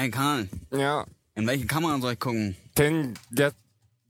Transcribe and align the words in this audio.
Hey 0.00 0.10
Karl, 0.10 0.48
Ja, 0.72 1.04
in 1.34 1.46
welche 1.46 1.66
Kamera 1.66 2.00
soll 2.00 2.14
ich 2.14 2.18
gucken? 2.18 2.56
denn 2.78 3.12
der 3.28 3.52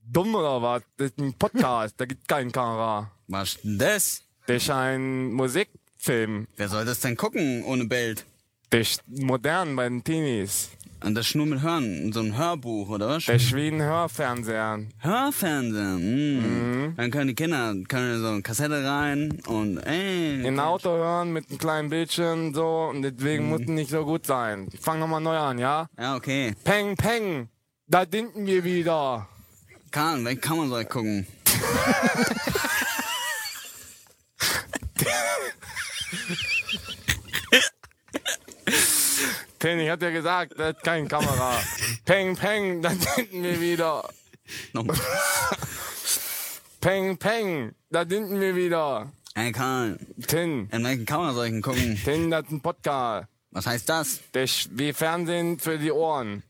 dumm 0.07 0.33
oder 0.37 0.63
was? 0.63 0.85
Das 0.97 1.09
ist 1.11 1.19
ein 1.19 1.35
Podcast, 1.35 1.97
da 1.97 2.05
gibt 2.05 2.29
keinen 2.29 2.53
Kamera. 2.53 3.11
Was 3.27 3.61
denn 3.61 3.77
das? 3.77 4.23
Das 4.47 4.63
ist 4.63 4.71
ein 4.71 5.33
Musikfilm. 5.33 6.47
Wer 6.57 6.69
soll 6.69 6.85
das 6.85 7.01
denn 7.01 7.17
gucken 7.17 7.65
ohne 7.65 7.87
Bild? 7.87 8.25
Das 8.71 8.83
ist 8.89 9.03
modern 9.09 9.75
bei 9.75 9.89
den 9.89 10.05
Teenies. 10.05 10.69
Und 11.03 11.15
das 11.15 11.35
nur 11.35 11.47
mit 11.47 11.63
Hören, 11.63 12.13
so 12.13 12.21
ein 12.21 12.37
Hörbuch, 12.37 12.91
oder 12.91 13.09
was? 13.09 13.27
Wie 13.27 13.69
ein 13.69 13.81
Hörfernseher. 13.81 14.81
Hörfernsehen. 14.99 16.91
Mm. 16.91 16.97
Dann 16.97 17.11
können 17.11 17.29
die 17.29 17.35
Kinder 17.35 17.75
können 17.89 18.21
so 18.21 18.29
eine 18.29 18.43
Kassette 18.43 18.85
rein 18.85 19.41
und 19.47 19.79
ey. 19.79 20.47
In 20.47 20.61
Auto 20.61 20.91
hören 20.91 21.33
mit 21.33 21.49
einem 21.49 21.59
kleinen 21.59 21.89
Bildschirm 21.89 22.53
so 22.53 22.91
und 22.91 23.01
deswegen 23.03 23.49
muss 23.49 23.63
es 23.63 23.69
nicht 23.69 23.91
so 23.91 24.05
gut 24.05 24.27
sein. 24.27 24.69
Ich 24.73 24.81
fang 24.81 24.99
nochmal 24.99 25.23
neu 25.23 25.39
an, 25.39 25.59
ja? 25.59 25.89
Ja, 25.99 26.17
okay. 26.17 26.55
Peng, 26.65 26.97
peng, 26.97 27.49
da 27.87 28.05
dinken 28.05 28.45
wir 28.47 28.63
wieder. 28.63 29.27
Karl, 29.91 30.23
welche 30.25 30.41
Kamera 30.41 30.69
soll 30.69 30.83
ich 30.83 30.89
gucken? 30.89 31.27
Ten, 39.61 39.79
ich 39.79 39.91
hab 39.91 40.01
dir 40.01 40.11
gesagt, 40.11 40.55
das 40.57 40.75
ist 40.75 40.83
keine 40.83 41.07
Kamera. 41.07 41.61
peng, 42.07 42.35
peng, 42.35 42.81
da 42.83 42.89
dinken 42.89 43.43
wir 43.43 43.61
wieder. 43.61 44.09
Nochmal. 44.73 44.97
Peng, 46.81 47.19
peng, 47.19 47.75
da 47.91 48.07
dinken 48.07 48.41
wir 48.41 48.57
wieder. 48.57 49.13
Ey 49.35 49.53
Karl, 49.53 49.99
Tin, 50.27 50.67
in 50.73 50.83
welche 50.83 51.05
Kamera 51.05 51.35
soll 51.35 51.47
ich 51.47 51.53
denn 51.53 51.61
gucken? 51.61 52.01
Tin, 52.03 52.31
das 52.31 52.45
ist 52.45 52.53
ein 52.53 52.63
Podcast. 52.63 53.29
Was 53.51 53.67
heißt 53.67 53.87
das? 53.87 54.21
Das 54.33 54.51
ist 54.51 54.79
wie 54.79 54.95
Fernsehen 54.95 55.59
für 55.59 55.77
die 55.79 55.93
Ohren. 55.93 56.43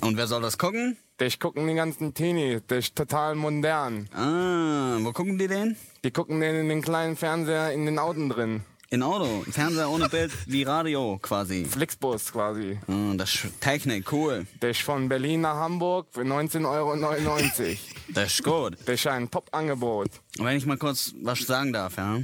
Und 0.00 0.16
wer 0.16 0.26
soll 0.26 0.42
das 0.42 0.58
gucken? 0.58 0.96
Das 1.18 1.38
gucken 1.38 1.68
die 1.68 1.74
ganzen 1.74 2.12
Teenies. 2.12 2.62
Das 2.66 2.86
ist 2.86 2.96
total 2.96 3.36
modern. 3.36 4.08
Ah, 4.12 4.98
wo 5.00 5.12
gucken 5.12 5.38
die 5.38 5.46
den? 5.46 5.76
Die 6.02 6.10
gucken 6.10 6.40
den 6.40 6.56
in 6.56 6.68
den 6.68 6.82
kleinen 6.82 7.16
Fernseher 7.16 7.72
in 7.72 7.86
den 7.86 8.00
Autos 8.00 8.28
drin. 8.30 8.62
In 8.90 9.02
Auto, 9.02 9.44
Fernseher 9.50 9.90
ohne 9.90 10.08
Bild, 10.08 10.32
wie 10.46 10.62
Radio 10.62 11.18
quasi. 11.20 11.66
Flixbus 11.66 12.32
quasi. 12.32 12.78
Ah, 12.88 13.12
das 13.16 13.34
ist 13.34 13.60
Technik, 13.60 14.10
cool. 14.12 14.46
Das 14.60 14.78
ist 14.78 14.80
von 14.80 15.10
Berlin 15.10 15.42
nach 15.42 15.56
Hamburg 15.56 16.06
für 16.10 16.22
19,99 16.22 16.66
Euro. 16.66 17.38
Das 18.14 18.32
ist 18.32 18.42
gut. 18.42 18.78
Das 18.86 18.94
ist 18.94 19.06
ein 19.06 19.30
Top-Angebot. 19.30 20.08
Wenn 20.38 20.56
ich 20.56 20.64
mal 20.64 20.78
kurz 20.78 21.12
was 21.22 21.40
sagen 21.40 21.74
darf, 21.74 21.98
ja. 21.98 22.20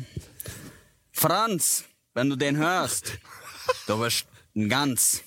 Franz, 1.13 1.85
wenn 2.15 2.31
du 2.31 2.37
den 2.37 2.57
hörst, 2.57 3.19
du 3.87 3.99
bist 3.99 4.25
ein 4.57 4.71
Ganz. 4.71 5.23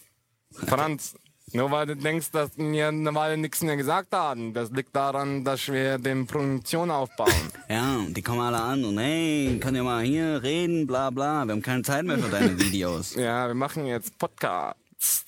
Franz, 0.66 1.14
nur 1.54 1.72
weil 1.72 1.86
du 1.86 1.96
denkst, 1.96 2.32
dass 2.32 2.52
wir 2.58 2.90
eine 2.90 3.16
Weile 3.16 3.38
nichts 3.38 3.62
mehr 3.62 3.78
gesagt 3.78 4.14
haben, 4.14 4.54
das 4.54 4.70
liegt 4.72 4.96
daran, 4.96 5.46
dass 5.46 5.68
wir 5.70 5.98
den 5.98 6.28
Produktion 6.28 6.92
aufbauen. 6.92 7.32
Ja, 7.70 8.00
die 8.08 8.22
kommen 8.22 8.40
alle 8.40 8.62
an 8.62 8.86
und 8.86 8.98
hey, 8.98 9.60
könnt 9.62 9.76
ihr 9.76 9.84
mal 9.84 10.02
hier 10.04 10.42
reden, 10.42 10.88
bla 10.88 11.10
bla. 11.10 11.44
Wir 11.44 11.52
haben 11.52 11.62
keine 11.62 11.84
Zeit 11.84 12.06
mehr 12.06 12.18
für 12.18 12.30
deine 12.30 12.58
Videos. 12.58 13.16
ja, 13.16 13.48
wir 13.48 13.56
machen 13.56 13.86
jetzt 13.86 14.18
Podcast. 14.18 14.78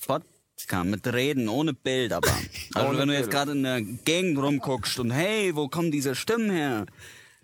Podcast 0.06 0.86
mit 0.86 1.06
Reden, 1.12 1.48
ohne 1.48 1.74
Bild 1.74 2.12
aber. 2.12 2.28
Also 2.74 2.88
Ohne 2.88 2.98
wenn 2.98 3.08
du 3.08 3.14
jetzt 3.14 3.30
gerade 3.30 3.52
in 3.52 3.62
der 3.62 3.82
Gegend 3.82 4.38
rumguckst 4.38 4.98
und 5.00 5.10
hey, 5.10 5.54
wo 5.54 5.68
kommen 5.68 5.90
diese 5.90 6.14
Stimmen 6.14 6.50
her? 6.50 6.86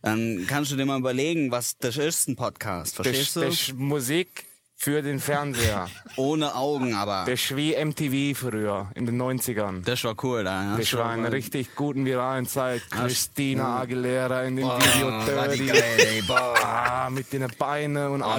Dann 0.03 0.45
kannst 0.47 0.71
du 0.71 0.77
dir 0.77 0.87
mal 0.87 0.99
überlegen, 0.99 1.51
was 1.51 1.77
das 1.79 1.97
ist, 1.97 2.29
ein 2.29 2.37
Podcast. 2.37 2.99
Das, 2.99 3.07
Verstehst 3.07 3.37
das 3.37 3.43
du? 3.43 3.49
ist 3.49 3.75
Musik 3.75 4.47
für 4.79 5.01
den 5.03 5.19
Fernseher. 5.21 5.89
Ohne 6.17 6.55
Augen 6.55 6.95
aber. 6.95 7.25
Das 7.27 7.41
ist 7.41 7.57
wie 7.57 7.75
MTV 7.75 8.39
früher, 8.39 8.91
in 8.95 9.07
den 9.07 9.21
90ern. 9.21 9.83
Das 9.83 10.05
war 10.05 10.15
cool 10.23 10.45
da. 10.45 10.63
Ja. 10.63 10.77
Das 10.77 10.93
war 10.95 11.11
eine 11.11 11.33
richtig 11.33 11.75
guten 11.75 12.05
viralen 12.05 12.47
Zeit. 12.47 12.83
Christina 12.91 13.81
Aguilera 13.81 14.43
in 14.45 14.57
dem 14.57 14.67
Boah, 14.69 14.79
Video 14.79 15.09
war 15.09 15.49
die 15.49 15.59
Dirty. 15.59 15.81
geil, 15.81 15.99
ey. 15.99 16.23
Boah. 16.23 16.55
Ah, 16.63 17.11
mit 17.11 17.33
den 17.33 17.47
Beinen 17.59 18.11
und 18.13 18.21
bah, 18.21 18.39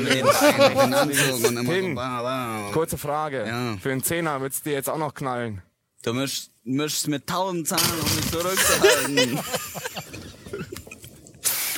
bah. 1.96 2.70
Kurze 2.72 2.98
Frage. 2.98 3.46
Ja. 3.48 3.78
Für 3.82 3.92
einen 3.92 4.04
Zehner 4.04 4.40
würdest 4.40 4.66
du 4.66 4.72
jetzt 4.72 4.90
auch 4.90 4.98
noch 4.98 5.14
knallen. 5.14 5.64
Du 6.04 6.14
mischst, 6.14 6.52
mischst 6.64 7.08
mit 7.08 7.28
tausend 7.28 7.68
Zahlen, 7.68 7.84
um 8.02 8.16
mich 8.16 8.32
zurückzuhalten. 8.32 9.40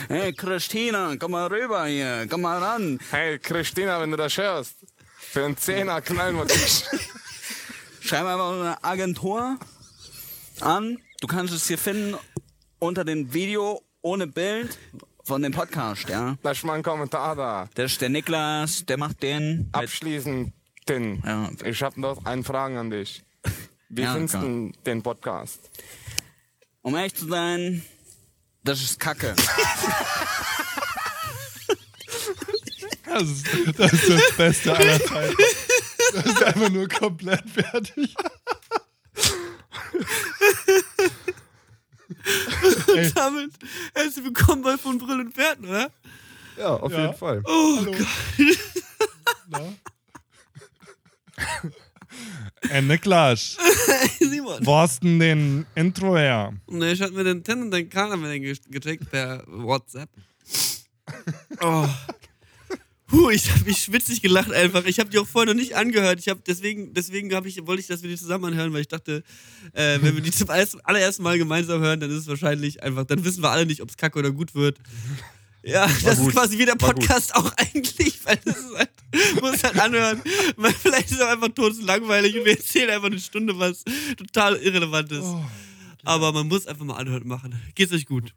hey, 0.09 0.33
Christina, 0.33 1.15
komm 1.17 1.31
mal 1.31 1.47
rüber 1.47 1.85
hier, 1.85 2.27
komm 2.29 2.41
mal 2.41 2.57
ran. 2.61 2.99
Hey, 3.11 3.39
Christina, 3.39 4.01
wenn 4.01 4.11
du 4.11 4.17
das 4.17 4.37
hörst. 4.37 4.75
Für 5.17 5.45
einen 5.45 5.55
Zehner 5.57 6.01
knallen 6.01 6.35
wir 6.35 6.45
dich. 6.45 6.83
Schreib 8.01 8.25
einfach 8.25 8.51
eine 8.51 8.83
Agentur 8.83 9.57
an. 10.61 10.97
Du 11.21 11.27
kannst 11.27 11.53
es 11.53 11.67
hier 11.67 11.77
finden 11.77 12.15
unter 12.79 13.05
dem 13.05 13.33
Video 13.33 13.81
ohne 14.01 14.25
Bild 14.27 14.77
von 15.23 15.41
dem 15.43 15.51
Podcast, 15.51 16.09
ja. 16.09 16.37
Lass 16.41 16.63
mal 16.63 16.73
einen 16.73 16.83
Kommentar 16.83 17.35
da. 17.35 17.69
Das 17.75 17.91
ist 17.91 18.01
der 18.01 18.09
Niklas, 18.09 18.85
der 18.85 18.97
macht 18.97 19.21
den. 19.21 19.69
Abschließend, 19.73 20.53
Tin. 20.85 21.21
Ja. 21.25 21.49
Ich 21.63 21.83
habe 21.83 21.99
noch 22.01 22.25
eine 22.25 22.43
Frage 22.43 22.79
an 22.79 22.89
dich. 22.89 23.21
Wie 23.89 24.01
Ja, 24.01 24.13
findest 24.13 24.35
du 24.35 24.71
den 24.85 25.03
Podcast? 25.03 25.69
um 26.81 26.95
ehrlich 26.95 27.13
zu 27.13 27.27
sein, 27.27 27.83
das 28.63 28.81
ist 28.81 28.99
Kacke. 28.99 29.35
Das 33.05 33.23
ist, 33.23 33.45
das 33.79 33.91
ist 33.91 34.07
das 34.09 34.31
Beste 34.37 34.77
aller 34.77 35.03
Zeiten. 35.03 35.35
Das 36.13 36.25
ist 36.27 36.43
einfach 36.43 36.69
nur 36.69 36.87
komplett 36.87 37.43
fertig. 37.49 38.13
Ey, 42.95 43.11
Damit 43.13 43.51
herzlich 43.95 44.25
willkommen 44.25 44.61
bei 44.61 44.77
von 44.77 44.99
Brill 44.99 45.21
und 45.21 45.35
Werten, 45.37 45.65
oder? 45.67 45.89
Ja, 46.57 46.67
auf 46.75 46.91
Ja. 46.91 47.01
jeden 47.05 47.17
Fall. 47.17 47.41
Oh 47.45 47.77
Hallo. 47.77 47.91
Gott. 47.93 48.05
Ey, 52.69 52.81
Niklas, 52.81 53.57
Simon. 54.19 54.65
wo 54.65 54.75
hast 54.75 55.03
denn 55.03 55.19
den 55.19 55.65
Intro 55.75 56.17
her? 56.17 56.53
Ne, 56.67 56.91
ich 56.91 57.01
hatte 57.01 57.13
mir 57.13 57.23
den 57.23 57.43
Ten 57.43 57.61
und 57.63 57.71
den 57.71 57.89
Karl 57.89 58.19
den 58.19 58.41
gecheckt 58.69 59.09
per 59.09 59.43
WhatsApp. 59.47 60.09
Oh. 61.61 61.87
Puh, 63.07 63.31
ich 63.31 63.51
habe 63.51 63.63
mich 63.65 63.79
schwitzig 63.79 64.21
gelacht 64.21 64.51
einfach. 64.51 64.85
Ich 64.85 64.99
habe 64.99 65.09
die 65.09 65.17
auch 65.17 65.25
vorher 65.25 65.51
noch 65.51 65.59
nicht 65.59 65.75
angehört. 65.75 66.19
Ich 66.19 66.29
habe 66.29 66.41
deswegen, 66.45 66.93
deswegen 66.93 67.33
habe 67.33 67.47
ich, 67.47 67.65
wollte 67.65 67.81
ich, 67.81 67.87
dass 67.87 68.03
wir 68.03 68.09
die 68.09 68.15
zusammen 68.17 68.45
anhören, 68.45 68.71
weil 68.71 68.81
ich 68.81 68.87
dachte, 68.87 69.23
äh, 69.73 69.97
wenn 70.01 70.13
wir 70.13 70.21
die 70.21 70.29
zum 70.29 70.47
allerersten 70.49 71.23
Mal 71.23 71.39
gemeinsam 71.39 71.81
hören, 71.81 71.99
dann 71.99 72.11
ist 72.11 72.17
es 72.17 72.27
wahrscheinlich 72.27 72.83
einfach, 72.83 73.05
dann 73.05 73.25
wissen 73.25 73.41
wir 73.41 73.49
alle 73.49 73.65
nicht, 73.65 73.81
ob 73.81 73.89
es 73.89 73.97
kacke 73.97 74.19
oder 74.19 74.31
gut 74.31 74.53
wird. 74.53 74.77
Ja, 75.63 75.87
das 75.87 76.19
ist 76.19 76.23
gut. 76.25 76.33
quasi 76.33 76.57
wie 76.57 76.65
der 76.65 76.79
War. 76.79 76.93
Podcast 76.93 77.35
auch 77.35 77.51
eigentlich, 77.57 78.25
weil 78.25 78.39
das 78.45 78.57
ist 78.57 78.77
halt, 78.77 78.89
muss 79.41 79.63
halt 79.63 79.79
anhören. 79.79 80.21
Weil 80.55 80.73
vielleicht 80.73 81.11
ist 81.11 81.17
es 81.17 81.21
auch 81.21 81.29
einfach 81.29 81.49
todeslangweilig 81.49 82.37
und 82.37 82.45
wir 82.45 82.53
erzählen 82.53 82.89
einfach 82.91 83.07
eine 83.07 83.19
Stunde 83.19 83.57
was 83.59 83.83
total 84.17 84.55
irrelevant 84.57 85.11
ist. 85.11 85.27
Aber 86.03 86.31
man 86.31 86.47
muss 86.47 86.65
einfach 86.65 86.85
mal 86.85 86.95
anhören 86.95 87.23
und 87.23 87.27
machen. 87.27 87.61
Geht's 87.75 87.91
euch 87.91 88.05
gut? 88.05 88.33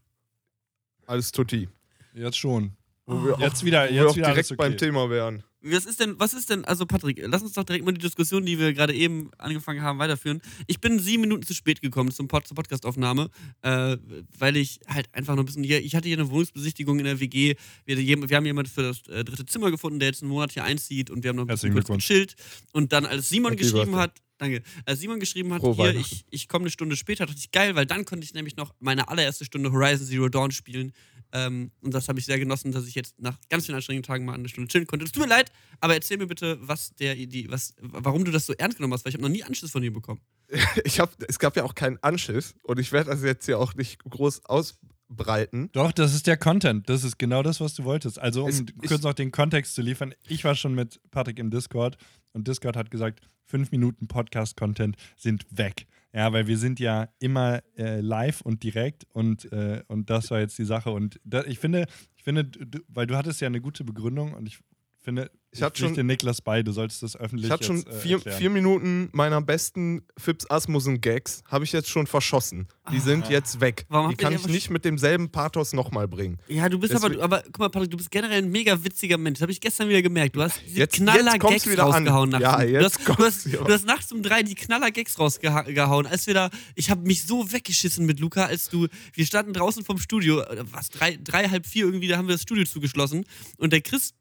Alles 1.06 1.30
tutti. 1.30 1.68
Jetzt 2.14 2.38
schon. 2.38 2.72
Wo 3.06 3.24
wir 3.24 3.38
Jetzt 3.38 3.60
auch, 3.60 3.64
wieder, 3.64 3.84
wo 3.84 3.88
wir 3.88 3.94
jetzt 3.94 4.06
auch 4.10 4.16
wieder 4.16 4.26
direkt 4.28 4.50
alles 4.50 4.56
beim 4.56 4.72
okay. 4.72 4.86
Thema 4.86 5.10
wären. 5.10 5.44
Was 5.62 5.86
ist 5.86 6.00
denn, 6.00 6.18
was 6.18 6.34
ist 6.34 6.50
denn, 6.50 6.64
also 6.64 6.86
Patrick, 6.86 7.20
lass 7.24 7.42
uns 7.42 7.52
doch 7.52 7.64
direkt 7.64 7.84
mal 7.84 7.92
die 7.92 8.00
Diskussion, 8.00 8.44
die 8.44 8.58
wir 8.58 8.72
gerade 8.72 8.94
eben 8.94 9.30
angefangen 9.38 9.82
haben, 9.82 9.98
weiterführen. 9.98 10.42
Ich 10.66 10.80
bin 10.80 10.98
sieben 10.98 11.22
Minuten 11.22 11.44
zu 11.44 11.54
spät 11.54 11.80
gekommen 11.80 12.10
zum 12.10 12.26
Pod, 12.26 12.46
zur 12.46 12.56
Podcastaufnahme, 12.56 13.30
äh, 13.62 13.96
weil 14.38 14.56
ich 14.56 14.80
halt 14.88 15.08
einfach 15.12 15.36
noch 15.36 15.44
ein 15.44 15.46
bisschen 15.46 15.62
hier, 15.62 15.82
ich 15.82 15.94
hatte 15.94 16.08
hier 16.08 16.18
eine 16.18 16.30
Wohnungsbesichtigung 16.30 16.98
in 16.98 17.04
der 17.04 17.20
WG. 17.20 17.54
Wir, 17.84 17.96
wir 17.96 18.36
haben 18.36 18.46
jemanden 18.46 18.70
für 18.70 18.82
das 18.82 19.06
äh, 19.08 19.24
dritte 19.24 19.46
Zimmer 19.46 19.70
gefunden, 19.70 20.00
der 20.00 20.08
jetzt 20.08 20.22
einen 20.22 20.30
Monat 20.30 20.52
hier 20.52 20.64
einzieht 20.64 21.10
und 21.10 21.22
wir 21.22 21.28
haben 21.28 21.36
noch 21.36 21.44
ein 21.44 21.48
bisschen 21.48 21.72
kurz 21.72 21.88
gechillt. 21.88 22.34
Und 22.72 22.92
dann, 22.92 23.06
als 23.06 23.28
Simon 23.28 23.56
geschrieben 23.56 23.94
hat, 23.96 24.20
danke, 24.38 24.62
als 24.84 25.00
Simon 25.00 25.20
geschrieben 25.20 25.52
hat, 25.52 25.60
Frohe 25.60 25.92
hier, 25.92 26.00
ich, 26.00 26.24
ich 26.30 26.48
komme 26.48 26.64
eine 26.64 26.70
Stunde 26.70 26.96
später, 26.96 27.26
dachte 27.26 27.38
ich, 27.38 27.52
geil, 27.52 27.76
weil 27.76 27.86
dann 27.86 28.04
konnte 28.04 28.24
ich 28.24 28.34
nämlich 28.34 28.56
noch 28.56 28.74
meine 28.80 29.08
allererste 29.08 29.44
Stunde 29.44 29.70
Horizon 29.70 30.06
Zero 30.06 30.28
Dawn 30.28 30.50
spielen. 30.50 30.92
Ähm, 31.32 31.70
und 31.80 31.94
das 31.94 32.08
habe 32.08 32.18
ich 32.18 32.26
sehr 32.26 32.38
genossen, 32.38 32.72
dass 32.72 32.86
ich 32.86 32.94
jetzt 32.94 33.18
nach 33.20 33.38
ganz 33.48 33.64
vielen 33.66 33.76
anstrengenden 33.76 34.06
Tagen 34.06 34.24
mal 34.24 34.34
eine 34.34 34.48
Stunde 34.48 34.68
chillen 34.68 34.86
konnte. 34.86 35.04
Es 35.06 35.12
tut 35.12 35.22
mir 35.22 35.28
leid, 35.28 35.50
aber 35.80 35.94
erzähl 35.94 36.18
mir 36.18 36.26
bitte, 36.26 36.58
was 36.60 36.94
der 36.96 37.16
Idee, 37.16 37.46
was, 37.48 37.74
warum 37.80 38.24
du 38.24 38.30
das 38.30 38.44
so 38.46 38.52
ernst 38.52 38.76
genommen 38.76 38.92
hast, 38.94 39.04
weil 39.04 39.10
ich 39.10 39.14
habe 39.14 39.22
noch 39.22 39.30
nie 39.30 39.42
Anschluss 39.42 39.70
von 39.70 39.82
dir 39.82 39.92
bekommen. 39.92 40.20
Ich 40.84 41.00
hab, 41.00 41.14
es 41.28 41.38
gab 41.38 41.56
ja 41.56 41.64
auch 41.64 41.74
keinen 41.74 41.96
Anschiss 42.02 42.54
und 42.62 42.78
ich 42.78 42.92
werde 42.92 43.10
das 43.10 43.22
jetzt 43.22 43.46
hier 43.46 43.58
auch 43.58 43.74
nicht 43.74 44.02
groß 44.04 44.44
ausbreiten. 44.44 45.70
Doch, 45.72 45.92
das 45.92 46.14
ist 46.14 46.26
der 46.26 46.36
Content. 46.36 46.88
Das 46.88 47.04
ist 47.04 47.18
genau 47.18 47.42
das, 47.42 47.60
was 47.60 47.74
du 47.74 47.84
wolltest. 47.84 48.18
Also, 48.18 48.42
um 48.44 48.48
Es- 48.50 48.60
ich- 48.60 48.88
kurz 48.88 49.02
noch 49.02 49.14
den 49.14 49.30
Kontext 49.32 49.74
zu 49.74 49.82
liefern. 49.82 50.14
Ich 50.26 50.44
war 50.44 50.54
schon 50.54 50.74
mit 50.74 51.00
Patrick 51.10 51.38
im 51.38 51.50
Discord 51.50 51.96
und 52.32 52.48
Discord 52.48 52.76
hat 52.76 52.90
gesagt, 52.90 53.20
fünf 53.44 53.70
Minuten 53.70 54.08
Podcast-Content 54.08 54.96
sind 55.16 55.46
weg. 55.50 55.86
Ja, 56.14 56.32
weil 56.32 56.46
wir 56.46 56.58
sind 56.58 56.78
ja 56.78 57.08
immer 57.20 57.62
äh, 57.76 58.00
live 58.00 58.42
und 58.42 58.62
direkt 58.62 59.06
und, 59.12 59.50
äh, 59.50 59.82
und 59.88 60.10
das 60.10 60.30
war 60.30 60.40
jetzt 60.40 60.58
die 60.58 60.64
Sache. 60.64 60.90
Und 60.90 61.18
da, 61.24 61.42
ich 61.44 61.58
finde, 61.58 61.86
ich 62.16 62.22
finde, 62.22 62.44
du, 62.44 62.80
weil 62.88 63.06
du 63.06 63.16
hattest 63.16 63.40
ja 63.40 63.46
eine 63.46 63.62
gute 63.62 63.82
Begründung 63.84 64.34
und 64.34 64.46
ich 64.46 64.58
finde, 65.02 65.30
ich, 65.50 65.60
Ich 65.60 65.66
pflichte 65.66 65.96
schon- 65.96 66.06
Niklas 66.06 66.40
bei, 66.40 66.62
du 66.62 66.72
solltest 66.72 67.02
das 67.02 67.14
öffentlich 67.14 67.46
Ich 67.46 67.52
hatte 67.52 67.64
schon 67.64 67.76
jetzt, 67.78 67.88
äh, 67.88 68.00
vier, 68.00 68.20
vier 68.20 68.48
Minuten 68.48 69.10
meiner 69.12 69.42
besten 69.42 70.02
Fips 70.16 70.48
Asmussen-Gags, 70.48 71.42
habe 71.46 71.64
ich 71.64 71.72
jetzt 71.72 71.90
schon 71.90 72.06
verschossen. 72.06 72.68
Die 72.90 73.00
sind 73.00 73.28
jetzt 73.28 73.60
weg. 73.60 73.84
Warum 73.88 74.10
die 74.10 74.16
kann 74.16 74.32
die 74.32 74.38
ich 74.38 74.46
nicht 74.46 74.70
mit 74.70 74.84
demselben 74.86 75.30
Pathos 75.30 75.72
nochmal 75.74 76.08
bringen. 76.08 76.38
Ja, 76.48 76.68
du 76.70 76.78
bist 76.78 76.94
Deswegen- 76.94 77.20
aber, 77.20 77.24
aber, 77.24 77.42
guck 77.44 77.58
mal, 77.58 77.68
Patrick, 77.68 77.90
du 77.90 77.96
bist 77.98 78.10
generell 78.10 78.38
ein 78.42 78.50
mega 78.50 78.82
witziger 78.82 79.18
Mensch. 79.18 79.38
Das 79.38 79.42
habe 79.42 79.52
ich 79.52 79.60
gestern 79.60 79.88
wieder 79.90 80.00
gemerkt. 80.02 80.34
Du 80.36 80.42
hast 80.42 80.58
diese 80.66 80.78
Jetzt- 80.78 80.94
knaller 80.96 81.34
jetzt 81.34 81.40
Gags 81.66 81.78
rausgehauen 81.78 82.30
nachts. 82.30 82.42
Ja, 82.42 82.54
um- 82.56 82.60
du, 82.62 82.68
jetzt 82.68 82.84
hast, 82.84 83.08
du, 83.08 83.24
hast, 83.24 83.46
du 83.52 83.72
hast 83.72 83.86
nachts 83.86 84.12
um 84.12 84.22
drei 84.22 84.42
die 84.42 84.54
knaller 84.54 84.90
Gags 84.90 85.18
rausgehauen. 85.18 86.06
Als 86.06 86.26
wir 86.26 86.34
da, 86.34 86.50
ich 86.74 86.88
habe 86.90 87.02
mich 87.06 87.24
so 87.24 87.52
weggeschissen 87.52 88.06
mit 88.06 88.20
Luca, 88.20 88.46
als 88.46 88.68
du, 88.70 88.86
wir 89.12 89.26
standen 89.26 89.52
draußen 89.52 89.84
vom 89.84 89.98
Studio, 89.98 90.40
äh, 90.40 90.64
was, 90.70 90.88
drei, 90.88 91.18
drei, 91.22 91.48
halb 91.48 91.66
vier 91.66 91.84
irgendwie, 91.84 92.08
da 92.08 92.16
haben 92.16 92.26
wir 92.28 92.34
das 92.34 92.42
Studio 92.42 92.64
zugeschlossen. 92.64 93.24
Und 93.58 93.72
der 93.72 93.80
Chris, 93.82 94.14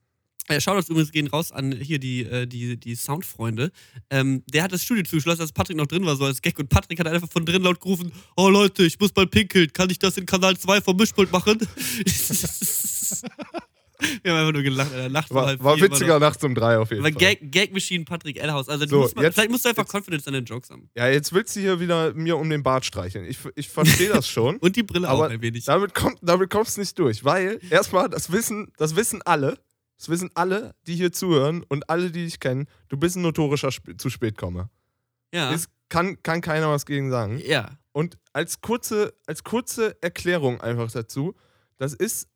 äh, 0.48 0.60
Shoutouts 0.62 0.90
übrigens 0.90 1.12
gehen 1.12 1.28
raus 1.28 1.52
an 1.52 1.72
hier 1.72 2.00
die, 2.00 2.22
äh, 2.24 2.46
die, 2.48 2.78
die 2.78 2.96
Soundfreunde. 2.96 3.72
Ähm, 4.10 4.44
der 4.52 4.64
hat 4.64 4.72
das 4.72 4.84
Studio 4.84 5.04
zugeschlossen, 5.04 5.42
als 5.42 5.52
Patrick 5.52 5.78
noch 5.78 5.88
drin 5.88 6.06
war, 6.06 6.16
so 6.16 6.26
als 6.26 6.42
Gag. 6.42 6.58
Und 6.60 6.70
Patrick 6.70 7.00
hat 7.00 7.08
einfach 7.08 7.30
von 7.30 7.46
drin 7.46 7.62
laut 7.64 7.80
gerufen: 7.80 8.12
Oh 8.36 8.50
Leute, 8.50 8.84
ich 8.84 9.00
muss 9.00 9.16
mal 9.16 9.28
pinkeln. 9.28 9.72
Kann 9.74 9.90
ich 9.90 10.00
das 10.00 10.18
in 10.18 10.26
Kanal 10.26 10.58
2 10.58 10.82
vom 10.82 10.98
Mischpult 10.98 11.32
machen? 11.32 11.60
Wir 14.24 14.32
haben 14.32 14.40
einfach 14.40 14.54
nur 14.54 14.64
gelacht, 14.64 14.92
Alter. 14.94 15.10
Nachts 15.10 15.30
um 15.30 15.36
War, 15.38 15.60
war 15.64 15.78
immer 15.78 15.84
witziger 15.92 16.20
nachts 16.20 16.44
um 16.44 16.56
drei 16.56 16.80
auf 16.80 16.90
jeden 16.90 17.06
Aber 17.06 17.12
Fall. 17.14 17.20
Gag, 17.20 17.52
Gag 17.52 17.72
Machine 17.72 18.04
Patrick 18.04 18.38
Ellhaus. 18.42 18.68
Also, 18.68 18.86
du 18.86 18.90
So, 18.90 18.98
musst 19.02 19.16
mal, 19.16 19.22
jetzt- 19.22 19.36
vielleicht 19.36 19.52
musst 19.52 19.64
du 19.64 19.70
einfach 19.70 19.84
jetzt- 19.84 19.92
Confidence 19.94 20.26
an 20.28 20.34
den 20.34 20.46
Jokes 20.46 20.72
haben. 20.72 20.90
Ja, 20.96 21.08
jetzt 21.08 21.32
willst 21.34 21.56
du 21.56 21.60
hier 21.60 21.80
wieder 21.80 22.12
mir 22.16 22.36
um 22.38 22.50
den 22.50 22.64
Bart 22.64 22.84
streicheln. 22.84 23.26
Ich, 23.26 23.38
ich 23.56 23.70
verstehe 23.70 24.10
das 24.10 24.28
schon. 24.28 24.58
Und 24.58 24.76
die 24.76 24.82
Brille 24.82 25.08
aber 25.08 25.28
auch 25.28 25.30
ein 25.30 25.40
wenig. 25.44 25.66
damit 25.66 25.94
kommt 25.94 26.18
damit 26.24 26.50
kommst 26.50 26.78
du 26.78 26.82
nicht 26.82 26.98
durch, 26.98 27.24
weil 27.24 27.60
erstmal 27.70 28.10
das 28.10 28.32
wissen 28.32 28.72
das 28.78 28.96
wissen 28.96 29.22
alle, 29.22 29.60
das 30.02 30.10
wissen 30.10 30.32
alle, 30.34 30.74
die 30.88 30.96
hier 30.96 31.12
zuhören 31.12 31.62
und 31.62 31.88
alle, 31.88 32.10
die 32.10 32.26
dich 32.26 32.40
kennen. 32.40 32.66
Du 32.90 32.98
bist 32.98 33.16
ein 33.16 33.22
notorischer 33.22 33.68
Sp 33.70 33.94
zu 33.98 34.10
spät 34.10 34.36
komme. 34.36 34.72
Ja. 35.32 35.54
Es 35.54 35.70
kann 35.90 36.22
kann 36.24 36.42
keiner 36.42 36.70
was 36.72 36.88
gegen 36.88 37.12
sagen. 37.12 37.38
ja. 37.38 37.78
Und 37.92 38.18
als 38.34 38.62
kurze 38.62 39.14
als 39.28 39.44
kurze 39.44 40.02
Erklärung 40.02 40.60
einfach 40.60 40.92
dazu, 40.92 41.36
das 41.78 41.94
ist 41.94 42.28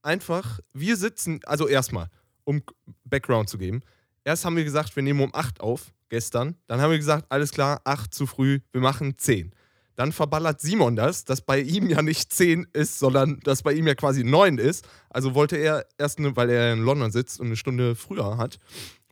einfach 0.00 0.60
wir 0.72 0.96
sitzen 0.96 1.40
also 1.44 1.68
erstmal 1.68 2.08
um 2.44 2.62
Background 3.04 3.50
zu 3.50 3.58
geben. 3.58 3.82
Erst 4.24 4.46
haben 4.46 4.56
wir 4.56 4.64
gesagt, 4.64 4.96
wir 4.96 5.02
nehmen 5.02 5.20
um 5.20 5.34
8 5.34 5.60
auf 5.60 5.92
gestern, 6.08 6.56
dann 6.68 6.80
haben 6.80 6.90
wir 6.90 6.98
gesagt, 6.98 7.26
alles 7.28 7.50
klar, 7.50 7.82
8 7.84 8.14
zu 8.14 8.26
früh, 8.26 8.60
wir 8.72 8.80
machen 8.80 9.18
10. 9.18 9.52
Dann 10.00 10.12
verballert 10.12 10.62
Simon 10.62 10.96
das, 10.96 11.26
dass 11.26 11.42
bei 11.42 11.60
ihm 11.60 11.90
ja 11.90 12.00
nicht 12.00 12.32
10 12.32 12.68
ist, 12.72 12.98
sondern 12.98 13.38
dass 13.40 13.62
bei 13.62 13.74
ihm 13.74 13.86
ja 13.86 13.94
quasi 13.94 14.24
9 14.24 14.56
ist. 14.56 14.88
Also 15.10 15.34
wollte 15.34 15.56
er 15.56 15.84
erst, 15.98 16.18
eine, 16.18 16.34
weil 16.36 16.48
er 16.48 16.72
in 16.72 16.78
London 16.78 17.10
sitzt 17.10 17.38
und 17.38 17.48
eine 17.48 17.56
Stunde 17.56 17.94
früher 17.94 18.38
hat, 18.38 18.58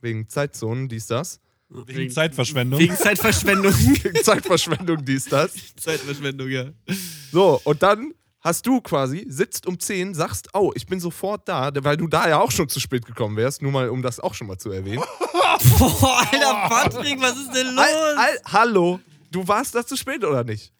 wegen 0.01 0.27
Zeitzonen, 0.29 0.89
dies, 0.89 1.05
das. 1.05 1.41
Wegen 1.69 2.09
Zeitverschwendung. 2.09 2.79
Wegen 2.79 2.95
Zeitverschwendung. 2.95 3.71
Wegen 3.71 4.23
Zeitverschwendung, 4.23 5.05
dies, 5.05 5.25
das. 5.25 5.53
Zeitverschwendung, 5.75 6.49
ja. 6.49 6.71
So, 7.31 7.61
und 7.65 7.83
dann 7.83 8.15
hast 8.39 8.65
du 8.65 8.81
quasi, 8.81 9.27
sitzt 9.29 9.67
um 9.67 9.79
10, 9.79 10.15
sagst, 10.15 10.49
oh, 10.53 10.71
ich 10.73 10.87
bin 10.87 10.99
sofort 10.99 11.47
da, 11.47 11.69
weil 11.83 11.97
du 11.97 12.07
da 12.07 12.27
ja 12.27 12.39
auch 12.39 12.49
schon 12.49 12.67
zu 12.67 12.79
spät 12.79 13.05
gekommen 13.05 13.37
wärst, 13.37 13.61
nur 13.61 13.71
mal, 13.71 13.89
um 13.89 14.01
das 14.01 14.19
auch 14.19 14.33
schon 14.33 14.47
mal 14.47 14.57
zu 14.57 14.71
erwähnen. 14.71 15.03
Boah, 15.77 16.23
Alter, 16.31 16.67
Patrick, 16.67 17.21
was 17.21 17.37
ist 17.37 17.51
denn 17.51 17.75
los? 17.75 17.85
Al, 17.85 18.17
al, 18.17 18.39
hallo, 18.53 18.99
du 19.29 19.47
warst 19.47 19.75
da 19.75 19.85
zu 19.85 19.95
spät 19.95 20.23
oder 20.23 20.43
nicht? 20.43 20.73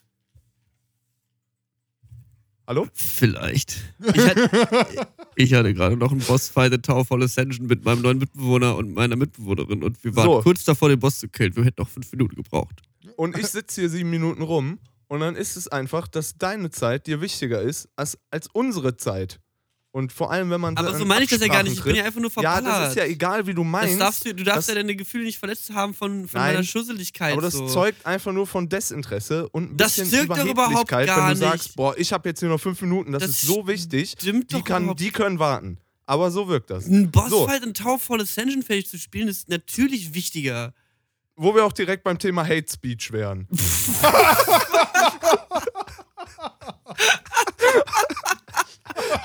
Hallo? 2.70 2.88
Vielleicht. 2.94 3.78
Ich 4.14 4.22
hatte, 4.24 4.48
ich 5.36 5.54
hatte 5.56 5.74
gerade 5.74 5.98
noch 5.98 6.12
einen 6.12 6.22
Bossfight 6.22 6.72
in 6.72 6.84
Tower 6.84 7.00
of 7.00 7.12
Ascension 7.12 7.66
mit 7.66 7.84
meinem 7.84 8.04
neuen 8.04 8.20
Mitbewohner 8.20 8.76
und 8.76 8.94
meiner 8.94 9.16
Mitbewohnerin 9.16 9.82
und 9.84 10.04
wir 10.04 10.16
waren 10.16 10.26
So. 10.26 10.42
kurz 10.42 10.66
davor, 10.66 10.90
den 10.90 11.00
Boss 11.00 11.18
zu 11.18 11.28
killen. 11.30 11.56
Wir 11.56 11.64
hätten 11.66 11.82
noch 11.82 11.90
fünf 11.90 12.12
Minuten 12.12 12.36
gebraucht. 12.36 12.84
Und 13.16 13.36
ich 13.40 13.48
sitze 13.48 13.82
hier 13.82 13.90
sieben 13.90 14.12
Minuten 14.12 14.44
rum 14.44 14.78
und 15.08 15.20
dann 15.20 15.36
ist 15.36 15.56
es 15.58 15.68
einfach, 15.68 16.08
dass 16.08 16.38
deine 16.38 16.70
Zeit 16.70 17.08
dir 17.08 17.22
wichtiger 17.22 17.60
ist 17.60 17.90
als, 17.96 18.20
als 18.30 18.46
unsere 18.54 18.96
Zeit. 18.98 19.40
Und 19.92 20.14
vor 20.14 20.32
allem, 20.32 20.52
wenn 20.52 20.62
man 20.62 20.78
Aber 20.78 20.96
so 20.96 21.04
meine 21.04 21.24
ich 21.24 21.32
das 21.32 21.42
ja 21.42 21.48
gar 21.48 21.64
nicht. 21.64 21.78
Ich 21.78 21.84
bin 21.84 21.96
ja 21.96 22.04
einfach 22.04 22.22
nur 22.22 22.30
Ja, 22.30 22.54
verballert. 22.54 22.84
das 22.84 22.90
ist 22.90 22.96
ja 22.98 23.06
egal, 23.06 23.48
wie 23.48 23.56
du 23.56 23.64
meinst. 23.64 24.00
Darfst 24.00 24.24
du, 24.24 24.36
du 24.36 24.44
darfst 24.44 24.70
ja 24.70 24.76
deine 24.76 24.96
Gefühle 24.96 25.24
nicht 25.24 25.40
verletzt 25.40 25.72
haben 25.74 25.96
von, 25.96 26.28
von 26.28 26.40
Nein, 26.40 26.54
meiner 26.54 26.64
Schusseligkeit. 26.64 27.34
Aber 27.34 27.42
das 27.42 27.54
so. 27.54 27.68
zeugt 27.68 28.06
einfach 28.06 28.32
nur 28.32 28.46
von 28.46 28.70
Desinteresse 28.70 29.50
und 29.50 29.74
ein 29.74 29.78
Das 29.78 29.96
bisschen 29.96 30.26
Überheblichkeit, 30.26 31.08
wenn 31.08 31.30
du 31.30 31.36
sagst, 31.36 31.64
nicht. 31.70 31.76
boah, 31.76 31.98
ich 31.98 32.14
habe 32.14 32.30
jetzt 32.30 32.40
hier 32.40 32.50
noch 32.50 32.60
fünf 32.60 32.80
Minuten, 32.82 33.14
das, 33.14 33.24
Das 33.24 33.32
ist 33.32 33.42
so 33.42 33.68
wichtig, 33.68 34.12
stimmt 34.12 34.52
die, 34.52 34.58
doch 34.58 34.64
kann, 34.64 34.96
die 34.96 35.10
können 35.10 35.40
warten. 35.40 35.80
Aber 36.06 36.30
so 36.30 36.48
wirkt 36.48 36.70
das. 36.70 36.86
Ein 36.86 37.10
Bossfight 37.10 37.64
in 37.64 37.74
Tower 37.74 37.96
of 37.96 38.12
Ascension 38.12 38.62
fähig 38.62 38.88
zu 38.88 38.98
spielen, 39.00 39.28
ist 39.28 39.50
natürlich 39.50 40.14
wichtiger. 40.14 40.74
Wo 41.36 41.56
wir 41.56 41.66
auch 41.66 41.72
direkt 41.72 42.04
beim 42.04 42.20
Thema 42.20 42.44
Hate 42.44 42.66
Speech 42.72 43.12
wären. 43.12 43.48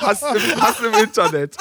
Hass 0.07 0.23
im, 0.23 0.61
Hass 0.61 0.81
im 0.81 0.95
Internet. 0.95 1.57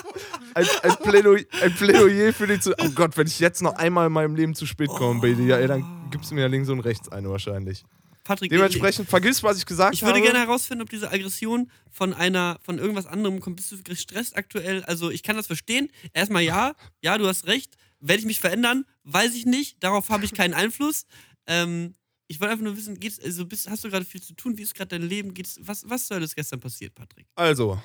Ein, 0.53 0.65
ein, 0.83 0.97
Plädoyer, 0.97 1.43
ein 1.61 1.73
Plädoyer 1.73 2.33
für 2.33 2.47
die 2.47 2.59
zu. 2.59 2.73
Oh 2.79 2.89
Gott, 2.95 3.17
wenn 3.17 3.27
ich 3.27 3.39
jetzt 3.39 3.61
noch 3.61 3.75
einmal 3.75 4.07
in 4.07 4.13
meinem 4.13 4.35
Leben 4.35 4.55
zu 4.55 4.65
spät 4.65 4.89
komme, 4.89 5.19
Baby, 5.21 5.47
ja, 5.47 5.57
ey, 5.57 5.67
dann 5.67 6.09
gibst 6.11 6.31
du 6.31 6.35
mir 6.35 6.41
ja 6.41 6.47
links 6.47 6.69
und 6.69 6.79
rechts 6.81 7.09
eine 7.09 7.29
wahrscheinlich. 7.29 7.83
Patrick, 8.23 8.51
Dementsprechend 8.51 9.09
vergiss, 9.09 9.43
was 9.43 9.57
ich 9.57 9.65
gesagt 9.65 9.95
ich 9.95 10.01
würde 10.01 10.13
habe. 10.13 10.23
gerne 10.23 10.39
herausfinden, 10.39 10.81
ob 10.83 10.89
diese 10.89 11.11
Aggression 11.11 11.69
von 11.91 12.13
einer, 12.13 12.57
von 12.63 12.79
irgendwas 12.79 13.05
anderem 13.05 13.41
kommt. 13.41 13.57
Bist 13.57 13.71
du 13.71 13.83
gestresst 13.83 14.37
aktuell? 14.37 14.83
Also 14.85 15.11
ich 15.11 15.23
kann 15.23 15.35
das 15.35 15.47
verstehen. 15.47 15.89
Erstmal 16.13 16.43
ja, 16.43 16.73
ja, 17.01 17.17
du 17.17 17.27
hast 17.27 17.47
recht. 17.47 17.75
Werde 17.99 18.19
ich 18.19 18.25
mich 18.25 18.39
verändern? 18.39 18.85
Weiß 19.03 19.33
ich 19.35 19.45
nicht. 19.45 19.83
Darauf 19.83 20.09
habe 20.09 20.23
ich 20.25 20.33
keinen 20.33 20.53
Einfluss. 20.53 21.05
Ähm, 21.47 21.95
ich 22.27 22.39
wollte 22.39 22.53
einfach 22.53 22.63
nur 22.63 22.77
wissen, 22.77 22.99
geht's, 22.99 23.19
also 23.19 23.45
bist, 23.45 23.69
hast 23.69 23.83
du 23.83 23.89
gerade 23.89 24.05
viel 24.05 24.21
zu 24.21 24.33
tun? 24.33 24.57
Wie 24.57 24.63
ist 24.63 24.73
gerade 24.73 24.97
dein 24.97 25.07
Leben? 25.07 25.33
Geht's, 25.33 25.59
was, 25.61 25.87
was 25.89 26.07
soll 26.07 26.19
das 26.21 26.33
gestern 26.33 26.59
passiert, 26.59 26.95
Patrick? 26.95 27.27
Also, 27.35 27.81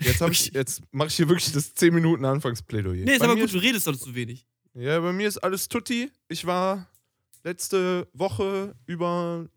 jetzt, 0.00 0.20
ich, 0.22 0.54
jetzt 0.54 0.82
mache 0.90 1.08
ich 1.08 1.16
hier 1.16 1.28
wirklich 1.28 1.52
das 1.52 1.74
10 1.74 1.94
Minuten 1.94 2.24
Anfangsplädoyer. 2.24 3.04
Nee, 3.04 3.12
ist 3.12 3.18
Bei 3.20 3.26
aber 3.26 3.36
gut, 3.36 3.52
du 3.52 3.58
redest 3.58 3.86
doch 3.86 3.96
zu 3.96 4.14
wenig. 4.14 4.46
Ja, 4.74 5.00
bei 5.00 5.12
mir 5.12 5.26
ist 5.26 5.38
alles 5.38 5.68
tutti. 5.68 6.10
Ich 6.28 6.46
war 6.46 6.86
letzte 7.42 8.08
Woche 8.12 8.74
über, 8.86 9.48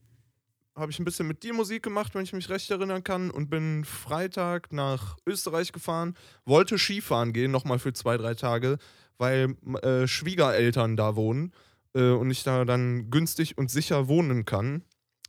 habe 0.76 0.92
ich 0.92 1.00
ein 1.00 1.06
bisschen 1.06 1.28
mit 1.28 1.44
dir 1.44 1.54
Musik 1.54 1.84
gemacht, 1.84 2.16
wenn 2.16 2.24
ich 2.24 2.34
mich 2.34 2.50
recht 2.50 2.72
erinnern 2.72 3.04
kann, 3.04 3.30
und 3.30 3.50
bin 3.50 3.86
Freitag 3.86 4.72
nach 4.72 5.18
Österreich 5.28 5.72
gefahren, 5.72 6.16
wollte 6.46 6.78
Skifahren 6.78 7.34
gehen, 7.34 7.52
nochmal 7.52 7.80
für 7.80 7.94
zwei, 7.94 8.18
drei 8.18 8.34
Tage, 8.34 8.78
weil 9.18 9.56
äh, 9.84 10.08
Schwiegereltern 10.08 10.98
da 10.98 11.16
wohnen 11.16 11.54
äh, 11.94 12.10
und 12.10 12.32
ich 12.32 12.44
da 12.44 12.66
dann 12.66 13.10
günstig 13.10 13.58
und 13.58 13.70
sicher 13.70 14.08
wohnen 14.08 14.46
kann 14.46 14.84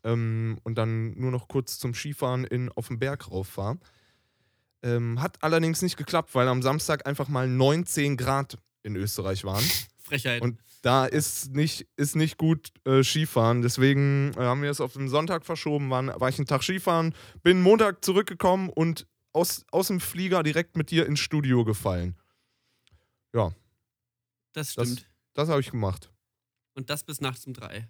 ähm, 0.04 0.58
und 0.62 0.76
dann 0.76 1.18
nur 1.18 1.30
noch 1.30 1.48
kurz 1.48 1.78
zum 1.78 1.94
Skifahren 1.94 2.44
in, 2.44 2.70
auf 2.70 2.88
den 2.88 2.98
Berg 2.98 3.30
rauf 3.30 3.56
war. 3.56 3.78
Ähm, 4.82 5.20
hat 5.22 5.42
allerdings 5.42 5.80
nicht 5.82 5.96
geklappt, 5.96 6.34
weil 6.34 6.48
am 6.48 6.62
Samstag 6.62 7.06
einfach 7.06 7.28
mal 7.28 7.46
19 7.48 8.16
Grad 8.16 8.56
in 8.82 8.96
Österreich 8.96 9.44
waren. 9.44 9.64
Frechheit. 10.02 10.42
Und 10.42 10.60
da 10.82 11.06
ist 11.06 11.52
nicht, 11.52 11.86
ist 11.96 12.16
nicht 12.16 12.36
gut 12.38 12.72
äh, 12.84 13.04
Skifahren. 13.04 13.62
Deswegen 13.62 14.32
äh, 14.36 14.40
haben 14.40 14.62
wir 14.62 14.70
es 14.70 14.80
auf 14.80 14.94
den 14.94 15.08
Sonntag 15.08 15.44
verschoben. 15.46 15.88
Waren, 15.90 16.08
war 16.08 16.28
ich 16.28 16.38
einen 16.38 16.46
Tag 16.48 16.64
Skifahren, 16.64 17.14
bin 17.44 17.62
Montag 17.62 18.04
zurückgekommen 18.04 18.68
und 18.68 19.06
aus, 19.32 19.64
aus 19.70 19.86
dem 19.86 20.00
Flieger 20.00 20.42
direkt 20.42 20.76
mit 20.76 20.90
dir 20.90 21.06
ins 21.06 21.20
Studio 21.20 21.64
gefallen. 21.64 22.16
Ja, 23.32 23.52
das 24.52 24.74
das- 24.74 24.88
stimmt. 24.88 25.08
das 25.34 25.48
habe 25.48 25.60
ich 25.60 25.70
gemacht. 25.70 26.10
Und 26.74 26.90
das 26.90 27.04
bis 27.04 27.20
nachts 27.20 27.46
um 27.46 27.54
drei. 27.54 27.88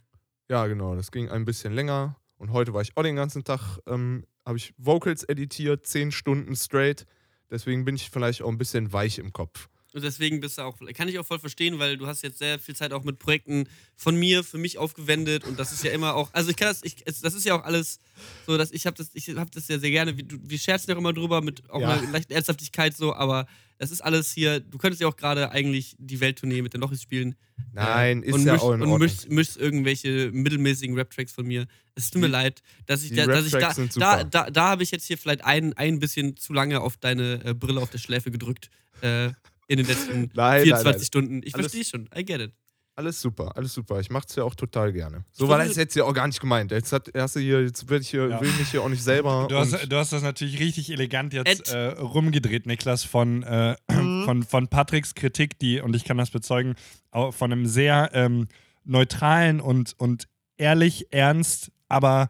Ja, 0.49 0.67
genau. 0.67 0.95
Das 0.95 1.11
ging 1.11 1.31
ein 1.31 1.45
bisschen 1.45 1.73
länger. 1.73 2.17
Und 2.37 2.53
heute 2.53 2.75
war 2.75 2.83
ich 2.83 2.97
auch 2.97 3.03
den 3.05 3.17
ganzen 3.17 3.45
Tag, 3.45 3.79
ähm, 3.87 4.27
habe 4.45 4.59
ich 4.59 4.75
Vocals 4.77 5.25
editiert, 5.25 5.87
10 5.87 6.13
Stunden 6.13 6.55
straight. 6.57 7.07
Deswegen 7.51 7.85
bin 7.85 7.97
ich 7.97 8.11
vielleicht 8.11 8.43
auch 8.43 8.49
ein 8.49 8.59
bisschen 8.59 8.93
weich 8.93 9.19
im 9.19 9.33
Kopf. 9.33 9.69
Und 9.95 10.03
deswegen 10.03 10.41
bist 10.41 10.57
du 10.57 10.63
auch, 10.63 10.79
kann 10.95 11.09
ich 11.09 11.19
auch 11.19 11.27
voll 11.27 11.39
verstehen, 11.39 11.79
weil 11.79 11.99
du 11.99 12.07
hast 12.07 12.23
jetzt 12.23 12.39
sehr 12.39 12.59
viel 12.59 12.75
Zeit 12.75 12.95
auch 12.95 13.05
mit 13.05 13.19
Projekten 13.19 13.69
von 13.95 14.17
mir, 14.17 14.43
für 14.43 14.57
mich 14.57 14.79
aufgewendet 14.79 15.45
und 15.45 15.59
das 15.59 15.71
ist 15.71 15.85
ja 15.85 15.91
immer 15.91 16.15
auch, 16.15 16.31
also 16.33 16.49
ich 16.49 16.57
kann 16.57 16.69
das, 16.69 16.83
ich, 16.83 17.05
das 17.05 17.35
ist 17.35 17.45
ja 17.45 17.55
auch 17.55 17.63
alles 17.63 18.01
so, 18.47 18.57
dass 18.57 18.71
ich 18.71 18.87
habe 18.87 18.97
das, 18.97 19.11
ich 19.13 19.29
habe 19.37 19.51
das 19.51 19.69
ja 19.69 19.79
sehr 19.79 19.91
gerne, 19.91 20.17
wir, 20.17 20.25
wir 20.31 20.59
scherzen 20.59 20.89
ja 20.91 20.97
auch 20.97 21.01
immer 21.01 21.13
drüber 21.13 21.43
mit 21.43 21.69
auch 21.69 21.79
Ja. 21.83 21.91
einer 21.99 22.11
leichten 22.11 22.33
Ernsthaftigkeit 22.33 22.97
so, 22.97 23.13
aber 23.15 23.47
das 23.83 23.91
ist 23.91 24.01
alles 24.01 24.31
hier, 24.33 24.61
du 24.61 24.79
könntest 24.79 25.01
ja 25.01 25.09
auch 25.09 25.17
gerade 25.17 25.51
eigentlich 25.51 25.97
die 25.99 26.21
Welttournee 26.21 26.63
mit 26.63 26.73
den 26.73 26.81
Lochis 26.81 27.03
spielen. 27.03 27.35
Nein, 27.73 28.23
äh, 28.23 28.27
ist 28.27 28.35
und 28.35 28.45
ja 28.47 28.53
mischst, 28.53 28.65
auch 28.65 28.69
in 28.75 28.75
Und 28.83 28.83
Ordnung. 28.83 28.99
mischst, 29.01 29.29
mischst 29.29 29.57
irgendwelche 29.57 30.31
mittelmäßigen 30.33 30.95
Rap-Tracks 30.97 31.33
von 31.33 31.45
mir. 31.49 31.67
Es 31.97 32.09
tut 32.11 32.21
mir 32.21 32.29
Die- 32.29 32.33
leid, 32.33 32.63
dass 32.87 33.03
ich, 33.03 33.13
da, 33.13 33.27
dass 33.27 33.45
ich 33.45 33.51
da, 33.53 33.75
da, 33.97 34.23
da, 34.25 34.51
da 34.51 34.69
habe 34.71 34.85
ich 34.85 34.93
jetzt 34.93 35.05
hier 35.07 35.19
vielleicht 35.19 35.45
ein, 35.45 35.73
ein 35.73 35.99
bisschen 35.99 36.37
zu 36.37 36.53
lange 36.53 36.81
auf 36.81 36.97
deine 36.97 37.45
äh, 37.45 37.55
Brille 37.55 37.81
auf 37.81 37.91
der 37.91 37.99
Schläfe 37.99 38.31
gedrückt. 38.31 38.71
Äh, 39.01 39.31
in 39.67 39.79
den 39.79 39.87
letzten 39.87 40.31
Nein, 40.35 40.63
24 40.63 41.01
nein. 41.01 41.05
Stunden. 41.05 41.41
Ich 41.43 41.53
verstehe 41.53 41.85
schon. 41.85 42.09
I 42.17 42.25
get 42.25 42.41
it. 42.41 42.53
Alles 42.95 43.23
super, 43.23 43.57
alles 43.57 43.73
super. 43.73 44.01
Ich 44.01 44.11
mach's 44.11 44.35
ja 44.37 44.45
auch 44.45 44.55
total 44.55 44.93
gerne. 44.93 45.25
So 45.33 45.49
war 45.49 45.57
das 45.59 45.77
jetzt 45.77 45.97
ja 45.97 46.05
auch 46.05 46.13
gar 46.13 46.27
nicht 46.27 46.41
gemeint. 46.41 46.73
Jetzt 46.73 46.93
hat 46.93 47.11
hast 47.17 47.37
du 47.37 47.41
hier, 47.41 47.63
jetzt 47.63 47.89
will 47.89 48.01
ich 48.03 48.11
hier, 48.11 48.29
Ja. 48.29 48.41
will 48.41 48.53
mich 48.59 48.71
hier 48.71 48.83
auch 48.83 48.89
nicht 48.91 49.03
selber. 49.03 49.47
Du 49.49 49.57
hast, 49.57 49.73
du 49.91 49.97
hast 49.97 50.13
das 50.13 50.23
natürlich 50.23 50.61
richtig 50.61 50.91
elegant 50.91 51.33
jetzt 51.33 51.73
äh, 51.73 51.87
rumgedreht, 51.93 52.67
Niklas, 52.67 53.03
von, 53.05 53.43
äh, 53.45 53.77
Mhm. 53.91 54.25
von, 54.25 54.43
von 54.43 54.69
Patricks 54.69 55.15
Kritik, 55.15 55.59
die, 55.59 55.81
und 55.81 55.97
ich 55.97 56.05
kann 56.05 56.19
das 56.19 56.31
bezeugen, 56.31 56.75
auch 57.13 57.33
von 57.33 57.51
einem 57.51 57.65
sehr 57.67 58.11
ähm, 58.13 58.47
neutralen 58.85 59.61
und, 59.63 59.95
und 59.99 60.29
ehrlich, 60.59 61.07
ernst, 61.13 61.73
aber 61.89 62.29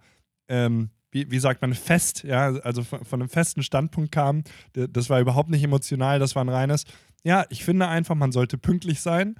ähm, 0.49 0.91
wie, 1.11 1.29
wie 1.31 1.39
sagt 1.41 1.61
man, 1.61 1.75
fest, 1.75 2.23
ja, 2.23 2.47
also 2.63 2.85
von, 2.85 3.05
von 3.05 3.21
einem 3.21 3.29
festen 3.29 3.63
Standpunkt 3.65 4.13
kam. 4.13 4.45
Das 4.75 5.11
war 5.11 5.21
überhaupt 5.21 5.51
nicht 5.51 5.65
emotional, 5.65 6.19
das 6.21 6.37
war 6.37 6.45
ein 6.45 6.49
reines. 6.49 6.85
Ja, 7.25 7.45
ich 7.51 7.65
finde 7.65 7.89
einfach, 7.89 8.15
man 8.15 8.33
sollte 8.33 8.59
pünktlich 8.59 9.01
sein. 9.01 9.35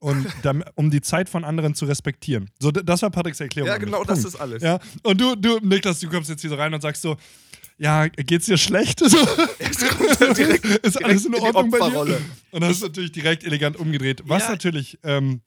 Und 0.00 0.26
um 0.76 0.90
die 0.90 1.00
Zeit 1.00 1.28
von 1.28 1.44
anderen 1.44 1.74
zu 1.74 1.84
respektieren. 1.84 2.50
So, 2.60 2.70
das 2.70 3.02
war 3.02 3.10
Patricks 3.10 3.40
Erklärung. 3.40 3.68
ja, 3.68 3.78
genau, 3.78 4.04
das 4.04 4.24
ist 4.24 4.36
alles. 4.36 4.62
Ja, 4.62 4.78
und 5.02 5.20
du, 5.20 5.34
du, 5.34 5.58
Niklas, 5.60 6.00
du 6.00 6.08
kommst 6.08 6.30
jetzt 6.30 6.40
hier 6.40 6.50
so 6.50 6.56
rein 6.56 6.72
und 6.72 6.80
sagst 6.80 7.02
so, 7.02 7.16
ja, 7.78 8.06
geht's 8.08 8.46
dir 8.46 8.58
schlecht? 8.58 9.00
So, 9.08 9.18
ist 10.82 11.04
alles 11.04 11.26
in 11.26 11.34
in 11.34 11.40
Ordnung 11.42 11.70
bei 11.70 11.78
dir? 11.78 12.20
Und 12.50 12.60
das 12.62 12.72
ist 12.72 12.82
natürlich 12.82 13.12
direkt 13.12 13.44
elegant 13.44 13.76
umgedreht, 13.76 14.22
was 14.26 14.44
Ja. 14.44 14.50
natürlich 14.50 14.98
ähm, 15.04 15.40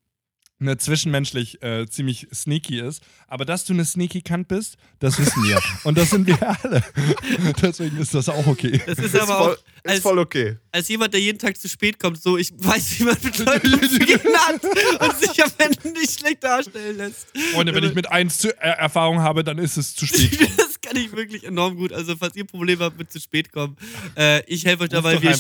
ne, 0.62 0.78
zwischenmenschlich 0.78 1.62
äh, 1.62 1.88
ziemlich 1.88 2.28
sneaky 2.34 2.80
ist. 2.80 3.04
Aber 3.28 3.46
dass 3.46 3.66
du 3.66 3.74
eine 3.74 3.84
sneaky 3.84 4.22
Kant 4.22 4.48
bist, 4.48 4.78
das 5.00 5.20
wissen 5.20 5.44
wir. 5.44 5.60
und 5.84 5.98
das 5.98 6.12
sind 6.12 6.28
wir 6.28 6.38
alle. 6.42 6.84
Deswegen 7.62 7.98
ist 7.98 8.14
das 8.14 8.30
auch 8.30 8.48
okay. 8.48 8.82
Das 8.86 8.98
ist 9.00 9.14
Ist, 9.14 9.20
aber 9.20 9.38
voll, 9.38 9.54
auch 9.54 9.84
ist 9.84 9.92
als, 9.92 10.00
voll 10.00 10.20
okay. 10.20 10.58
als 10.72 10.88
jemand, 10.88 11.14
der 11.14 11.22
jeden 11.22 11.40
Tag 11.40 11.58
zu 11.58 11.68
spät 11.68 12.00
kommt, 12.00 12.22
so, 12.22 12.38
ich 12.38 12.52
weiß, 12.56 13.00
wie 13.00 13.04
man 13.04 13.18
mit 13.24 13.38
Leuten 13.46 13.74
umzugehen 13.74 14.22
hat 14.46 14.64
und 14.64 15.20
sich 15.20 15.44
am 15.44 15.52
Ende 15.58 16.00
nicht 16.00 16.20
schlecht 16.20 16.44
darstellen 16.44 16.98
lässt. 16.98 17.28
Freunde, 17.54 17.74
wenn 17.74 17.84
ich 17.84 17.96
mit 17.96 18.12
eins 18.12 18.38
zu, 18.38 18.50
äh, 18.62 18.70
Erfahrung 18.70 19.22
habe, 19.22 19.44
dann 19.44 19.58
ist 19.58 19.78
es 19.78 19.96
zu 19.96 20.06
spät. 20.06 20.32
Das 20.92 21.02
kann 21.02 21.06
ich 21.06 21.16
wirklich 21.16 21.44
enorm 21.44 21.78
gut. 21.78 21.94
Also, 21.94 22.16
falls 22.16 22.36
ihr 22.36 22.46
Probleme 22.46 22.84
habt 22.84 22.98
mit 22.98 23.12
zu 23.12 23.20
spät 23.20 23.52
kommen, 23.52 23.76
äh, 24.18 24.44
ich 24.46 24.66
helfe 24.66 24.84
euch 24.84 24.90
Ruf 24.94 25.04
dabei, 25.04 25.22
wie 25.22 25.28
ihr, 25.28 25.40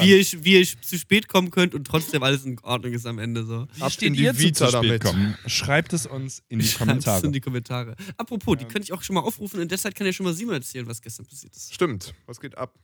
wie, 0.00 0.10
ihr, 0.18 0.44
wie 0.44 0.58
ihr 0.60 0.66
zu 0.80 0.98
spät 0.98 1.28
kommen 1.28 1.50
könnt 1.50 1.74
und 1.74 1.86
trotzdem 1.86 2.22
alles 2.22 2.44
in 2.44 2.58
Ordnung 2.60 2.92
ist 2.92 3.06
am 3.06 3.18
Ende 3.18 3.44
so. 3.44 3.66
Wie 3.74 3.82
Ab 3.82 3.92
steht 3.92 4.08
in 4.08 4.14
die 4.14 4.24
ihr 4.24 4.34
zu, 4.34 4.40
Vita 4.40 4.68
zu 4.68 4.76
spät 4.78 4.90
damit. 4.90 5.02
kommen? 5.04 5.36
Schreibt 5.46 5.92
es 5.92 6.06
uns 6.06 6.42
in 6.48 6.58
die 6.58 6.64
Schreibt's 6.66 6.78
Kommentare. 6.78 7.26
in 7.26 7.32
die 7.32 7.40
Kommentare. 7.40 7.96
Apropos, 8.16 8.56
die 8.58 8.64
könnte 8.64 8.82
ich 8.82 8.92
auch 8.92 9.02
schon 9.02 9.14
mal 9.14 9.20
aufrufen 9.20 9.60
und 9.60 9.70
deshalb 9.70 9.94
kann 9.94 10.06
ja 10.06 10.12
schon 10.12 10.24
mal 10.24 10.34
Simon 10.34 10.54
erzählen, 10.54 10.86
was 10.86 11.00
gestern 11.00 11.26
passiert 11.26 11.54
ist. 11.56 11.74
Stimmt. 11.74 12.14
Was 12.26 12.40
geht 12.40 12.56
ab? 12.56 12.74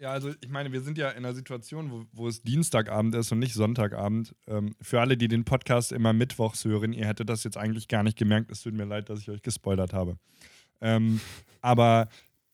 Ja, 0.00 0.12
also 0.12 0.32
ich 0.40 0.48
meine, 0.48 0.70
wir 0.70 0.80
sind 0.80 0.96
ja 0.96 1.10
in 1.10 1.24
einer 1.24 1.34
Situation, 1.34 1.90
wo, 1.90 2.04
wo 2.12 2.28
es 2.28 2.40
Dienstagabend 2.42 3.16
ist 3.16 3.32
und 3.32 3.40
nicht 3.40 3.54
Sonntagabend. 3.54 4.32
Ähm, 4.46 4.76
für 4.80 5.00
alle, 5.00 5.16
die 5.16 5.26
den 5.26 5.44
Podcast 5.44 5.90
immer 5.90 6.12
mittwochs 6.12 6.64
hören, 6.64 6.92
ihr 6.92 7.06
hättet 7.06 7.28
das 7.28 7.42
jetzt 7.42 7.56
eigentlich 7.56 7.88
gar 7.88 8.04
nicht 8.04 8.16
gemerkt. 8.16 8.48
Es 8.52 8.62
tut 8.62 8.74
mir 8.74 8.84
leid, 8.84 9.08
dass 9.08 9.18
ich 9.20 9.28
euch 9.28 9.42
gespoilert 9.42 9.92
habe. 9.92 10.16
Ähm, 10.80 11.20
aber 11.60 12.08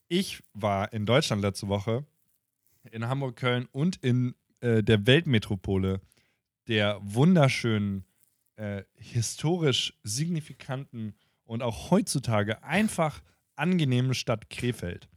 ich 0.09 0.43
war 0.53 0.93
in 0.93 1.07
Deutschland 1.07 1.43
letzte 1.43 1.69
Woche, 1.69 2.05
in 2.91 3.07
Hamburg, 3.09 3.37
Köln 3.37 3.67
und 3.73 3.97
in 3.97 4.35
äh, 4.61 4.83
der 4.83 5.07
Weltmetropole 5.07 6.01
der 6.69 6.99
wunderschönen, 7.03 8.05
äh, 8.57 8.85
historisch 8.97 9.93
signifikanten 10.03 11.15
und 11.45 11.63
auch 11.63 11.91
heutzutage 11.91 12.63
einfach 12.63 13.23
angenehmen 13.57 14.15
Stadt 14.15 14.49
Krefeld. 14.51 15.09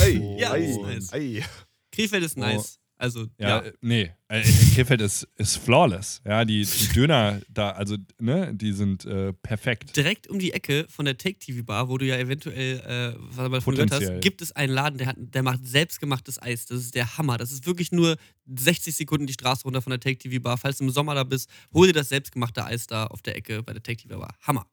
Ey, 0.00 0.38
Ja, 0.38 0.54
ey, 0.54 0.70
ist 0.70 0.80
nice. 0.82 1.12
ey. 1.12 1.44
Krefeld 1.92 2.24
ist 2.24 2.36
Oh. 2.36 2.40
nice. 2.40 2.78
Also, 2.98 3.26
Ja, 3.38 3.48
ja. 3.48 3.58
äh, 3.60 3.72
nee. 3.82 4.10
Äh, 4.28 4.42
Krefeld 4.74 5.02
ist, 5.02 5.28
ist 5.36 5.56
flawless. 5.58 6.22
Ja, 6.24 6.44
die, 6.44 6.64
die 6.64 6.88
Döner 6.94 7.40
da, 7.48 7.70
also, 7.70 7.96
ne, 8.18 8.54
die 8.54 8.72
sind 8.72 9.04
äh, 9.04 9.32
perfekt. 9.34 9.94
Direkt 9.96 10.28
um 10.28 10.38
die 10.38 10.52
Ecke 10.52 10.86
von 10.88 11.04
der 11.04 11.18
Take 11.18 11.38
TV 11.38 11.62
Bar, 11.62 11.88
wo 11.88 11.98
du 11.98 12.06
ja 12.06 12.16
eventuell 12.16 12.80
äh, 12.80 13.18
was 13.18 13.50
mal 13.50 13.60
von 13.60 13.74
gehört 13.74 13.92
hast, 13.92 14.20
gibt 14.22 14.40
es 14.40 14.52
einen 14.52 14.72
Laden, 14.72 14.98
der, 14.98 15.08
hat, 15.08 15.16
der 15.18 15.42
macht 15.42 15.66
selbstgemachtes 15.66 16.40
Eis. 16.40 16.66
Das 16.66 16.78
ist 16.80 16.94
der 16.94 17.18
Hammer. 17.18 17.36
Das 17.36 17.52
ist 17.52 17.66
wirklich 17.66 17.92
nur 17.92 18.16
60 18.46 18.96
Sekunden 18.96 19.26
die 19.26 19.34
Straße 19.34 19.64
runter 19.64 19.82
von 19.82 19.90
der 19.90 20.00
Take 20.00 20.18
TV 20.18 20.42
Bar. 20.42 20.56
Falls 20.56 20.78
du 20.78 20.84
im 20.84 20.90
Sommer 20.90 21.14
da 21.14 21.24
bist, 21.24 21.50
hol 21.74 21.86
dir 21.86 21.92
das 21.92 22.08
selbstgemachte 22.08 22.64
Eis 22.64 22.86
da 22.86 23.06
auf 23.06 23.20
der 23.20 23.36
Ecke 23.36 23.62
bei 23.62 23.72
der 23.74 23.82
Take 23.82 23.98
TV 24.02 24.18
Bar. 24.18 24.34
Hammer. 24.40 24.66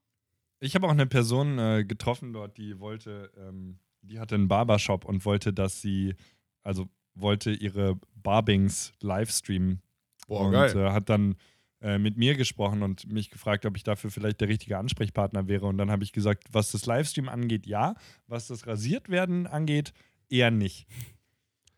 Ich 0.62 0.76
habe 0.76 0.88
auch 0.88 0.92
eine 0.92 1.08
Person 1.08 1.60
äh, 1.60 1.84
getroffen 1.84 2.32
dort, 2.32 2.58
die 2.58 2.80
wollte, 2.80 3.30
ähm, 3.38 3.80
die 4.02 4.20
hatte 4.20 4.36
einen 4.36 4.48
Barbershop 4.48 5.04
und 5.04 5.26
wollte, 5.26 5.52
dass 5.52 5.82
sie, 5.82 6.16
also 6.64 6.88
wollte 7.16 7.52
ihre 7.52 8.00
Barbings 8.16 8.94
livestreamen 9.02 9.82
Boah, 10.28 10.48
und 10.48 10.54
äh, 10.54 10.92
hat 10.92 11.10
dann 11.10 11.36
äh, 11.82 11.98
mit 11.98 12.18
mir 12.18 12.36
gesprochen 12.36 12.82
und 12.82 13.12
mich 13.12 13.30
gefragt, 13.30 13.66
ob 13.66 13.76
ich 13.76 13.84
dafür 13.84 14.10
vielleicht 14.10 14.42
der 14.42 14.48
richtige 14.48 14.78
Ansprechpartner 14.78 15.48
wäre. 15.48 15.66
Und 15.66 15.78
dann 15.78 15.92
habe 15.92 16.04
ich 16.04 16.14
gesagt, 16.14 16.46
was 16.52 16.72
das 16.72 16.86
Livestream 16.86 17.28
angeht, 17.28 17.68
ja. 17.68 17.96
Was 18.28 18.48
das 18.48 18.66
Rasiertwerden 18.66 19.48
angeht, 19.48 19.94
eher 20.30 20.50
nicht. 20.50 20.88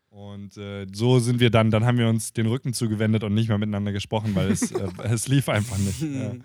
Und 0.08 0.56
äh, 0.56 0.86
so 0.92 1.18
sind 1.18 1.40
wir 1.40 1.50
dann, 1.50 1.70
dann 1.70 1.84
haben 1.84 1.98
wir 1.98 2.08
uns 2.08 2.32
den 2.32 2.46
Rücken 2.46 2.72
zugewendet 2.72 3.24
und 3.24 3.34
nicht 3.34 3.48
mehr 3.48 3.58
miteinander 3.58 3.92
gesprochen, 3.92 4.34
weil 4.34 4.50
es, 4.50 4.70
äh, 4.72 4.88
es 5.02 5.28
lief 5.28 5.48
einfach 5.48 5.78
nicht. 5.78 6.00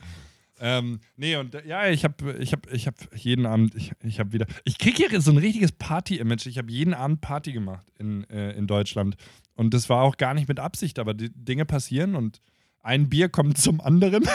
Ähm, 0.63 0.99
nee, 1.15 1.35
und 1.37 1.55
äh, 1.55 1.67
ja, 1.67 1.89
ich 1.89 2.03
habe 2.03 2.37
ich 2.37 2.53
hab, 2.53 2.71
ich 2.71 2.85
hab 2.85 2.93
jeden 3.15 3.47
Abend, 3.47 3.73
ich, 3.73 3.93
ich 4.03 4.19
habe 4.19 4.31
wieder, 4.31 4.45
ich 4.63 4.77
kriege 4.77 5.07
hier 5.09 5.19
so 5.19 5.31
ein 5.31 5.37
richtiges 5.37 5.71
Party-Image. 5.71 6.45
Ich 6.45 6.59
habe 6.59 6.71
jeden 6.71 6.93
Abend 6.93 7.19
Party 7.19 7.51
gemacht 7.51 7.87
in, 7.97 8.29
äh, 8.29 8.51
in 8.51 8.67
Deutschland. 8.67 9.15
Und 9.55 9.73
das 9.73 9.89
war 9.89 10.03
auch 10.03 10.17
gar 10.17 10.35
nicht 10.35 10.47
mit 10.47 10.59
Absicht, 10.59 10.99
aber 10.99 11.15
die 11.15 11.31
Dinge 11.33 11.65
passieren 11.65 12.15
und 12.15 12.41
ein 12.83 13.09
Bier 13.09 13.29
kommt 13.29 13.57
zum 13.57 13.81
anderen. 13.81 14.23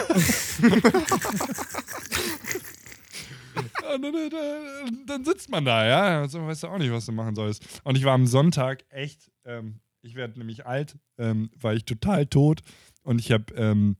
Und 3.95 4.01
dann, 4.01 4.29
dann, 4.29 5.05
dann 5.05 5.25
sitzt 5.25 5.49
man 5.49 5.63
da, 5.63 5.87
ja. 5.87 6.21
Also 6.21 6.45
weißt 6.45 6.63
du 6.63 6.67
auch 6.67 6.77
nicht, 6.77 6.91
was 6.91 7.05
du 7.05 7.13
machen 7.13 7.35
sollst. 7.35 7.81
Und 7.83 7.97
ich 7.97 8.03
war 8.03 8.13
am 8.13 8.27
Sonntag 8.27 8.83
echt, 8.89 9.31
ähm, 9.45 9.79
ich 10.01 10.15
werde 10.15 10.37
nämlich 10.37 10.65
alt, 10.65 10.97
ähm, 11.17 11.49
war 11.59 11.73
ich 11.73 11.85
total 11.85 12.25
tot. 12.25 12.61
Und 13.01 13.19
ich 13.19 13.31
habe 13.31 13.53
ähm, 13.55 13.95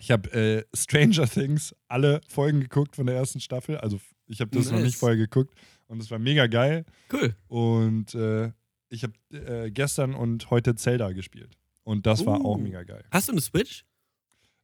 ich 0.00 0.10
habe 0.10 0.32
äh, 0.32 0.64
Stranger 0.74 1.28
Things 1.28 1.74
alle 1.88 2.20
Folgen 2.28 2.60
geguckt 2.60 2.96
von 2.96 3.06
der 3.06 3.14
ersten 3.16 3.38
Staffel. 3.40 3.76
Also 3.78 4.00
ich 4.26 4.40
habe 4.40 4.50
das 4.50 4.66
noch 4.66 4.72
Nice. 4.78 4.82
nicht 4.84 4.96
vorher 4.96 5.16
geguckt. 5.18 5.54
Und 5.86 6.00
es 6.00 6.10
war 6.10 6.18
mega 6.18 6.46
geil. 6.46 6.84
Cool. 7.12 7.34
Und 7.48 8.14
äh, 8.14 8.50
ich 8.88 9.02
habe 9.04 9.12
äh, 9.36 9.70
gestern 9.70 10.14
und 10.14 10.50
heute 10.50 10.74
Zelda 10.74 11.12
gespielt. 11.12 11.56
Und 11.84 12.06
das 12.06 12.24
war 12.26 12.40
Uh. 12.40 12.52
auch 12.52 12.56
mega 12.58 12.82
geil. 12.82 13.04
Hast 13.10 13.28
du 13.28 13.32
eine 13.32 13.40
Switch? 13.40 13.84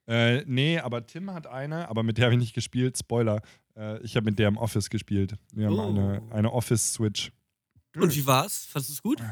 Äh, 0.09 0.45
nee, 0.47 0.79
aber 0.79 1.05
Tim 1.07 1.33
hat 1.33 1.47
eine, 1.49 1.89
aber 1.89 2.03
mit 2.05 2.17
der 2.19 2.27
habe 2.27 2.35
ich 2.35 2.41
nicht 2.41 2.55
gespielt. 2.55 2.97
Spoiler. 2.97 3.43
Äh, 3.77 4.01
ich 4.03 4.15
habe 4.17 4.25
mit 4.27 4.39
der 4.39 4.49
im 4.49 4.57
Office 4.57 4.89
gespielt. 4.89 5.35
Wir 5.53 5.67
haben 5.67 5.79
Oh. 5.79 5.89
eine, 5.89 6.23
eine 6.31 6.53
Office-Switch. 6.53 7.33
Und 7.97 8.15
wie 8.15 8.27
war's? 8.27 8.67
Fandest 8.67 8.91
du 8.91 8.95
es 8.95 9.03
gut? 9.03 9.23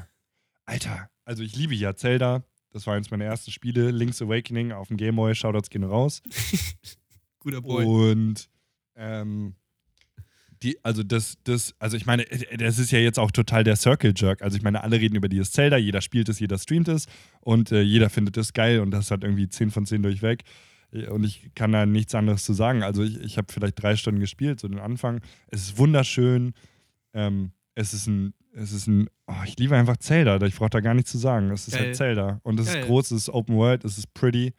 Alter, 0.65 1.09
also 1.25 1.43
ich 1.43 1.55
liebe 1.55 1.75
ja 1.75 1.95
Zelda. 1.95 2.43
Das 2.75 2.89
war 2.89 2.95
eins 2.95 3.13
meiner 3.13 3.25
ersten 3.25 3.53
Spiele. 3.53 3.93
Link's 3.93 4.21
Awakening 4.21 4.73
auf 4.73 4.89
dem 4.89 4.97
Gameboy. 4.97 5.33
Shoutouts 5.37 5.71
gehen 5.71 5.85
raus. 5.85 6.23
Guter 7.39 7.61
Boy. 7.61 7.85
Und 7.85 8.51
ähm, 8.97 9.55
die, 10.61 10.83
also 10.85 11.05
das, 11.05 11.37
das, 11.45 11.77
also 11.79 11.97
ich 11.97 12.05
meine, 12.05 12.29
äh, 12.29 12.57
das 12.57 12.81
ist 12.81 12.91
ja 12.91 12.99
jetzt 12.99 13.21
auch 13.21 13.31
total 13.31 13.63
der 13.63 13.77
Circle 13.77 14.13
Jerk. 14.17 14.43
Also 14.43 14.57
ich 14.57 14.65
meine, 14.65 14.83
alle 14.83 15.01
reden 15.01 15.15
über 15.15 15.29
dieses 15.29 15.53
Zelda, 15.53 15.77
jeder 15.77 16.01
spielt 16.01 16.29
es, 16.29 16.41
jeder 16.41 16.59
streamt 16.59 16.89
es 16.89 17.07
und 17.43 17.71
äh, 17.71 17.81
jeder 17.81 18.11
findet 18.11 18.37
es 18.39 18.53
geil 18.53 18.81
und 18.81 18.91
das 18.91 19.13
hat 19.13 19.23
irgendwie 19.23 19.49
10 19.49 19.71
von 19.71 19.87
10 19.87 20.03
durchweg. 20.03 20.43
Äh, 20.91 21.07
Und 21.07 21.23
ich 21.23 21.53
kann 21.55 21.71
da 21.71 21.87
nichts 21.87 22.13
anderes 22.17 22.45
zu 22.45 22.55
sagen. 22.55 22.83
Also 22.83 23.05
ich, 23.05 23.21
ich 23.21 23.39
habe 23.39 23.53
vielleicht 23.53 23.81
drei 23.81 23.95
Stunden 23.95 24.19
gespielt, 24.19 24.59
so 24.59 24.67
den 24.67 24.81
Anfang. 24.81 25.21
Es 25.47 25.63
ist 25.63 25.79
wunderschön. 25.79 26.55
Ähm, 27.13 27.53
es 27.77 27.95
ist 27.95 28.09
ein, 28.09 28.35
es 28.57 28.73
ist 28.73 28.87
ein, 28.87 29.09
oh, 29.27 29.43
ich 29.45 29.59
liebe 29.59 29.77
einfach 29.77 29.97
Zelda, 29.97 30.41
ich 30.47 30.55
brauche 30.55 30.71
da 30.71 30.81
gar 30.81 30.95
nichts 30.95 31.11
zu 31.11 31.19
sagen. 31.19 31.51
Es 31.51 31.67
ist 31.67 31.75
Geil. 31.75 31.87
halt 31.87 31.97
Zelda. 31.97 32.41
Und 32.43 32.61
es 32.61 32.67
Geil. 32.67 32.81
ist 32.81 32.87
groß, 32.87 33.11
es 33.11 33.23
ist 33.23 33.29
Open 33.31 33.57
World, 33.57 33.85
es 33.85 33.99
ist 33.99 34.13
pretty. 34.15 34.53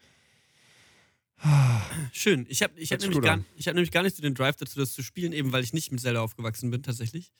Schön. 2.11 2.45
Ich 2.49 2.61
habe 2.61 2.73
ich 2.77 2.91
hab 2.91 2.99
nämlich, 3.01 3.21
gar, 3.21 3.39
ich 3.55 3.67
hab 3.67 3.75
nämlich 3.75 3.91
gar 3.91 4.03
nicht 4.03 4.15
so 4.15 4.21
den 4.21 4.33
Drive 4.33 4.57
dazu, 4.57 4.79
das 4.79 4.93
zu 4.93 5.01
spielen, 5.01 5.33
eben 5.33 5.51
weil 5.51 5.63
ich 5.63 5.73
nicht 5.73 5.91
mit 5.91 6.01
Zelda 6.01 6.21
aufgewachsen 6.21 6.71
bin, 6.71 6.83
tatsächlich. 6.83 7.31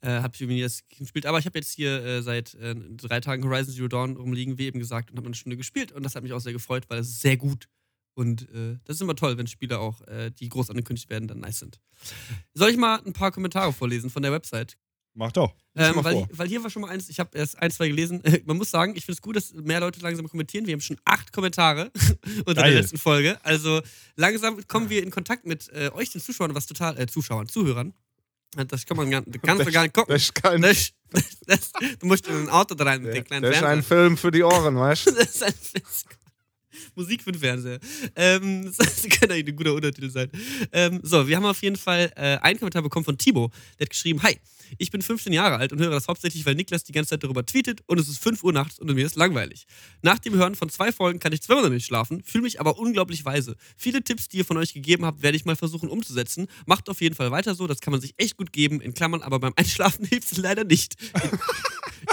Äh, 0.00 0.20
habe 0.20 0.34
ich 0.34 0.40
irgendwie 0.40 0.60
das 0.60 0.82
gespielt. 0.88 1.26
Aber 1.26 1.38
ich 1.38 1.46
habe 1.46 1.58
jetzt 1.58 1.72
hier 1.72 2.04
äh, 2.04 2.22
seit 2.22 2.54
äh, 2.54 2.74
drei 2.74 3.20
Tagen 3.20 3.44
Horizon 3.44 3.74
Zero 3.74 3.88
Dawn 3.88 4.16
rumliegen, 4.16 4.56
wie 4.56 4.66
eben 4.66 4.78
gesagt, 4.78 5.10
und 5.10 5.16
habe 5.16 5.26
eine 5.26 5.34
Stunde 5.34 5.56
gespielt. 5.56 5.92
Und 5.92 6.04
das 6.04 6.14
hat 6.14 6.22
mich 6.22 6.32
auch 6.32 6.40
sehr 6.40 6.52
gefreut, 6.52 6.84
weil 6.88 7.00
es 7.00 7.08
ist 7.08 7.20
sehr 7.20 7.36
gut. 7.36 7.68
Und 8.14 8.48
äh, 8.50 8.78
das 8.84 8.96
ist 8.96 9.02
immer 9.02 9.16
toll, 9.16 9.36
wenn 9.38 9.46
Spiele 9.46 9.78
auch, 9.78 10.00
äh, 10.02 10.30
die 10.30 10.48
groß 10.48 10.70
angekündigt 10.70 11.10
werden, 11.10 11.28
dann 11.28 11.40
nice 11.40 11.58
sind. 11.58 11.80
Soll 12.54 12.70
ich 12.70 12.76
mal 12.76 13.00
ein 13.04 13.12
paar 13.12 13.32
Kommentare 13.32 13.72
vorlesen 13.72 14.10
von 14.10 14.22
der 14.22 14.32
Website? 14.32 14.76
Mach 15.18 15.32
doch. 15.32 15.52
Ähm, 15.74 15.94
weil, 15.96 16.28
weil 16.30 16.46
hier 16.46 16.62
war 16.62 16.70
schon 16.70 16.82
mal 16.82 16.90
eins, 16.90 17.08
ich 17.08 17.18
habe 17.18 17.36
erst 17.36 17.58
ein, 17.58 17.72
zwei 17.72 17.88
gelesen. 17.88 18.22
Man 18.46 18.56
muss 18.56 18.70
sagen, 18.70 18.94
ich 18.94 19.04
finde 19.04 19.16
es 19.16 19.20
gut, 19.20 19.34
dass 19.34 19.52
mehr 19.52 19.80
Leute 19.80 19.98
langsam 20.00 20.28
kommentieren. 20.28 20.64
Wir 20.66 20.74
haben 20.74 20.80
schon 20.80 20.96
acht 21.04 21.32
Kommentare 21.32 21.90
unter 22.46 22.54
Geil. 22.54 22.70
der 22.70 22.80
letzten 22.82 22.98
Folge. 22.98 23.36
Also 23.42 23.80
langsam 24.14 24.64
kommen 24.68 24.90
wir 24.90 25.02
in 25.02 25.10
Kontakt 25.10 25.44
mit 25.44 25.70
äh, 25.72 25.90
euch, 25.92 26.10
den 26.10 26.20
Zuschauern, 26.20 26.54
was 26.54 26.66
total, 26.66 26.96
äh, 27.00 27.08
Zuschauern, 27.08 27.48
Zuhörern. 27.48 27.94
Das 28.68 28.86
kann 28.86 28.96
man 28.96 29.10
gar, 29.10 29.22
kannst 29.42 29.66
du 29.66 29.72
gar 29.72 29.82
nicht 29.82 29.94
gucken. 29.94 30.12
Das 30.14 30.22
ist 30.22 30.34
kein, 30.36 30.62
Das, 30.62 30.92
das, 31.46 31.72
du 31.98 32.06
musst 32.06 32.28
in 32.28 32.34
ein 32.36 32.48
Auto 32.48 32.74
rein 32.82 33.02
mit 33.02 33.14
den 33.14 33.24
kleinen 33.24 33.42
das 33.42 33.56
ist 33.56 33.62
ein. 33.62 33.82
Film 33.82 34.16
für 34.16 34.30
die 34.30 34.44
Ohren, 34.44 34.76
weißt 34.76 35.06
du? 35.06 35.10
Das 35.16 35.30
ist 35.30 35.42
ein 35.42 35.52
Film. 35.52 35.84
Musik 36.94 37.22
für 37.22 37.32
den 37.32 37.40
Fernseher. 37.40 37.78
Ähm, 38.16 38.64
das 38.78 39.02
kann 39.08 39.30
eigentlich 39.30 39.48
ein 39.48 39.56
guter 39.56 39.74
Untertitel 39.74 40.10
sein. 40.10 40.30
Ähm, 40.72 41.00
so, 41.02 41.26
wir 41.26 41.36
haben 41.36 41.44
auf 41.44 41.62
jeden 41.62 41.76
Fall 41.76 42.12
äh, 42.16 42.38
einen 42.38 42.58
Kommentar 42.58 42.82
bekommen 42.82 43.04
von 43.04 43.18
Timo. 43.18 43.50
Der 43.78 43.84
hat 43.84 43.90
geschrieben: 43.90 44.22
Hi, 44.22 44.36
ich 44.76 44.90
bin 44.90 45.00
15 45.00 45.32
Jahre 45.32 45.56
alt 45.56 45.72
und 45.72 45.78
höre 45.78 45.90
das 45.90 46.08
hauptsächlich, 46.08 46.44
weil 46.44 46.54
Niklas 46.54 46.84
die 46.84 46.92
ganze 46.92 47.10
Zeit 47.10 47.24
darüber 47.24 47.46
tweetet 47.46 47.82
und 47.86 47.98
es 47.98 48.08
ist 48.08 48.18
5 48.18 48.44
Uhr 48.44 48.52
nachts 48.52 48.78
und 48.78 48.92
mir 48.92 49.06
ist 49.06 49.16
langweilig. 49.16 49.66
Nach 50.02 50.18
dem 50.18 50.34
Hören 50.34 50.54
von 50.54 50.68
zwei 50.68 50.92
Folgen 50.92 51.18
kann 51.18 51.32
ich 51.32 51.42
zweimal 51.42 51.70
nicht 51.70 51.86
schlafen, 51.86 52.22
fühle 52.22 52.42
mich 52.42 52.60
aber 52.60 52.78
unglaublich 52.78 53.24
weise. 53.24 53.56
Viele 53.76 54.02
Tipps, 54.02 54.28
die 54.28 54.38
ihr 54.38 54.44
von 54.44 54.56
euch 54.56 54.74
gegeben 54.74 55.04
habt, 55.04 55.22
werde 55.22 55.36
ich 55.36 55.44
mal 55.44 55.56
versuchen 55.56 55.88
umzusetzen. 55.88 56.48
Macht 56.66 56.88
auf 56.90 57.00
jeden 57.00 57.14
Fall 57.14 57.30
weiter 57.30 57.54
so, 57.54 57.66
das 57.66 57.80
kann 57.80 57.92
man 57.92 58.00
sich 58.00 58.14
echt 58.18 58.36
gut 58.36 58.52
geben, 58.52 58.80
in 58.80 58.94
Klammern, 58.94 59.22
aber 59.22 59.38
beim 59.38 59.52
Einschlafen 59.56 60.04
hilft 60.08 60.32
es 60.32 60.38
leider 60.38 60.64
nicht. 60.64 60.96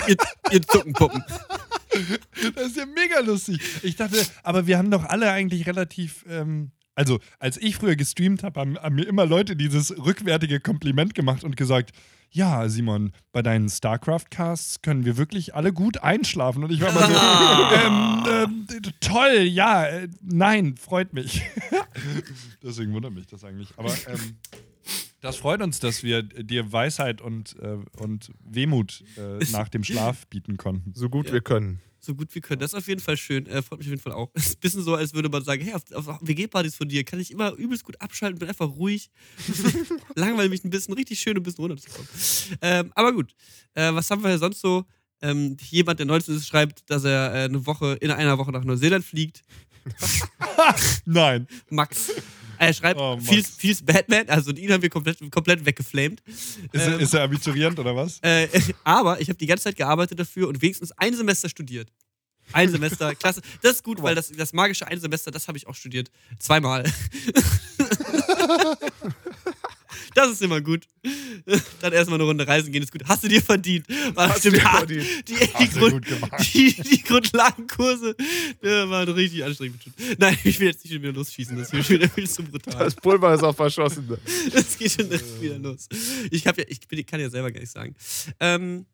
ihr, 0.08 0.16
ihr 0.52 0.62
Zuckenpuppen. 0.62 1.24
Das 2.56 2.68
ist 2.68 2.78
ja 2.78 2.86
mega 2.86 3.20
lustig. 3.20 3.60
Ich 3.84 3.96
dachte, 3.96 4.18
aber 4.44 4.68
wir 4.68 4.78
haben 4.78 4.92
doch 4.92 5.06
alle 5.06 5.32
eigentlich 5.32 5.68
relativ. 5.68 6.26
Ähm, 6.30 6.72
also, 6.98 7.20
als 7.40 7.58
ich 7.58 7.76
früher 7.76 7.96
gestreamt 7.98 8.44
habe, 8.44 8.60
haben, 8.60 8.78
haben 8.78 8.96
mir 8.96 9.06
immer 9.06 9.26
Leute 9.26 9.56
dieses 9.56 9.92
rückwärtige 9.98 10.60
Kompliment 10.62 11.14
gemacht 11.14 11.44
und 11.44 11.58
gesagt: 11.58 11.92
Ja, 12.32 12.70
Simon, 12.70 13.12
bei 13.34 13.42
deinen 13.42 13.70
StarCraft-Casts 13.70 14.82
können 14.82 15.04
wir 15.04 15.18
wirklich 15.18 15.56
alle 15.56 15.74
gut 15.74 15.98
einschlafen. 16.04 16.64
Und 16.64 16.72
ich 16.72 16.82
war 16.82 16.90
immer 16.90 17.08
so: 17.08 18.46
ähm, 18.46 18.68
ähm, 18.78 18.82
Toll, 19.02 19.42
ja, 19.42 19.86
äh, 19.86 20.08
nein, 20.22 20.76
freut 20.78 21.14
mich. 21.14 21.42
Deswegen 22.64 22.94
wundert 22.94 23.14
mich 23.14 23.28
das 23.28 23.44
eigentlich. 23.44 23.70
Aber. 23.78 23.94
Das 25.26 25.38
freut 25.38 25.60
uns, 25.64 25.80
dass 25.80 26.04
wir 26.04 26.22
dir 26.22 26.72
Weisheit 26.72 27.20
und, 27.20 27.56
äh, 27.60 27.80
und 27.98 28.30
Wehmut 28.44 29.04
äh, 29.18 29.44
nach 29.52 29.70
dem 29.70 29.84
Schlaf 29.84 30.28
bieten 30.28 30.56
konnten. 30.56 30.94
So 30.94 31.10
gut 31.10 31.32
wir 31.34 31.42
können. 31.42 31.80
So 32.00 32.14
gut 32.14 32.36
wie 32.36 32.42
können. 32.42 32.60
Das 32.60 32.74
ist 32.74 32.78
auf 32.78 32.88
jeden 32.88 33.02
Fall 33.02 33.18
schön. 33.18 33.48
Äh, 33.48 33.64
freut 33.64 33.80
mich 33.80 33.88
auf 33.88 33.92
jeden 33.92 34.02
Fall 34.04 34.12
auch. 34.12 34.30
Es 34.36 34.46
ist 34.50 34.58
ein 34.58 34.60
bisschen 34.60 34.84
so, 34.84 34.94
als 34.94 35.16
würde 35.16 35.30
man 35.30 35.44
sagen: 35.44 35.64
Hey, 35.64 35.74
auf, 35.74 35.82
auf 35.94 36.20
WG-Partys 36.22 36.76
von 36.76 36.88
dir 36.88 37.04
kann 37.04 37.20
ich 37.20 37.32
immer 37.32 37.54
übelst 37.54 37.84
gut 37.84 38.00
abschalten, 38.00 38.38
bin 38.38 38.48
einfach 38.48 38.70
ruhig. 38.70 39.10
Langweile 40.16 40.48
mich 40.48 40.64
ein 40.64 40.70
bisschen, 40.70 40.94
richtig 40.94 41.20
schön, 41.20 41.36
ein 41.36 41.42
bisschen 41.42 41.64
runterzukommen. 41.64 42.08
Ähm, 42.62 42.92
aber 42.94 43.12
gut. 43.12 43.34
Äh, 43.74 43.96
was 43.96 44.12
haben 44.12 44.24
wir 44.24 44.38
sonst 44.38 44.62
so? 44.62 44.86
Ähm, 45.24 45.58
jemand, 45.72 45.98
der 45.98 46.06
19 46.06 46.36
ist, 46.36 46.48
schreibt, 46.48 46.88
dass 46.88 47.04
er 47.04 47.34
äh, 47.34 47.46
eine 47.46 47.66
Woche, 47.66 47.98
in 48.00 48.12
einer 48.12 48.38
Woche 48.38 48.52
nach 48.52 48.64
Neuseeland 48.64 49.04
fliegt. 49.04 49.42
Nein. 51.06 51.48
Max. 51.72 52.12
Er 52.58 52.74
schreibt, 52.74 53.00
Oh, 53.00 53.18
feels, 53.20 53.50
feels 53.50 53.82
Batman, 53.84 54.30
also 54.30 54.52
ihn 54.52 54.72
haben 54.72 54.82
wir 54.82 54.90
komplett, 54.90 55.20
komplett 55.32 55.66
weggeflamed. 55.66 56.22
Ist, 56.28 56.88
er, 56.88 57.00
ist 57.00 57.14
er 57.14 57.24
Abiturient 57.24 57.78
oder 57.80 57.96
was? 57.96 58.20
Äh, 58.22 58.48
aber 58.84 59.20
ich 59.22 59.30
habe 59.30 59.38
die 59.38 59.48
ganze 59.48 59.66
Zeit 59.66 59.76
gearbeitet 59.76 60.20
dafür 60.20 60.48
und 60.48 60.62
wenigstens 60.62 60.92
ein 60.94 61.16
Semester 61.16 61.50
studiert. 61.50 61.92
Ein 62.52 62.70
Semester, 62.70 63.16
klasse. 63.20 63.42
Das 63.62 63.74
ist 63.74 63.84
gut, 63.84 64.02
weil 64.02 64.16
das, 64.16 64.32
das 64.32 64.54
magische 64.54 64.88
ein 64.88 65.00
Semester, 65.00 65.32
das 65.32 65.48
habe 65.48 65.58
ich 65.58 65.68
auch 65.68 65.76
studiert. 65.76 66.12
Zweimal. 66.40 66.84
Das 70.16 70.32
ist 70.32 70.42
immer 70.42 70.62
gut. 70.62 70.88
Dann 71.82 71.92
erstmal 71.92 72.18
eine 72.18 72.24
Runde 72.24 72.48
reisen 72.48 72.72
gehen, 72.72 72.82
ist 72.82 72.92
gut. 72.92 73.04
Hast 73.06 73.24
du 73.26 73.28
dir 73.28 73.42
verdient. 73.42 73.86
War 74.16 74.30
Hast 74.30 74.46
du 74.46 74.50
dir 74.50 74.62
verdient. 74.62 75.06
Die, 75.28 75.36
die, 75.36 75.70
Grund, 75.70 76.06
die, 76.54 76.74
die 76.74 77.04
Grundlagenkurse 77.04 78.16
ja, 78.64 78.90
waren 78.90 79.10
richtig 79.10 79.44
anstrengend. 79.44 79.82
Nein, 80.18 80.38
ich 80.46 80.58
will 80.60 80.68
jetzt 80.68 80.86
nicht 80.86 80.94
schon 80.94 81.04
wieder 81.04 81.12
losschießen. 81.12 81.58
Das 81.58 81.72
ist 81.72 81.86
schon 81.86 82.00
wieder 82.00 82.10
viel 82.10 82.30
zu 82.30 82.44
brutal. 82.44 82.86
Das 82.86 82.96
Pulver 82.96 83.34
ist 83.34 83.44
auch 83.44 83.56
verschossen. 83.56 84.08
Das 84.54 84.78
geht 84.78 84.92
schon 84.92 85.10
wieder 85.42 85.60
los. 85.60 85.90
Ich, 86.32 86.46
ja, 86.46 86.54
ich 86.68 86.80
bin, 86.88 87.06
kann 87.06 87.20
ja 87.20 87.30
selber 87.30 87.52
gar 87.52 87.60
nicht 87.60 87.72
sagen. 87.72 87.94
Ähm, 88.40 88.86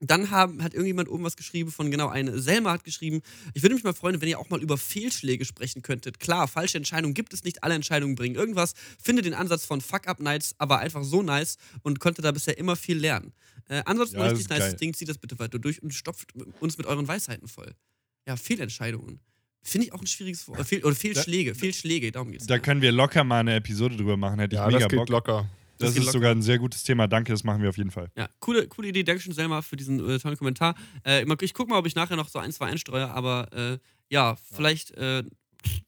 dann 0.00 0.30
haben, 0.30 0.62
hat 0.62 0.72
irgendjemand 0.72 1.08
oben 1.08 1.24
was 1.24 1.36
geschrieben 1.36 1.70
von, 1.70 1.90
genau, 1.90 2.08
eine 2.08 2.40
Selma 2.40 2.72
hat 2.72 2.84
geschrieben, 2.84 3.20
ich 3.54 3.62
würde 3.62 3.74
mich 3.74 3.84
mal 3.84 3.92
freuen, 3.92 4.20
wenn 4.20 4.28
ihr 4.28 4.38
auch 4.38 4.48
mal 4.48 4.60
über 4.62 4.78
Fehlschläge 4.78 5.44
sprechen 5.44 5.82
könntet. 5.82 6.18
Klar, 6.20 6.48
falsche 6.48 6.78
Entscheidungen 6.78 7.12
gibt 7.14 7.34
es 7.34 7.44
nicht, 7.44 7.62
alle 7.62 7.74
Entscheidungen 7.74 8.14
bringen 8.14 8.34
irgendwas. 8.34 8.72
Finde 9.02 9.22
den 9.22 9.34
Ansatz 9.34 9.64
von 9.66 9.80
Fuck-Up-Nights 9.80 10.54
aber 10.58 10.78
einfach 10.78 11.04
so 11.04 11.22
nice 11.22 11.56
und 11.82 12.00
konnte 12.00 12.22
da 12.22 12.32
bisher 12.32 12.56
immer 12.56 12.76
viel 12.76 12.96
lernen. 12.96 13.32
Äh, 13.68 13.82
ansonsten 13.84 14.16
Ja, 14.16 14.24
das 14.24 14.32
richtig 14.32 14.46
ist 14.46 14.50
nice 14.50 14.70
geil. 14.70 14.76
Ding, 14.76 14.94
zieht 14.94 15.08
das 15.08 15.18
bitte 15.18 15.38
weiter 15.38 15.58
durch 15.58 15.82
und 15.82 15.92
stopft 15.94 16.30
uns 16.60 16.78
mit 16.78 16.86
euren 16.86 17.06
Weisheiten 17.06 17.46
voll. 17.46 17.72
Ja, 18.26 18.36
Fehlentscheidungen. 18.36 19.20
Finde 19.62 19.88
ich 19.88 19.92
auch 19.92 20.00
ein 20.00 20.06
schwieriges 20.06 20.48
Wort. 20.48 20.60
Äh, 20.60 20.64
Fehl, 20.64 20.84
oder 20.84 20.94
Fehlschläge, 20.94 21.54
Fehlschläge, 21.54 22.10
darum 22.10 22.32
geht's. 22.32 22.46
Da 22.46 22.58
können 22.58 22.80
wir 22.80 22.92
locker 22.92 23.22
mal 23.24 23.40
eine 23.40 23.56
Episode 23.56 23.96
drüber 23.96 24.16
machen, 24.16 24.38
hätte 24.40 24.56
ich 24.56 24.60
Ja, 24.60 24.66
mega 24.66 24.78
das 24.78 24.88
geht 24.88 24.98
Bock. 24.98 25.08
locker. 25.10 25.50
Das, 25.80 25.96
ist 25.96 26.12
sogar 26.12 26.30
ein 26.32 26.42
sehr 26.42 26.58
gutes 26.58 26.82
Thema. 26.82 27.06
Danke, 27.08 27.32
das 27.32 27.42
machen 27.44 27.62
wir 27.62 27.68
auf 27.70 27.76
jeden 27.76 27.90
Fall. 27.90 28.10
Ja, 28.16 28.28
coole, 28.40 28.68
coole 28.68 28.88
Idee. 28.88 29.02
Dankeschön, 29.02 29.32
Selma, 29.32 29.62
für 29.62 29.76
diesen 29.76 29.98
äh, 30.08 30.18
tollen 30.18 30.36
Kommentar. 30.36 30.74
Äh, 31.04 31.24
mal- 31.24 31.36
ich 31.40 31.54
gucke 31.54 31.70
mal, 31.70 31.78
ob 31.78 31.86
ich 31.86 31.94
nachher 31.94 32.16
noch 32.16 32.28
so 32.28 32.38
ein, 32.38 32.52
zwei 32.52 32.66
einstreue, 32.66 33.08
aber 33.10 33.52
äh, 33.52 33.78
ja, 34.08 34.36
vielleicht. 34.52 34.90
Äh, 34.92 35.24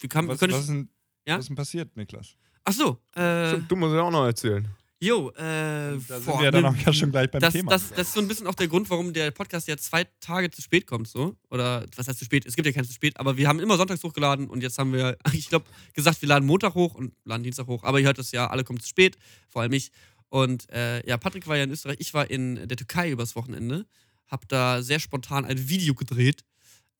wir 0.00 0.09
kann, 0.09 0.28
Was, 0.28 0.38
können 0.38 0.52
was, 0.52 0.61
ist 0.61 0.68
denn, 0.68 0.88
Ja? 1.26 1.35
was 1.37 1.44
ist 1.44 1.48
denn 1.48 1.57
passiert, 1.57 1.96
Niklas? 1.96 2.37
Ach 2.64 2.72
so, 2.72 2.98
äh, 3.14 3.59
Du 3.68 3.76
musst 3.76 3.94
ja 3.94 4.02
auch 4.02 4.11
noch 4.11 4.24
erzählen. 4.24 4.68
Jo, 5.03 5.31
äh, 5.31 5.33
Da 5.37 5.99
sind 5.99 6.27
boah, 6.27 6.38
wir 6.38 6.45
ja 6.45 6.51
dann 6.53 6.62
ne- 6.62 6.69
auch 6.69 6.77
ja 6.77 6.93
schon 6.93 7.11
gleich 7.11 7.31
beim 7.31 7.41
das, 7.41 7.53
Thema. 7.53 7.71
Das, 7.71 7.91
das 7.91 8.09
ist 8.09 8.15
so 8.15 8.21
ein 8.21 8.29
bisschen 8.29 8.47
auch 8.47 8.55
der 8.55 8.69
Grund, 8.69 8.88
warum 8.88 9.12
der 9.12 9.31
Podcast 9.33 9.67
ja 9.67 9.77
zwei 9.77 10.05
Tage 10.21 10.51
zu 10.51 10.62
spät 10.62 10.87
kommt, 10.87 11.09
so. 11.09 11.37
Oder 11.51 11.85
was 11.97 12.07
heißt 12.07 12.19
zu 12.19 12.25
spät? 12.25 12.47
Es 12.47 12.55
gibt 12.55 12.67
ja 12.67 12.73
kein 12.73 12.85
zu 12.85 12.93
spät, 12.93 13.19
aber 13.19 13.37
wir 13.37 13.49
haben 13.49 13.59
immer 13.59 13.77
sonntags 13.77 14.03
hochgeladen 14.05 14.49
und 14.49 14.62
jetzt 14.62 14.79
haben 14.79 14.93
wir, 14.93 15.19
ich 15.33 15.49
glaube, 15.49 15.67
gesagt, 15.93 16.23
wir 16.23 16.29
laden 16.29 16.47
Montag 16.47 16.75
hoch 16.75 16.95
und 16.95 17.12
laden 17.25 17.43
Dienstag 17.43 17.67
hoch. 17.67 17.83
Aber 17.83 17.99
ihr 17.99 18.07
hört 18.07 18.19
es 18.19 18.31
ja, 18.31 18.47
alle 18.49 18.65
kommen 18.65 18.81
zu 18.81 18.88
spät, 18.88 19.19
vor 19.49 19.62
allem 19.62 19.73
ich. 19.73 19.91
Und 20.29 20.71
äh, 20.71 21.07
ja, 21.07 21.19
Patrick 21.19 21.47
war 21.47 21.57
ja 21.57 21.65
in 21.65 21.71
Österreich, 21.71 21.97
ich 21.99 22.15
war 22.15 22.31
in 22.31 22.69
der 22.69 22.77
Türkei 22.77 23.11
übers 23.11 23.37
Wochenende, 23.37 23.87
hab 24.29 24.49
da 24.49 24.83
sehr 24.83 25.01
spontan 25.01 25.45
ein 25.45 25.69
Video 25.69 25.95
gedreht. 25.95 26.45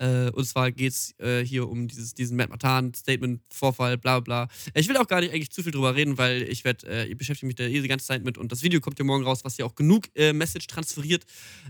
Äh, 0.03 0.31
und 0.31 0.45
zwar 0.45 0.73
geht 0.73 0.93
es 0.93 1.15
äh, 1.21 1.45
hier 1.45 1.69
um 1.69 1.87
dieses, 1.87 2.12
diesen 2.12 2.37
Matt 2.37 2.51
Matan 2.51 2.93
Statement, 2.93 3.41
Vorfall, 3.51 3.97
bla 3.97 4.19
bla. 4.19 4.47
bla. 4.47 4.55
Ich 4.75 4.88
will 4.88 4.97
auch 4.97 5.07
gar 5.07 5.21
nicht 5.21 5.33
eigentlich 5.33 5.53
zu 5.53 5.62
viel 5.62 5.71
drüber 5.71 5.95
reden, 5.95 6.19
weil 6.19 6.43
ich 6.43 6.65
werde, 6.65 6.88
äh, 6.88 7.07
ich 7.07 7.17
beschäftige 7.17 7.47
mich 7.47 7.55
da 7.55 7.65
eh 7.65 7.81
die 7.81 7.88
ganze 7.88 8.07
Zeit 8.07 8.25
mit 8.25 8.37
und 8.37 8.51
das 8.51 8.65
Video 8.65 8.81
kommt 8.81 8.99
ja 8.99 9.05
morgen 9.05 9.23
raus, 9.23 9.45
was 9.45 9.59
ja 9.59 9.65
auch 9.65 9.77
genug 9.77 10.09
äh, 10.17 10.33
Message 10.33 10.67
transferiert. 10.67 11.25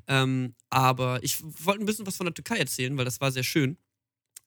Ähm, 0.09 0.55
aber 0.71 1.23
ich 1.23 1.43
wollte 1.43 1.83
ein 1.83 1.87
bisschen 1.87 2.07
was 2.07 2.17
von 2.17 2.25
der 2.25 2.33
Türkei 2.33 2.57
erzählen, 2.57 2.97
weil 2.97 3.05
das 3.05 3.21
war 3.21 3.31
sehr 3.33 3.43
schön. 3.43 3.77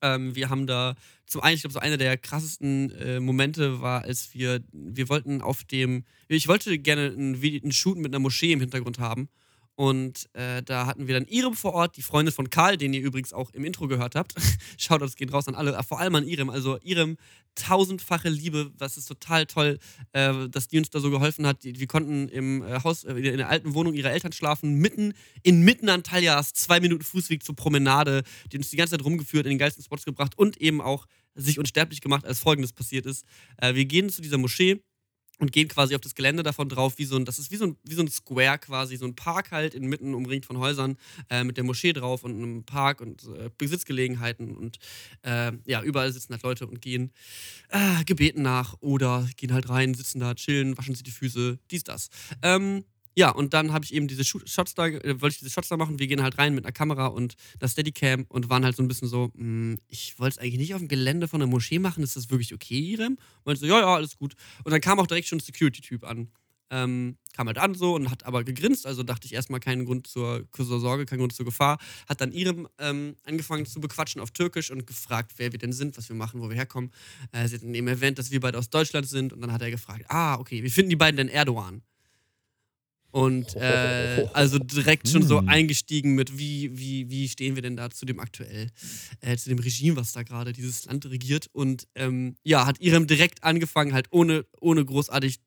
Ähm, 0.02 0.36
wir 0.36 0.50
haben 0.50 0.66
da 0.66 0.96
zum 1.28 1.42
einen, 1.42 1.56
ich 1.56 1.62
glaube, 1.62 1.74
so 1.74 1.80
einer 1.80 1.98
der 1.98 2.18
krassesten 2.18 2.90
äh, 2.92 3.20
Momente 3.20 3.82
war, 3.82 4.04
als 4.04 4.34
wir, 4.34 4.64
wir 4.72 5.10
wollten 5.10 5.42
auf 5.42 5.64
dem, 5.64 6.06
ich 6.28 6.48
wollte 6.48 6.80
gerne 6.80 7.12
einen, 7.12 7.36
einen 7.36 7.72
Shoot 7.72 7.98
mit 7.98 8.08
einer 8.08 8.20
Moschee 8.20 8.52
im 8.52 8.62
Hintergrund 8.62 8.98
haben. 8.98 9.30
Und 9.76 10.30
äh, 10.34 10.64
da 10.64 10.86
hatten 10.86 11.08
wir 11.08 11.16
dann 11.16 11.28
Irem 11.28 11.54
vor 11.54 11.74
Ort, 11.74 11.98
die 11.98 12.02
Freundin 12.02 12.34
von 12.34 12.50
Karl, 12.50 12.78
den 12.78 12.94
ihr 12.94 13.02
übrigens 13.02 13.34
auch 13.34 13.52
im 13.52 13.66
Intro 13.66 13.88
gehört 13.88 14.16
habt. 14.16 14.34
Shoutouts 14.78 15.16
gehen 15.16 15.30
raus 15.30 15.48
an 15.48 15.56
alle, 15.56 15.76
äh, 15.76 15.84
vor 15.84 16.00
allem 16.00 16.16
an 16.16 16.26
Irem. 16.26 16.50
Also 16.50 16.78
Irem, 16.82 17.18
tausendfache 17.56 18.30
Liebe, 18.30 18.72
das 18.78 18.96
ist 18.96 19.06
total 19.06 19.46
toll, 19.46 19.80
äh, 20.14 20.48
dass 20.50 20.70
die 20.70 20.78
uns 20.78 20.90
da 20.90 21.00
so 21.00 21.12
geholfen 21.12 21.46
hat. 21.46 21.58
Wir 21.64 21.88
konnten 21.88 22.30
im 22.30 22.64
äh, 22.64 22.84
Haus, 22.84 23.04
äh, 23.04 23.14
in 23.14 23.38
der 23.38 23.50
alten 23.50 23.74
Wohnung 23.74 23.94
ihrer 23.94 24.12
Eltern 24.12 24.32
schlafen, 24.32 24.76
mitten 24.76 25.14
inmitten 25.44 25.90
Antaljas, 25.90 26.54
zwei 26.54 26.80
Minuten 26.80 27.04
Fußweg 27.04 27.44
zur 27.44 27.56
Promenade, 27.56 28.24
die 28.52 28.58
uns 28.58 28.70
die 28.70 28.78
ganze 28.78 28.92
Zeit 28.98 29.06
rumgeführt, 29.06 29.46
in 29.46 29.52
den 29.52 29.60
geilsten 29.60 29.84
Spots 29.84 30.06
gebracht 30.06 30.38
und 30.38 30.58
eben 30.58 30.80
auch 30.80 31.06
sich 31.36 31.60
unsterblich 31.60 32.00
gemacht, 32.00 32.26
als 32.26 32.40
folgendes 32.40 32.72
passiert 32.72 33.06
ist. 33.06 33.26
Äh, 33.58 33.76
wir 33.76 33.84
gehen 33.84 34.10
zu 34.10 34.22
dieser 34.22 34.38
Moschee 34.38 34.82
und 35.40 35.52
gehen 35.52 35.68
quasi 35.68 35.96
auf 35.96 36.02
das 36.02 36.16
Gelände 36.16 36.44
davon 36.44 36.70
drauf, 36.70 36.98
wie 36.98 37.06
so 37.06 37.16
ein, 37.16 37.26
das 37.26 37.40
ist 37.40 37.52
wie 37.52 37.58
so 37.58 37.66
ein, 37.66 37.78
wie 37.84 37.94
so 37.94 38.02
ein 38.02 38.08
Square 38.08 38.60
quasi, 38.60 38.98
so 38.98 39.06
ein 39.06 39.16
Park 39.16 39.52
halt 39.52 39.74
inmitten 39.74 40.14
umringt 40.14 40.46
von 40.46 40.58
Häusern 40.58 40.98
äh, 41.30 41.44
mit 41.44 41.58
der 41.58 41.64
Moschee 41.64 41.94
drauf 41.94 42.24
und 42.24 42.32
einem 42.32 42.64
Park 42.64 43.02
und 43.02 43.24
äh, 43.24 43.50
Besitzgelegenheiten 43.58 44.56
und 44.56 44.80
äh, 45.24 45.52
ja, 45.66 45.82
überall 45.82 46.12
sitzen 46.12 46.34
halt 46.34 46.44
Leute 46.44 46.68
und 46.68 46.82
gehen 46.82 47.12
äh, 47.70 48.04
Gebeten 48.06 48.42
nach 48.42 48.76
oder 48.80 49.28
gehen 49.38 49.54
halt 49.54 49.70
rein, 49.70 49.94
sitzen 49.94 50.20
da, 50.20 50.36
chillen, 50.36 50.78
waschen 50.78 50.96
sich 50.96 51.04
die 51.04 51.12
Füße, 51.12 51.60
dies, 51.70 51.84
das. 51.84 52.10
Ähm, 52.42 52.86
ja, 53.18 53.30
und 53.30 53.54
dann 53.54 53.72
habe 53.72 53.86
ich 53.86 53.94
eben 53.94 54.08
diese 54.08 54.26
Shots 54.26 54.74
da, 54.74 54.88
äh, 54.88 55.22
wollte 55.22 55.36
ich 55.36 55.40
diese 55.40 55.50
Shots 55.50 55.70
da 55.70 55.78
machen. 55.78 56.00
Wir 56.00 56.08
gehen 56.08 56.22
halt 56.22 56.38
rein 56.38 56.54
mit 56.54 56.66
einer 56.66 56.74
Kamera 56.74 57.08
und 57.08 57.36
einer 57.60 57.70
Steadicam 57.70 58.26
und 58.28 58.50
waren 58.50 58.66
halt 58.66 58.76
so 58.76 58.84
ein 58.84 58.90
bisschen 58.90 59.08
so, 59.08 59.32
mh, 59.34 59.78
ich 59.88 60.20
wollte 60.20 60.36
es 60.36 60.38
eigentlich 60.40 60.60
nicht 60.60 60.74
auf 60.74 60.82
dem 60.82 60.90
Gelände 60.90 61.30
von 61.30 61.40
der 61.40 61.48
Moschee 61.48 61.80
machen, 61.80 62.04
ist 62.04 62.18
das 62.18 62.30
wirklich 62.30 62.54
okay, 62.54 62.78
Irem? 62.78 63.18
Und 63.44 63.58
so, 63.58 63.66
ja, 63.66 63.80
ja, 63.80 63.96
alles 63.96 64.18
gut. 64.18 64.36
Und 64.66 64.72
dann 64.72 64.82
kam 64.82 65.00
auch 65.00 65.08
direkt 65.08 65.28
schon 65.28 65.38
ein 65.38 65.42
Security-Typ 65.42 66.04
an. 66.04 66.30
Ähm, 66.72 67.18
kam 67.34 67.48
halt 67.48 67.60
an 67.60 67.76
so 67.76 67.94
und 67.94 68.10
hat 68.10 68.26
aber 68.26 68.44
gegrinst, 68.44 68.88
also 68.88 69.04
dachte 69.04 69.28
ich 69.28 69.34
erstmal 69.34 69.60
keinen 69.60 69.86
Grund 69.86 70.08
zur, 70.08 70.46
zur 70.52 70.80
Sorge, 70.80 71.06
keinen 71.06 71.20
Grund 71.20 71.34
zur 71.34 71.46
Gefahr. 71.46 71.78
Hat 72.10 72.20
dann 72.20 72.34
Irem 72.34 72.68
ähm, 72.80 73.16
angefangen 73.24 73.66
zu 73.66 73.80
bequatschen 73.80 74.20
auf 74.20 74.32
Türkisch 74.32 74.72
und 74.72 74.88
gefragt, 74.88 75.34
wer 75.38 75.52
wir 75.52 75.60
denn 75.60 75.72
sind, 75.72 75.96
was 75.98 76.10
wir 76.10 76.16
machen, 76.16 76.42
wo 76.42 76.50
wir 76.50 76.56
herkommen. 76.56 76.92
Äh, 77.32 77.48
sie 77.48 77.56
hat 77.56 77.64
dann 77.64 77.76
eben 77.76 77.88
erwähnt, 77.88 78.18
dass 78.18 78.32
wir 78.32 78.40
beide 78.42 78.58
aus 78.58 78.70
Deutschland 78.70 79.08
sind 79.08 79.32
und 79.32 79.42
dann 79.42 79.54
hat 79.54 79.62
er 79.62 79.72
gefragt, 79.72 80.06
ah, 80.10 80.36
okay, 80.40 80.64
wie 80.64 80.70
finden 80.70 80.90
die 80.90 80.96
beiden 80.96 81.18
denn 81.18 81.30
Erdogan? 81.30 81.84
Und 83.16 83.56
äh, 83.56 84.28
also 84.34 84.60
direkt 84.60 85.08
schon 85.08 85.24
so 85.24 85.40
Hm. 85.40 85.48
eingestiegen 85.48 86.16
mit, 86.16 86.38
wie, 86.38 86.78
wie, 86.78 87.10
wie 87.10 87.30
stehen 87.30 87.56
wir 87.56 87.62
denn 87.62 87.78
da 87.78 87.90
zu 87.90 88.06
dem 88.06 88.20
aktuell, 88.20 88.68
äh, 89.22 89.38
zu 89.38 89.48
dem 89.48 89.60
Regime, 89.60 89.96
was 89.96 90.12
da 90.12 90.24
gerade 90.24 90.52
dieses 90.52 90.84
Land 90.84 91.06
regiert. 91.06 91.48
Und 91.54 91.88
ähm, 91.96 92.36
ja, 92.44 92.66
hat 92.66 92.82
Irem 92.82 93.08
direkt 93.08 93.42
angefangen, 93.42 93.94
halt 93.94 94.08
ohne, 94.12 94.46
ohne 94.60 94.84
großartig 94.84 95.38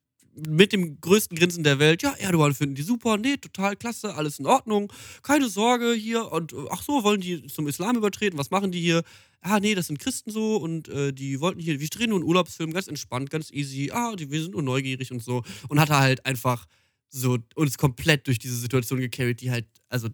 mit 0.49 0.73
dem 0.73 0.99
größten 0.99 1.37
Grinsen 1.37 1.63
der 1.63 1.79
Welt, 1.79 2.01
ja, 2.03 2.15
Erdogan 2.15 2.55
finden 2.55 2.75
die 2.75 2.83
super, 2.83 3.19
nee, 3.19 3.37
total 3.37 3.77
klasse, 3.77 4.15
alles 4.15 4.39
in 4.39 4.47
Ordnung, 4.47 4.91
keine 5.23 5.51
Sorge 5.51 5.93
hier 5.93 6.33
und 6.33 6.55
äh, 6.55 6.57
ach 6.71 6.83
so, 6.83 7.05
wollen 7.05 7.21
die 7.21 7.49
zum 7.49 7.69
Islam 7.69 7.97
übertreten, 7.97 8.39
was 8.39 8.51
machen 8.51 8.73
die 8.73 8.81
hier? 8.81 9.03
Ah, 9.43 9.61
nee, 9.61 9.75
das 9.75 9.89
sind 9.89 9.99
Christen 9.99 10.31
so 10.31 10.57
und 10.57 10.89
äh, 10.89 11.13
die 11.13 11.39
wollten 11.41 11.61
hier, 11.61 11.79
wir 11.81 11.89
drehen 11.89 12.11
nur 12.11 12.19
einen 12.21 12.29
Urlaubsfilm, 12.29 12.73
ganz 12.73 12.89
entspannt, 12.89 13.29
ganz 13.29 13.51
easy, 13.51 13.91
ah, 13.93 14.17
die, 14.17 14.31
wir 14.31 14.41
sind 14.41 14.53
nur 14.53 14.63
neugierig 14.63 15.13
und 15.13 15.23
so 15.23 15.43
und 15.69 15.79
hat 15.79 15.91
er 15.91 15.99
halt 15.99 16.25
einfach 16.25 16.65
so 17.09 17.39
uns 17.55 17.79
komplett 17.79 18.27
durch 18.27 18.39
diese 18.39 18.57
Situation 18.57 19.01
gecarried, 19.01 19.41
die 19.41 19.51
halt, 19.51 19.67
also 19.89 20.09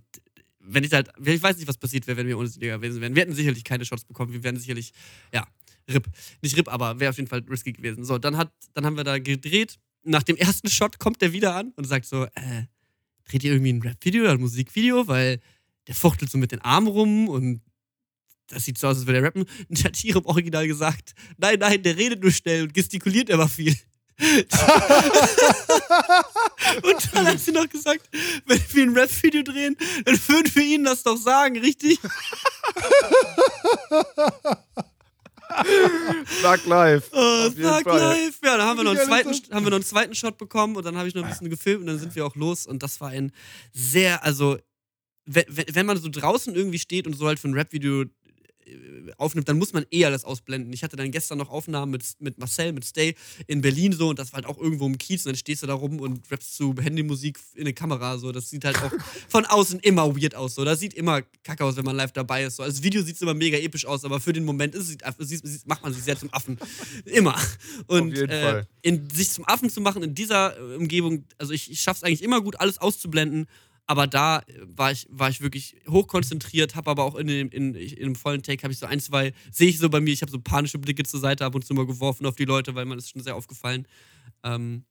wenn 0.61 0.85
ich 0.85 0.93
halt, 0.93 1.11
ich 1.25 1.43
weiß 1.43 1.57
nicht, 1.57 1.69
was 1.69 1.77
passiert 1.77 2.07
wäre, 2.07 2.17
wenn 2.17 2.27
wir 2.27 2.39
ohne 2.39 2.49
sie 2.49 2.61
gewesen 2.61 3.01
wären. 3.01 3.15
Wir 3.15 3.23
hätten 3.23 3.35
sicherlich 3.35 3.65
keine 3.65 3.85
Shots 3.85 4.05
bekommen, 4.05 4.33
wir 4.33 4.43
wären 4.43 4.57
sicherlich, 4.57 4.93
ja, 5.33 5.47
RIP. 5.91 6.09
Nicht 6.41 6.57
RIP, 6.57 6.69
aber 6.69 6.99
wäre 7.01 7.11
auf 7.11 7.17
jeden 7.17 7.29
Fall 7.29 7.45
risky 7.51 7.73
gewesen. 7.73 8.05
So, 8.05 8.19
dann, 8.19 8.37
hat, 8.37 8.53
dann 8.73 8.87
haben 8.87 8.97
wir 8.97 9.05
da 9.05 9.19
gedreht. 9.19 9.79
Nach 10.03 10.23
dem 10.23 10.37
ersten 10.37 10.69
Shot 10.69 10.99
kommt 10.99 11.21
der 11.21 11.33
wieder 11.33 11.55
an 11.55 11.73
und 11.77 11.85
sagt 11.85 12.07
so, 12.07 12.25
äh, 12.25 12.67
dreht 13.29 13.45
ihr 13.45 13.53
irgendwie 13.53 13.73
ein 13.73 13.83
Rap-Video 13.83 14.23
oder 14.23 14.33
ein 14.33 14.41
Musikvideo? 14.41 15.07
Weil 15.09 15.41
der 15.87 15.95
fuchtelt 15.95 16.31
so 16.31 16.39
mit 16.39 16.53
den 16.53 16.61
Armen 16.63 16.89
rum 16.89 17.29
und 17.29 17.61
das 18.49 18.65
sieht 18.65 18.79
so 18.79 18.89
aus, 18.89 18.99
als 18.99 19.07
würde 19.07 19.19
er 19.19 19.25
rappen. 19.25 19.43
Und 19.69 19.79
der 19.79 19.85
hat 19.85 19.97
hier 19.97 20.17
im 20.17 20.27
Original 20.27 20.67
gesagt, 20.67 21.15
nein, 21.39 21.59
nein, 21.59 21.83
der 21.83 21.97
redet 21.97 22.23
nur 22.23 22.31
schnell 22.31 22.65
und 22.65 22.75
gestikuliert 22.75 23.31
immer 23.31 23.49
viel. 23.49 23.77
und 26.83 27.09
dann 27.13 27.27
hat 27.27 27.41
sie 27.41 27.51
noch 27.51 27.69
gesagt, 27.69 28.09
wenn 28.47 28.61
wir 28.73 28.83
ein 28.85 28.97
Rap-Video 28.97 29.43
drehen, 29.43 29.77
dann 30.05 30.17
würden 30.29 30.55
wir 30.55 30.63
ihnen 30.63 30.85
das 30.85 31.03
doch 31.03 31.17
sagen, 31.17 31.59
richtig? 31.59 31.99
Sag 36.43 36.65
live. 36.67 37.09
Oh, 37.13 37.51
Fall. 37.51 37.83
live. 37.85 38.39
Ja, 38.45 38.57
dann 38.57 38.67
haben 38.67 38.79
wir, 38.79 38.85
noch 38.85 38.93
einen 38.93 39.07
zweiten, 39.07 39.31
haben 39.53 39.67
wir 39.67 39.71
noch 39.71 39.77
einen 39.77 39.85
zweiten 39.85 40.15
Shot 40.15 40.39
bekommen 40.39 40.77
und 40.77 40.85
dann 40.85 40.97
habe 40.97 41.09
ich 41.09 41.15
noch 41.15 41.25
ein 41.25 41.31
bisschen 41.31 41.51
gefilmt 41.51 41.81
und 41.81 41.89
dann 41.89 41.99
sind 41.99 42.15
wir 42.15 42.25
auch 42.25 42.37
los 42.37 42.67
und 42.67 42.83
das 42.83 43.01
war 43.01 43.11
ein 43.11 43.33
sehr, 43.73 44.25
also 44.25 44.57
wenn, 45.27 45.45
wenn 45.49 45.87
man 45.87 45.99
so 45.99 46.09
draußen 46.09 46.55
irgendwie 46.55 46.79
steht 46.79 47.07
und 47.07 47.15
so 47.15 47.27
halt 47.27 47.39
für 47.39 47.49
ein 47.49 47.55
Rap-Video 47.55 48.05
aufnimmt, 49.17 49.49
dann 49.49 49.59
muss 49.59 49.73
man 49.73 49.85
eh 49.91 50.05
alles 50.05 50.25
ausblenden. 50.25 50.73
Ich 50.73 50.83
hatte 50.83 50.97
dann 50.97 51.11
gestern 51.11 51.39
noch 51.39 51.51
Aufnahmen 51.51 51.93
mit, 51.93 52.05
mit 52.21 52.39
Marcel, 52.39 52.73
mit 52.73 52.85
Stay 52.85 53.15
in 53.47 53.61
Berlin 53.61 53.93
so 53.93 54.09
und 54.09 54.19
das 54.19 54.33
war 54.33 54.39
halt 54.39 54.47
auch 54.47 54.59
irgendwo 54.59 54.87
im 54.87 54.99
Kiez 54.99 55.25
und 55.25 55.31
dann 55.31 55.37
stehst 55.37 55.63
du 55.63 55.67
da 55.67 55.75
rum 55.75 56.01
und 56.01 56.31
rappst 56.31 56.57
zu 56.57 56.75
Handymusik 56.81 57.39
in 57.55 57.63
eine 57.63 57.75
Kamera 57.75 58.19
so. 58.19 58.33
Das 58.33 58.51
sieht 58.51 58.65
halt 58.65 58.77
auch 58.79 58.93
von 59.29 59.45
außen 59.45 59.81
immer 59.81 60.17
weird 60.17 60.35
aus 60.35 60.55
so. 60.55 60.65
Das 60.65 60.81
sieht 60.81 60.95
immer 60.95 61.23
kacke 61.43 61.65
aus, 61.65 61.77
wenn 61.77 61.85
man 61.85 61.97
live 61.97 62.13
dabei 62.13 62.45
ist. 62.45 62.57
So. 62.57 62.63
Als 62.63 62.83
Video 62.83 63.03
sieht 63.03 63.17
es 63.17 63.23
immer 63.23 63.35
mega 63.35 63.59
episch 63.59 63.87
aus, 63.87 64.05
aber 64.05 64.21
für 64.21 64.33
den 64.33 64.45
Moment 64.45 64.75
ist 64.75 65.03
es, 65.19 65.67
macht 65.67 65.83
man 65.83 65.93
sich 65.93 66.03
sehr 66.03 66.19
zum 66.19 66.33
Affen. 66.33 66.59
Immer. 67.05 67.37
Und 67.87 68.17
jeden 68.17 68.31
äh, 68.31 68.43
Fall. 68.43 68.67
in, 68.83 69.09
sich 69.11 69.31
zum 69.31 69.47
Affen 69.47 69.71
zu 69.71 69.81
machen 69.81 70.03
in 70.03 70.15
dieser 70.15 70.59
äh, 70.59 70.77
Umgebung, 70.77 71.25
also 71.39 71.53
ich, 71.53 71.71
ich 71.71 71.81
schaffe 71.81 71.99
es 71.99 72.03
eigentlich 72.05 72.23
immer 72.23 72.41
gut, 72.41 72.59
alles 72.61 72.79
auszublenden. 72.79 73.47
Aber 73.87 74.07
da 74.07 74.39
äh, 74.39 74.43
war 74.63 74.93
ich, 74.93 75.07
war 75.11 75.29
ich 75.29 75.41
wirklich 75.41 75.77
hochkonzentriert, 75.89 76.75
habe 76.75 76.91
aber 76.91 77.05
auch 77.05 77.17
in 77.17 77.27
dem, 77.27 77.51
in, 77.51 77.75
in 77.75 77.97
dem 77.97 78.15
vollen 78.15 78.43
Take 78.43 78.63
habe 78.63 78.73
ich 78.73 78.79
so 78.79 78.87
ein, 78.87 79.01
zwei, 79.01 79.33
sehe 79.51 79.69
ich 79.69 79.79
so 79.79 79.91
bei 79.91 80.01
mir, 80.01 80.13
ich 80.13 80.23
habe 80.23 80.33
so 80.33 80.41
panische 80.41 80.79
Blicke 80.79 81.05
zur 81.05 81.21
Seite 81.21 81.45
ab 81.45 81.55
und 81.55 81.65
zu 81.65 81.75
mal 81.75 81.87
geworfen 81.87 82.27
auf 82.27 82.35
die 82.35 82.45
Leute, 82.45 82.75
weil 82.75 82.87
man 82.87 82.99
ist 82.99 83.11
schon 83.11 83.23
sehr 83.23 83.37
aufgefallen. 83.37 83.87
Ähm, 84.43 84.85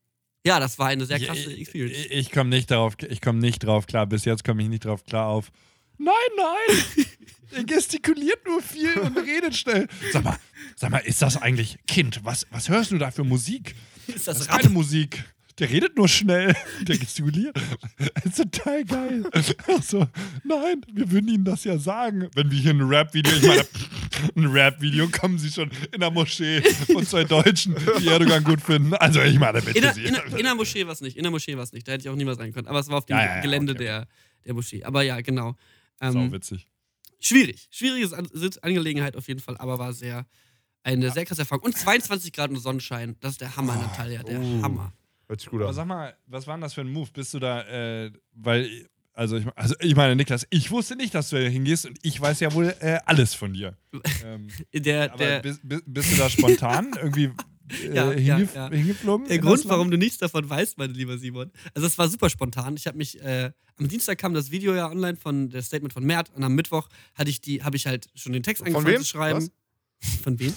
ja, 0.46 0.60
das 0.60 0.78
war 0.78 0.88
eine 0.88 1.06
sehr 1.06 1.18
krasse 1.18 1.52
ich 1.52 1.60
Experience. 1.60 1.98
ich, 1.98 2.10
ich 2.10 2.30
komme 2.30 2.50
nicht 2.50 2.70
darauf, 2.70 2.96
ich 3.08 3.20
komme 3.20 3.38
nicht 3.38 3.64
drauf 3.64 3.86
klar. 3.86 4.06
Bis 4.06 4.24
jetzt 4.26 4.44
komme 4.44 4.62
ich 4.62 4.68
nicht 4.68 4.84
drauf 4.84 5.04
klar 5.04 5.26
auf. 5.26 5.50
Nein, 5.96 6.14
nein! 6.36 7.06
er 7.52 7.64
gestikuliert 7.64 8.44
nur 8.46 8.60
viel 8.60 8.92
und 8.98 9.16
redet 9.16 9.56
schnell. 9.56 9.88
Sag 10.12 10.24
mal, 10.24 10.36
sag 10.76 10.90
mal, 10.90 10.98
ist 10.98 11.22
das 11.22 11.40
eigentlich 11.40 11.78
Kind? 11.86 12.20
Was, 12.24 12.46
was 12.50 12.68
hörst 12.68 12.90
du 12.90 12.98
da 12.98 13.10
für 13.10 13.24
Musik? 13.24 13.74
ist 14.06 14.28
Das 14.28 14.38
das 14.38 14.40
ist 14.40 14.48
keine 14.48 14.68
Musik. 14.68 15.24
Der 15.58 15.70
redet 15.70 15.96
nur 15.96 16.08
schnell. 16.08 16.54
Der 16.82 16.98
gestikuliert. 16.98 17.56
Das 17.98 18.24
ist 18.26 18.36
total 18.36 18.84
geil. 18.84 19.24
Also, 19.68 20.08
nein, 20.42 20.84
wir 20.92 21.10
würden 21.10 21.28
Ihnen 21.28 21.44
das 21.44 21.62
ja 21.64 21.78
sagen. 21.78 22.28
Wenn 22.34 22.50
wir 22.50 22.58
hier 22.58 22.72
ein 22.72 22.80
Rap-Video, 22.80 23.32
ich 23.36 23.46
meine, 23.46 23.64
ein 24.36 24.46
Rap-Video, 24.46 25.08
kommen 25.08 25.38
Sie 25.38 25.50
schon 25.50 25.70
in 25.92 26.00
der 26.00 26.10
Moschee 26.10 26.60
von 26.92 27.06
zwei 27.06 27.22
Deutschen, 27.24 27.76
die 28.00 28.08
Erdogan 28.08 28.42
gut 28.42 28.60
finden. 28.60 28.94
Also, 28.94 29.20
ich 29.22 29.38
meine, 29.38 29.62
bitte 29.62 29.78
In 29.78 29.82
der, 29.82 29.94
Sie. 29.94 30.04
in, 30.04 30.14
der, 30.14 30.26
in 30.26 30.44
der 30.44 30.54
Moschee 30.56 30.84
war 30.86 30.92
es 30.92 31.00
nicht. 31.00 31.16
In 31.16 31.22
der 31.22 31.30
Moschee 31.30 31.56
war 31.56 31.62
es 31.62 31.72
nicht. 31.72 31.86
Da 31.86 31.92
hätte 31.92 32.02
ich 32.02 32.08
auch 32.08 32.16
niemals 32.16 32.38
rein 32.40 32.52
können. 32.52 32.66
Aber 32.66 32.80
es 32.80 32.88
war 32.88 32.98
auf 32.98 33.06
dem 33.06 33.16
Ja, 33.16 33.24
ja, 33.24 33.36
ja, 33.36 33.40
Gelände 33.42 33.74
okay, 33.74 33.84
der, 33.84 34.08
der 34.44 34.54
Moschee. 34.54 34.82
Aber 34.82 35.02
ja, 35.02 35.20
genau. 35.20 35.56
Ähm, 36.00 36.12
Sau 36.12 36.32
witzig. 36.32 36.66
schwierig. 37.20 37.68
Schwieriges 37.70 38.12
An 38.12 38.28
Angelegenheit 38.62 39.16
auf 39.16 39.28
jeden 39.28 39.40
Fall, 39.40 39.56
aber 39.58 39.78
war 39.78 39.92
sehr 39.92 40.26
eine 40.82 41.10
sehr 41.10 41.24
krasse 41.24 41.42
Erfahrung. 41.42 41.64
Und 41.64 41.76
22 41.76 42.32
Grad 42.32 42.50
und 42.50 42.56
Sonnenschein. 42.56 43.16
Das 43.20 43.32
ist 43.32 43.40
der 43.40 43.56
Hammer, 43.56 43.74
Natalia. 43.76 44.22
Der 44.22 44.38
oh. 44.38 44.62
Hammer. 44.62 44.92
Hört 45.26 45.40
sich 45.40 45.50
gut 45.50 45.60
Aber 45.60 45.70
an. 45.70 45.74
sag 45.74 45.86
mal, 45.86 46.16
was 46.26 46.46
war 46.46 46.54
denn 46.56 46.62
das 46.62 46.74
für 46.74 46.80
ein 46.82 46.90
Move? 46.92 47.08
Bist 47.12 47.32
du 47.34 47.38
da, 47.38 47.62
äh, 47.62 48.10
weil, 48.32 48.88
also 49.12 49.36
ich, 49.36 49.46
also 49.56 49.74
ich 49.80 49.94
meine, 49.96 50.16
Niklas, 50.16 50.46
ich 50.50 50.70
wusste 50.70 50.96
nicht, 50.96 51.14
dass 51.14 51.30
du 51.30 51.36
da 51.36 51.48
hingehst 51.48 51.86
und 51.86 51.98
ich 52.02 52.20
weiß 52.20 52.40
ja 52.40 52.52
wohl 52.52 52.74
äh, 52.80 52.98
alles 53.06 53.34
von 53.34 53.52
dir. 53.52 53.76
Ähm, 54.24 54.48
Der, 54.74 55.12
aber 55.12 55.18
der, 55.24 55.40
bist, 55.40 55.60
bist 55.62 56.12
du 56.12 56.16
da 56.16 56.28
spontan 56.30 56.90
irgendwie 57.00 57.30
äh, 57.84 57.94
Ja, 57.94 58.12
ja, 58.12 58.36
hingef 58.36 58.54
ja. 58.54 58.68
hingeflogen? 58.70 59.28
Der 59.28 59.38
Grund, 59.38 59.66
warum 59.68 59.90
du 59.90 59.96
nichts 59.98 60.18
davon 60.18 60.48
weißt, 60.48 60.78
mein 60.78 60.90
lieber 60.92 61.16
Simon. 61.18 61.50
Also 61.74 61.86
es 61.86 61.96
war 61.98 62.08
super 62.08 62.28
spontan. 62.28 62.76
Ich 62.76 62.86
habe 62.86 62.98
mich 62.98 63.20
äh, 63.22 63.52
am 63.76 63.88
Dienstag 63.88 64.18
kam 64.18 64.34
das 64.34 64.50
Video 64.50 64.74
ja 64.74 64.90
online 64.90 65.16
von 65.16 65.48
der 65.50 65.62
Statement 65.62 65.92
von 65.92 66.04
Mert 66.04 66.30
und 66.34 66.42
am 66.44 66.54
Mittwoch 66.54 66.88
hatte 67.14 67.30
ich 67.30 67.40
die, 67.40 67.62
habe 67.62 67.76
ich 67.76 67.86
halt 67.86 68.08
schon 68.14 68.32
den 68.32 68.42
Text 68.42 68.60
Von 68.62 68.68
angefangen 68.68 68.94
wem? 68.94 69.00
zu 69.02 69.06
schreiben. 69.08 69.38
Was? 69.42 69.50
Von 70.22 70.38
wem? 70.38 70.54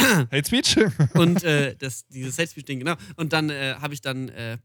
Hate 0.30 0.46
Speech? 0.46 0.76
und 1.14 1.42
äh, 1.44 1.76
das, 1.76 2.06
dieses 2.08 2.38
Hate 2.38 2.50
Speech 2.50 2.64
Ding, 2.64 2.78
genau. 2.80 2.94
Und 3.16 3.32
dann 3.32 3.50
äh, 3.50 3.76
habe 3.80 3.94
ich 3.94 4.00
dann, 4.00 4.28
äh, 4.28 4.58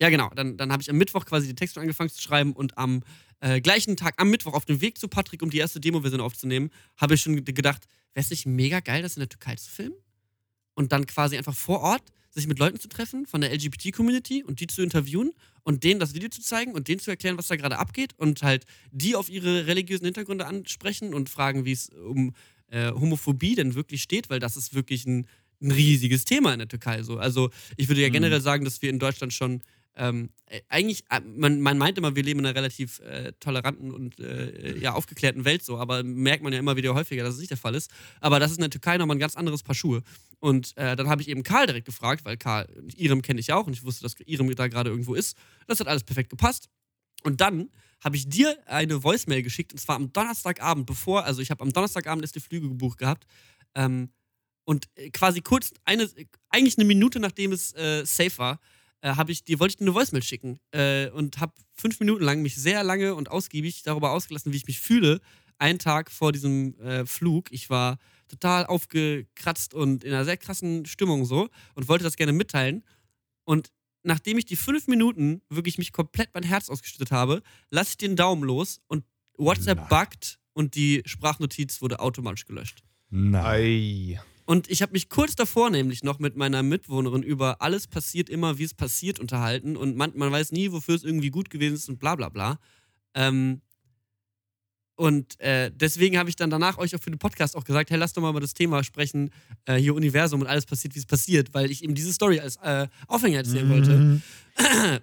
ja 0.00 0.10
genau, 0.10 0.30
dann, 0.34 0.56
dann 0.56 0.72
habe 0.72 0.82
ich 0.82 0.90
am 0.90 0.96
Mittwoch 0.96 1.24
quasi 1.24 1.46
die 1.46 1.54
Texte 1.54 1.80
angefangen 1.80 2.10
zu 2.10 2.20
schreiben 2.20 2.52
und 2.52 2.76
am 2.78 3.02
äh, 3.40 3.60
gleichen 3.60 3.96
Tag, 3.96 4.14
am 4.18 4.30
Mittwoch, 4.30 4.54
auf 4.54 4.64
dem 4.64 4.80
Weg 4.80 4.98
zu 4.98 5.08
Patrick, 5.08 5.42
um 5.42 5.50
die 5.50 5.58
erste 5.58 5.80
Demo-Version 5.80 6.20
aufzunehmen, 6.20 6.70
habe 6.96 7.14
ich 7.14 7.22
schon 7.22 7.44
gedacht, 7.44 7.86
wäre 8.14 8.24
es 8.24 8.30
nicht 8.30 8.46
mega 8.46 8.80
geil, 8.80 9.02
das 9.02 9.16
in 9.16 9.20
der 9.20 9.28
Türkei 9.28 9.56
zu 9.56 9.70
filmen? 9.70 9.96
Und 10.74 10.92
dann 10.92 11.06
quasi 11.06 11.36
einfach 11.36 11.54
vor 11.54 11.80
Ort 11.80 12.02
sich 12.30 12.46
mit 12.46 12.58
Leuten 12.58 12.78
zu 12.78 12.88
treffen 12.88 13.26
von 13.26 13.40
der 13.40 13.52
LGBT-Community 13.52 14.44
und 14.44 14.60
die 14.60 14.66
zu 14.66 14.82
interviewen 14.82 15.32
und 15.62 15.84
denen 15.84 15.98
das 15.98 16.14
Video 16.14 16.28
zu 16.28 16.42
zeigen 16.42 16.72
und 16.72 16.86
denen 16.86 17.00
zu 17.00 17.10
erklären, 17.10 17.38
was 17.38 17.48
da 17.48 17.56
gerade 17.56 17.78
abgeht 17.78 18.12
und 18.18 18.42
halt 18.42 18.66
die 18.90 19.16
auf 19.16 19.30
ihre 19.30 19.66
religiösen 19.66 20.04
Hintergründe 20.04 20.46
ansprechen 20.46 21.14
und 21.14 21.30
fragen, 21.30 21.64
wie 21.64 21.72
es 21.72 21.88
um 21.88 22.34
äh, 22.70 22.90
Homophobie 22.92 23.54
denn 23.54 23.74
wirklich 23.74 24.02
steht, 24.02 24.30
weil 24.30 24.40
das 24.40 24.56
ist 24.56 24.74
wirklich 24.74 25.06
ein, 25.06 25.26
ein 25.62 25.70
riesiges 25.70 26.24
Thema 26.24 26.52
in 26.52 26.58
der 26.58 26.68
Türkei. 26.68 27.02
So. 27.02 27.18
Also 27.18 27.50
ich 27.76 27.88
würde 27.88 28.02
ja 28.02 28.08
Mhm. 28.08 28.12
generell 28.14 28.40
sagen, 28.40 28.64
dass 28.64 28.82
wir 28.82 28.90
in 28.90 28.98
Deutschland 28.98 29.32
schon 29.32 29.62
ähm, 29.98 30.28
äh, 30.46 30.60
eigentlich, 30.68 31.04
äh, 31.10 31.20
man, 31.20 31.62
man 31.62 31.78
meint 31.78 31.96
immer, 31.96 32.14
wir 32.14 32.22
leben 32.22 32.40
in 32.40 32.46
einer 32.46 32.54
relativ 32.54 32.98
äh, 33.00 33.32
toleranten 33.40 33.92
und 33.92 34.20
äh, 34.20 34.76
ja, 34.78 34.92
aufgeklärten 34.92 35.46
Welt 35.46 35.64
so, 35.64 35.78
aber 35.78 36.02
merkt 36.02 36.42
man 36.42 36.52
ja 36.52 36.58
immer 36.58 36.76
wieder 36.76 36.92
häufiger, 36.94 37.24
dass 37.24 37.34
es 37.34 37.40
nicht 37.40 37.50
der 37.50 37.56
Fall 37.56 37.74
ist. 37.74 37.90
Aber 38.20 38.38
das 38.38 38.50
ist 38.50 38.58
in 38.58 38.60
der 38.62 38.70
Türkei 38.70 38.98
nochmal 38.98 39.16
ein 39.16 39.20
ganz 39.20 39.36
anderes 39.36 39.62
Paar 39.62 39.74
Schuhe. 39.74 40.02
Und 40.38 40.76
äh, 40.76 40.96
dann 40.96 41.08
habe 41.08 41.22
ich 41.22 41.28
eben 41.28 41.42
Karl 41.42 41.64
direkt 41.66 41.86
gefragt, 41.86 42.26
weil 42.26 42.36
Karl, 42.36 42.68
Irem 42.94 43.22
kenne 43.22 43.40
ich 43.40 43.46
ja 43.46 43.56
auch 43.56 43.66
und 43.66 43.72
ich 43.72 43.84
wusste, 43.84 44.02
dass 44.02 44.14
Irem 44.26 44.54
da 44.54 44.68
gerade 44.68 44.90
irgendwo 44.90 45.14
ist. 45.14 45.34
Das 45.66 45.80
hat 45.80 45.88
alles 45.88 46.04
perfekt 46.04 46.28
gepasst. 46.28 46.68
Und 47.22 47.40
dann 47.40 47.70
habe 48.00 48.16
ich 48.16 48.28
dir 48.28 48.56
eine 48.66 49.02
Voicemail 49.02 49.42
geschickt 49.42 49.72
und 49.72 49.78
zwar 49.78 49.96
am 49.96 50.12
Donnerstagabend, 50.12 50.86
bevor, 50.86 51.24
also 51.24 51.40
ich 51.40 51.50
habe 51.50 51.62
am 51.62 51.72
Donnerstagabend 51.72 52.22
erst 52.22 52.34
die 52.34 52.40
Flüge 52.40 52.68
gebucht 52.68 52.98
gehabt. 52.98 53.26
Ähm, 53.74 54.10
und 54.64 54.88
äh, 54.96 55.10
quasi 55.10 55.40
kurz, 55.40 55.72
eine, 55.84 56.10
eigentlich 56.50 56.78
eine 56.78 56.86
Minute 56.86 57.20
nachdem 57.20 57.52
es 57.52 57.72
äh, 57.74 58.04
safe 58.04 58.38
war, 58.38 58.60
äh, 59.00 59.14
ich 59.28 59.44
dir, 59.44 59.60
wollte 59.60 59.72
ich 59.72 59.76
dir 59.76 59.84
eine 59.84 59.94
Voicemail 59.94 60.22
schicken 60.22 60.58
äh, 60.72 61.08
und 61.10 61.38
habe 61.38 61.52
fünf 61.74 62.00
Minuten 62.00 62.24
lang 62.24 62.42
mich 62.42 62.56
sehr 62.56 62.82
lange 62.82 63.14
und 63.14 63.30
ausgiebig 63.30 63.82
darüber 63.82 64.10
ausgelassen, 64.10 64.52
wie 64.52 64.56
ich 64.56 64.66
mich 64.66 64.80
fühle, 64.80 65.20
einen 65.58 65.78
Tag 65.78 66.10
vor 66.10 66.32
diesem 66.32 66.78
äh, 66.80 67.06
Flug. 67.06 67.50
Ich 67.50 67.70
war 67.70 67.98
total 68.28 68.66
aufgekratzt 68.66 69.74
und 69.74 70.04
in 70.04 70.12
einer 70.12 70.24
sehr 70.24 70.36
krassen 70.36 70.84
Stimmung 70.86 71.24
so 71.24 71.48
und 71.74 71.88
wollte 71.88 72.04
das 72.04 72.16
gerne 72.16 72.32
mitteilen. 72.32 72.84
Und 73.44 73.70
nachdem 74.06 74.38
ich 74.38 74.44
die 74.44 74.56
fünf 74.56 74.86
Minuten 74.86 75.42
wirklich 75.50 75.78
mich 75.78 75.92
komplett 75.92 76.30
mein 76.32 76.44
Herz 76.44 76.70
ausgeschüttet 76.70 77.10
habe, 77.10 77.42
lasse 77.70 77.90
ich 77.90 77.96
den 77.98 78.16
Daumen 78.16 78.44
los 78.44 78.80
und 78.86 79.04
WhatsApp 79.36 79.88
buggt 79.88 80.38
und 80.52 80.74
die 80.74 81.02
Sprachnotiz 81.04 81.82
wurde 81.82 82.00
automatisch 82.00 82.46
gelöscht. 82.46 82.82
Nein. 83.10 83.44
Ei. 83.44 84.20
Und 84.46 84.70
ich 84.70 84.80
habe 84.80 84.92
mich 84.92 85.08
kurz 85.08 85.34
davor 85.34 85.70
nämlich 85.70 86.04
noch 86.04 86.20
mit 86.20 86.36
meiner 86.36 86.62
Mitwohnerin 86.62 87.24
über 87.24 87.60
alles 87.60 87.88
passiert 87.88 88.30
immer, 88.30 88.58
wie 88.58 88.64
es 88.64 88.74
passiert, 88.74 89.18
unterhalten. 89.18 89.76
Und 89.76 89.96
man, 89.96 90.12
man 90.14 90.30
weiß 90.30 90.52
nie, 90.52 90.70
wofür 90.70 90.94
es 90.94 91.02
irgendwie 91.02 91.30
gut 91.30 91.50
gewesen 91.50 91.74
ist 91.74 91.88
und 91.88 91.98
bla 91.98 92.14
bla 92.14 92.28
bla. 92.28 92.60
Ähm, 93.14 93.60
und 94.96 95.38
äh, 95.40 95.70
deswegen 95.74 96.18
habe 96.18 96.28
ich 96.28 96.36
dann 96.36 96.50
danach 96.50 96.78
euch 96.78 96.94
auch 96.96 97.00
für 97.00 97.10
den 97.10 97.18
Podcast 97.18 97.54
auch 97.56 97.64
gesagt, 97.64 97.90
hey, 97.90 97.98
lasst 97.98 98.16
doch 98.16 98.22
mal 98.22 98.30
über 98.30 98.40
das 98.40 98.54
Thema 98.54 98.82
sprechen, 98.82 99.30
äh, 99.66 99.76
hier 99.76 99.94
Universum 99.94 100.40
und 100.40 100.46
alles 100.46 100.66
passiert, 100.66 100.94
wie 100.94 100.98
es 100.98 101.06
passiert, 101.06 101.54
weil 101.54 101.70
ich 101.70 101.84
eben 101.84 101.94
diese 101.94 102.12
Story 102.12 102.40
als 102.40 102.56
äh, 102.56 102.88
Aufhänger 103.06 103.38
erzählen 103.38 103.68
wollte. 103.68 103.90
Mhm. 103.98 104.22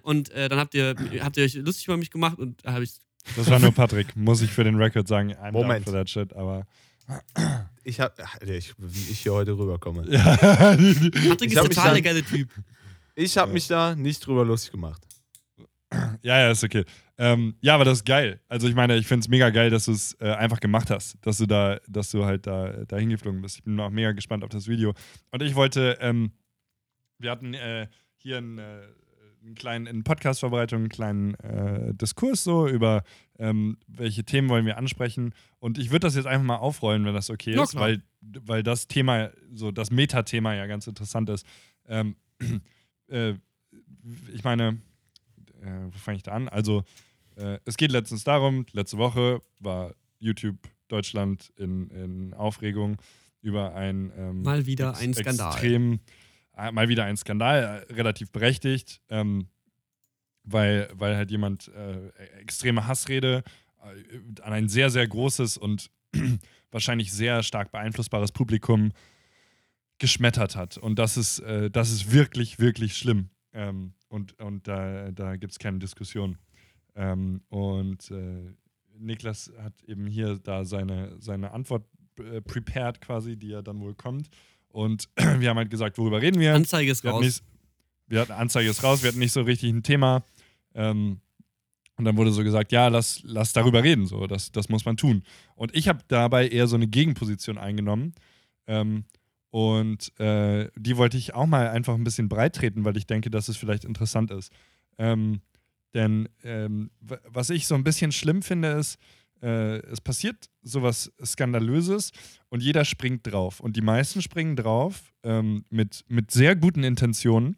Und 0.02 0.30
äh, 0.30 0.48
dann 0.48 0.58
habt 0.58 0.74
ihr, 0.74 0.94
habt 1.20 1.36
ihr 1.36 1.44
euch 1.44 1.54
lustig 1.54 1.86
über 1.86 1.96
mich 1.96 2.10
gemacht 2.10 2.38
und 2.38 2.64
da 2.64 2.72
habe 2.72 2.82
ich 2.84 2.94
Das 3.36 3.48
war 3.48 3.58
nur 3.60 3.72
Patrick, 3.72 4.16
muss 4.16 4.42
ich 4.42 4.50
für 4.50 4.64
den 4.64 4.74
Record 4.76 5.06
sagen. 5.08 5.32
I'm 5.34 5.52
Moment. 5.52 5.86
down 5.86 5.92
for 5.92 5.92
that 5.92 6.10
shit, 6.10 6.32
aber. 6.34 6.66
Ich 7.84 8.00
hab, 8.00 8.18
ich, 8.42 8.72
wie 8.78 9.10
ich 9.12 9.20
hier 9.20 9.32
heute 9.34 9.52
rüberkomme. 9.56 10.06
Ja, 10.10 10.36
Patrick 10.36 11.14
Ich 11.44 11.52
ist 11.52 11.62
total 11.62 11.92
der 11.92 12.02
geile 12.02 12.24
Typ. 12.24 12.48
Ich 13.14 13.36
habe 13.36 13.50
Ja. 13.50 13.52
mich 13.54 13.68
da 13.68 13.94
nicht 13.94 14.26
drüber 14.26 14.44
lustig 14.44 14.72
gemacht. 14.72 15.02
Ja, 16.22 16.40
ja, 16.40 16.50
ist 16.50 16.64
okay. 16.64 16.84
Ähm, 17.16 17.54
ja, 17.60 17.74
aber 17.74 17.84
das 17.84 17.98
ist 17.98 18.06
geil. 18.06 18.40
Also 18.48 18.68
ich 18.68 18.74
meine, 18.74 18.96
ich 18.96 19.06
finde 19.06 19.20
es 19.20 19.28
mega 19.28 19.50
geil, 19.50 19.70
dass 19.70 19.84
du 19.84 19.92
es 19.92 20.14
äh, 20.20 20.30
einfach 20.32 20.60
gemacht 20.60 20.90
hast, 20.90 21.16
dass 21.24 21.38
du 21.38 21.46
da, 21.46 21.78
dass 21.86 22.10
du 22.10 22.24
halt 22.24 22.46
da, 22.46 22.84
da 22.86 22.96
hingeflogen 22.96 23.40
bist. 23.40 23.56
Ich 23.56 23.64
bin 23.64 23.78
auch 23.78 23.90
mega 23.90 24.12
gespannt 24.12 24.42
auf 24.42 24.50
das 24.50 24.66
Video. 24.66 24.94
Und 25.30 25.42
ich 25.42 25.54
wollte, 25.54 25.98
ähm, 26.00 26.32
wir 27.18 27.30
hatten 27.30 27.54
äh, 27.54 27.86
hier 28.16 28.38
einen, 28.38 28.58
äh, 28.58 28.82
einen 29.44 29.54
kleinen, 29.54 29.86
in 29.86 30.02
Podcast-Vorbereitung 30.02 30.80
einen 30.80 30.88
kleinen 30.88 31.34
äh, 31.34 31.94
Diskurs 31.94 32.42
so 32.42 32.66
über 32.66 33.04
ähm, 33.38 33.76
welche 33.86 34.24
Themen 34.24 34.48
wollen 34.48 34.66
wir 34.66 34.78
ansprechen. 34.78 35.34
Und 35.58 35.78
ich 35.78 35.90
würde 35.90 36.06
das 36.06 36.16
jetzt 36.16 36.26
einfach 36.26 36.46
mal 36.46 36.56
aufrollen, 36.56 37.04
wenn 37.04 37.14
das 37.14 37.30
okay 37.30 37.52
ist, 37.52 37.72
klar. 37.72 37.84
weil, 37.84 38.02
weil 38.20 38.62
das 38.62 38.88
Thema, 38.88 39.30
so 39.52 39.70
das 39.70 39.90
Metathema 39.90 40.54
ja 40.54 40.66
ganz 40.66 40.86
interessant 40.86 41.30
ist. 41.30 41.46
Ähm, 41.86 42.16
äh, 43.08 43.34
ich 44.32 44.44
meine, 44.44 44.80
äh, 45.64 45.86
wo 45.90 45.98
fange 45.98 46.16
ich 46.16 46.22
da 46.22 46.32
an? 46.32 46.48
Also, 46.48 46.84
äh, 47.36 47.58
es 47.64 47.76
geht 47.76 47.90
letztens 47.90 48.24
darum, 48.24 48.66
letzte 48.72 48.98
Woche 48.98 49.40
war 49.60 49.94
YouTube 50.18 50.58
Deutschland 50.88 51.52
in, 51.56 51.88
in 51.90 52.34
Aufregung 52.34 52.98
über 53.40 53.74
ein 53.74 54.12
ähm, 54.16 54.42
Mal 54.42 54.66
wieder 54.66 54.96
ein 54.96 55.12
Skandal. 55.14 55.52
Extrem, 55.52 56.00
äh, 56.56 56.70
mal 56.72 56.88
wieder 56.88 57.04
ein 57.04 57.16
Skandal, 57.16 57.84
äh, 57.88 57.92
relativ 57.92 58.30
berechtigt, 58.30 59.00
ähm, 59.08 59.48
weil, 60.44 60.88
weil 60.94 61.16
halt 61.16 61.30
jemand 61.30 61.68
äh, 61.68 62.08
extreme 62.40 62.86
Hassrede 62.86 63.42
äh, 63.82 64.42
an 64.42 64.52
ein 64.52 64.68
sehr, 64.68 64.90
sehr 64.90 65.06
großes 65.06 65.56
und 65.56 65.90
wahrscheinlich 66.70 67.12
sehr 67.12 67.42
stark 67.42 67.70
beeinflussbares 67.70 68.32
Publikum 68.32 68.92
geschmettert 69.98 70.56
hat. 70.56 70.76
Und 70.78 70.98
das 70.98 71.16
ist, 71.16 71.40
äh, 71.40 71.70
das 71.70 71.90
ist 71.90 72.12
wirklich, 72.12 72.58
wirklich 72.58 72.96
schlimm. 72.96 73.30
Ähm, 73.52 73.94
und 74.14 74.40
und 74.40 74.66
da, 74.68 75.10
da 75.10 75.36
gibt 75.36 75.52
es 75.52 75.58
keine 75.58 75.78
Diskussion. 75.78 76.38
Ähm, 76.96 77.42
und 77.48 78.10
äh, 78.10 78.54
Niklas 78.98 79.52
hat 79.58 79.82
eben 79.86 80.06
hier 80.06 80.38
da 80.38 80.64
seine, 80.64 81.16
seine 81.18 81.50
Antwort 81.52 81.84
äh, 82.18 82.40
prepared 82.40 83.00
quasi, 83.00 83.36
die 83.36 83.48
ja 83.48 83.62
dann 83.62 83.80
wohl 83.80 83.94
kommt. 83.94 84.28
Und 84.68 85.08
wir 85.38 85.50
haben 85.50 85.56
halt 85.56 85.70
gesagt, 85.70 85.98
worüber 85.98 86.22
reden 86.22 86.40
wir? 86.40 86.54
Anzeige 86.54 86.90
ist 86.90 87.04
wir 87.04 87.10
raus. 87.10 87.24
nicht, 87.24 87.42
wir 88.06 88.20
hatten 88.20 88.32
Anzeige 88.32 88.70
ist 88.70 88.82
raus, 88.82 89.02
wir 89.02 89.08
hatten 89.08 89.18
nicht 89.18 89.32
so 89.32 89.42
richtig 89.42 89.72
ein 89.72 89.82
Thema. 89.82 90.24
Ähm, 90.74 91.20
und 91.96 92.04
dann 92.04 92.16
wurde 92.16 92.32
so 92.32 92.42
gesagt, 92.42 92.72
ja, 92.72 92.88
lass, 92.88 93.20
lass 93.24 93.52
darüber 93.52 93.84
reden, 93.84 94.06
so, 94.06 94.26
das, 94.26 94.50
das 94.50 94.68
muss 94.68 94.84
man 94.84 94.96
tun. 94.96 95.22
Und 95.54 95.74
ich 95.76 95.86
habe 95.86 96.00
dabei 96.08 96.48
eher 96.48 96.66
so 96.66 96.74
eine 96.74 96.88
Gegenposition 96.88 97.56
eingenommen. 97.56 98.14
Ähm, 98.66 99.04
und 99.54 100.18
äh, 100.18 100.68
die 100.74 100.96
wollte 100.96 101.16
ich 101.16 101.32
auch 101.32 101.46
mal 101.46 101.68
einfach 101.68 101.94
ein 101.94 102.02
bisschen 102.02 102.28
breit 102.28 102.56
treten, 102.56 102.84
weil 102.84 102.96
ich 102.96 103.06
denke, 103.06 103.30
dass 103.30 103.46
es 103.46 103.56
vielleicht 103.56 103.84
interessant 103.84 104.32
ist. 104.32 104.50
Ähm, 104.98 105.42
denn 105.94 106.28
ähm, 106.42 106.90
was 107.00 107.50
ich 107.50 107.68
so 107.68 107.76
ein 107.76 107.84
bisschen 107.84 108.10
schlimm 108.10 108.42
finde, 108.42 108.72
ist, 108.72 108.98
äh, 109.42 109.76
es 109.76 110.00
passiert 110.00 110.50
sowas 110.62 111.12
Skandalöses 111.24 112.10
und 112.48 112.64
jeder 112.64 112.84
springt 112.84 113.30
drauf. 113.30 113.60
Und 113.60 113.76
die 113.76 113.80
meisten 113.80 114.22
springen 114.22 114.56
drauf 114.56 115.14
ähm, 115.22 115.64
mit, 115.70 116.04
mit 116.08 116.32
sehr 116.32 116.56
guten 116.56 116.82
Intentionen, 116.82 117.54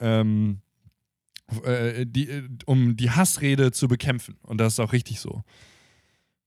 ähm, 0.00 0.60
äh, 1.62 2.04
die, 2.04 2.28
äh, 2.28 2.48
um 2.64 2.96
die 2.96 3.12
Hassrede 3.12 3.70
zu 3.70 3.86
bekämpfen. 3.86 4.38
Und 4.42 4.58
das 4.58 4.72
ist 4.72 4.80
auch 4.80 4.92
richtig 4.92 5.20
so. 5.20 5.44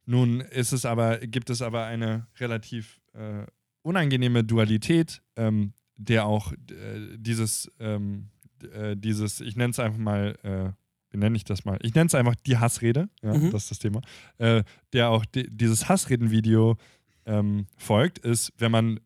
Nun 0.05 0.41
ist 0.41 0.73
es 0.73 0.83
aber, 0.85 1.19
gibt 1.19 1.49
es 1.49 1.61
aber 1.61 1.85
eine 1.85 2.27
relativ 2.41 2.99
äh, 3.13 3.45
unangenehme 3.89 4.43
Dualität, 4.43 5.21
ähm, 5.35 5.73
der 5.97 6.25
auch 6.25 6.53
äh, 6.53 7.17
dieses, 7.17 7.69
ähm, 7.79 8.29
äh, 8.73 8.95
dieses, 8.95 9.41
ich 9.41 9.55
nenne 9.55 9.71
es 9.71 9.79
einfach 9.79 9.99
mal, 9.99 10.37
äh, 10.43 10.71
wie 11.11 11.17
nenne 11.17 11.35
ich 11.35 11.43
das 11.43 11.65
mal? 11.65 11.77
Ich 11.81 11.93
nenne 11.95 12.07
es 12.07 12.15
einfach 12.15 12.35
die 12.35 12.57
Hassrede, 12.57 13.09
ja, 13.21 13.33
Mhm. 13.33 13.51
das 13.51 13.63
ist 13.63 13.71
das 13.71 13.79
Thema, 13.79 14.01
äh, 14.37 14.63
der 14.93 15.09
auch 15.09 15.25
di 15.25 15.47
dieses 15.49 15.89
Hassreden-Video 15.89 16.77
ähm, 17.25 17.65
folgt, 17.77 18.19
ist, 18.19 18.53
wenn 18.57 18.71
man 18.71 18.99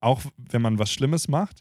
auch, 0.00 0.20
wenn 0.36 0.62
man 0.62 0.78
was 0.78 0.92
Schlimmes 0.92 1.28
macht 1.28 1.60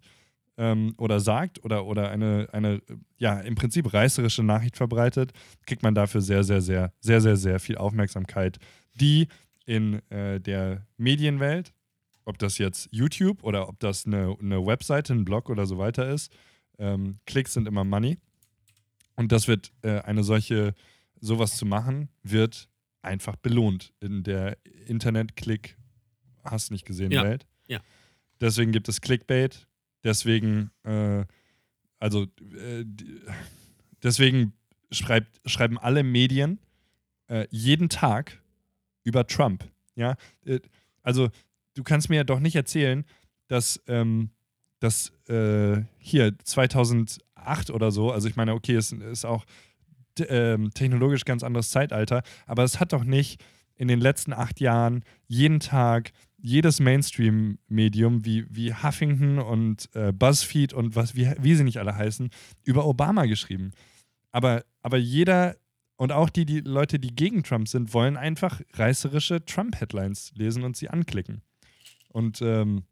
ähm, 0.58 0.94
oder 0.98 1.20
sagt 1.20 1.64
oder, 1.64 1.86
oder 1.86 2.10
eine, 2.10 2.48
eine, 2.52 2.82
ja, 3.18 3.40
im 3.40 3.56
Prinzip 3.56 3.94
reißerische 3.94 4.44
Nachricht 4.44 4.78
verbreitet, 4.78 5.32
kriegt 5.68 5.84
man 5.84 5.94
dafür 5.96 6.22
sehr, 6.22 6.44
sehr, 6.44 6.62
sehr, 6.62 6.92
sehr, 7.00 7.22
sehr, 7.22 7.38
sehr 7.38 7.60
viel 7.60 7.78
Aufmerksamkeit, 7.78 8.58
die 8.96 9.28
in 9.66 10.02
äh, 10.10 10.40
der 10.40 10.88
Medienwelt, 10.98 11.72
ob 12.26 12.38
das 12.38 12.58
jetzt 12.58 12.88
YouTube 12.92 13.44
oder 13.44 13.68
ob 13.68 13.80
das 13.80 14.06
eine, 14.06 14.36
eine 14.40 14.66
Webseite, 14.66 15.14
ein 15.14 15.26
Blog 15.26 15.50
oder 15.50 15.66
so 15.66 15.78
weiter 15.78 16.10
ist, 16.10 16.32
ähm, 16.78 17.20
Klicks 17.26 17.54
sind 17.54 17.68
immer 17.68 17.84
Money. 17.84 18.18
Und 19.16 19.32
das 19.32 19.48
wird 19.48 19.72
äh, 19.82 20.00
eine 20.02 20.24
solche, 20.24 20.74
sowas 21.20 21.58
zu 21.58 21.66
machen, 21.66 22.10
wird 22.24 22.70
einfach 23.02 23.36
belohnt 23.36 23.94
in 24.00 24.24
der 24.24 24.58
Internet-Klick, 24.88 25.78
hast 26.44 26.72
nicht 26.72 26.86
gesehen, 26.86 27.12
Ja, 27.12 27.24
Welt. 27.24 27.46
ja. 27.68 27.80
Deswegen 28.40 28.72
gibt 28.72 28.90
es 28.90 29.02
Clickbait, 29.02 29.68
deswegen, 30.04 30.72
äh, 30.84 31.26
also, 32.00 32.24
äh, 32.24 32.86
deswegen 34.02 34.54
schreibt, 34.92 35.40
schreiben 35.50 35.78
alle 35.78 36.04
Medien 36.04 36.60
äh, 37.28 37.48
jeden 37.52 37.90
Tag 37.90 38.42
über 39.04 39.28
Trump. 39.28 39.70
Ja, 39.96 40.16
Äh, 40.46 40.60
also 41.04 41.30
du 41.76 41.84
kannst 41.84 42.10
mir 42.10 42.24
doch 42.24 42.40
nicht 42.40 42.56
erzählen, 42.56 43.06
dass, 43.48 43.82
ähm, 43.88 44.32
dass 44.80 45.12
äh, 45.30 45.84
hier 45.98 46.38
2008 46.44 47.70
oder 47.70 47.92
so, 47.92 48.12
also 48.12 48.28
ich 48.28 48.36
meine, 48.36 48.54
okay, 48.54 48.76
es 48.76 48.92
ist 48.92 49.26
auch 49.26 49.46
ähm, 50.28 50.72
technologisch 50.74 51.26
ganz 51.26 51.44
anderes 51.44 51.70
Zeitalter, 51.70 52.24
aber 52.46 52.64
es 52.64 52.80
hat 52.80 52.94
doch 52.94 53.04
nicht 53.04 53.44
in 53.76 53.88
den 53.88 54.00
letzten 54.00 54.34
acht 54.34 54.60
Jahren 54.60 55.04
jeden 55.28 55.60
Tag 55.60 56.12
jedes 56.38 56.80
Mainstream-Medium 56.80 58.26
wie, 58.26 58.46
wie 58.50 58.74
Huffington 58.74 59.40
und 59.40 59.90
äh, 59.96 60.12
BuzzFeed 60.12 60.74
und 60.74 60.96
was, 60.96 61.16
wie, 61.16 61.32
wie 61.40 61.56
sie 61.56 61.64
nicht 61.64 61.78
alle 61.78 61.96
heißen, 61.96 62.30
über 62.64 62.86
Obama 62.86 63.26
geschrieben. 63.26 63.72
Aber, 64.32 64.64
aber 64.82 64.98
jeder 64.98 65.56
und 65.98 66.12
auch 66.12 66.30
die, 66.30 66.46
die 66.46 66.62
Leute, 66.62 66.98
die 66.98 67.14
gegen 67.16 67.44
Trump 67.44 67.68
sind, 67.68 67.94
wollen 67.94 68.18
einfach 68.18 68.60
reißerische 68.74 69.46
Trump-Headlines 69.46 70.32
lesen 70.36 70.64
und 70.64 70.76
sie 70.76 70.90
anklicken. 70.90 71.44
Und 72.12 72.42
ähm, 72.42 72.84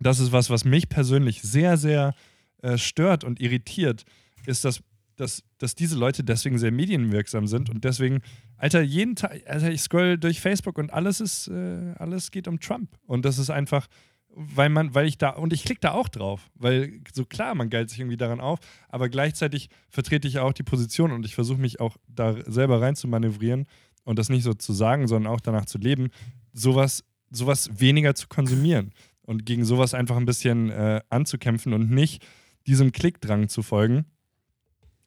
das 0.00 0.20
ist 0.20 0.32
was, 0.32 0.50
was 0.50 0.64
mich 0.64 0.88
persönlich 0.88 1.42
sehr, 1.42 1.76
sehr 1.76 2.14
äh, 2.62 2.78
stört 2.78 3.24
und 3.24 3.40
irritiert, 3.40 4.04
ist, 4.46 4.64
dass, 4.64 4.82
dass, 5.16 5.42
dass 5.58 5.74
diese 5.74 5.96
Leute 5.96 6.24
deswegen 6.24 6.58
sehr 6.58 6.72
medienwirksam 6.72 7.46
sind 7.46 7.70
und 7.70 7.84
deswegen, 7.84 8.20
Alter, 8.56 8.82
jeden 8.82 9.16
Tag, 9.16 9.42
Alter, 9.46 9.70
ich 9.70 9.82
scroll 9.82 10.18
durch 10.18 10.40
Facebook 10.40 10.78
und 10.78 10.92
alles 10.92 11.20
ist, 11.20 11.48
äh, 11.48 11.94
alles 11.98 12.30
geht 12.30 12.48
um 12.48 12.60
Trump. 12.60 12.90
Und 13.06 13.24
das 13.24 13.38
ist 13.38 13.50
einfach, 13.50 13.86
weil 14.28 14.68
man, 14.68 14.94
weil 14.94 15.06
ich 15.06 15.18
da, 15.18 15.30
und 15.30 15.52
ich 15.52 15.64
klicke 15.64 15.80
da 15.80 15.92
auch 15.92 16.08
drauf, 16.08 16.50
weil 16.54 17.00
so 17.12 17.24
klar, 17.24 17.54
man 17.54 17.70
geilt 17.70 17.90
sich 17.90 18.00
irgendwie 18.00 18.16
daran 18.16 18.40
auf, 18.40 18.58
aber 18.88 19.08
gleichzeitig 19.08 19.68
vertrete 19.88 20.26
ich 20.26 20.38
auch 20.38 20.52
die 20.52 20.64
Position 20.64 21.12
und 21.12 21.24
ich 21.24 21.34
versuche 21.34 21.60
mich 21.60 21.80
auch 21.80 21.96
da 22.08 22.36
selber 22.50 22.80
rein 22.80 22.96
zu 22.96 23.06
manövrieren 23.06 23.66
und 24.04 24.18
das 24.18 24.28
nicht 24.28 24.42
so 24.42 24.52
zu 24.54 24.72
sagen, 24.72 25.06
sondern 25.06 25.32
auch 25.32 25.40
danach 25.40 25.66
zu 25.66 25.78
leben, 25.78 26.10
sowas, 26.52 27.04
sowas 27.34 27.80
weniger 27.80 28.14
zu 28.14 28.28
konsumieren 28.28 28.92
und 29.22 29.46
gegen 29.46 29.64
sowas 29.64 29.94
einfach 29.94 30.16
ein 30.16 30.26
bisschen 30.26 30.70
äh, 30.70 31.00
anzukämpfen 31.08 31.72
und 31.72 31.90
nicht 31.90 32.24
diesem 32.66 32.92
Klickdrang 32.92 33.48
zu 33.48 33.62
folgen 33.62 34.06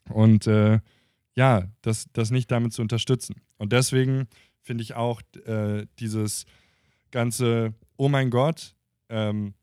und 0.08 0.46
äh, 0.46 0.80
ja, 1.34 1.68
das, 1.82 2.06
das 2.12 2.30
nicht 2.30 2.50
damit 2.50 2.72
zu 2.72 2.82
unterstützen. 2.82 3.36
Und 3.58 3.72
deswegen 3.72 4.26
finde 4.60 4.82
ich 4.82 4.94
auch 4.94 5.22
äh, 5.46 5.86
dieses 5.98 6.46
ganze, 7.10 7.74
oh 7.96 8.08
mein 8.08 8.30
Gott, 8.30 8.74
ähm, 9.08 9.54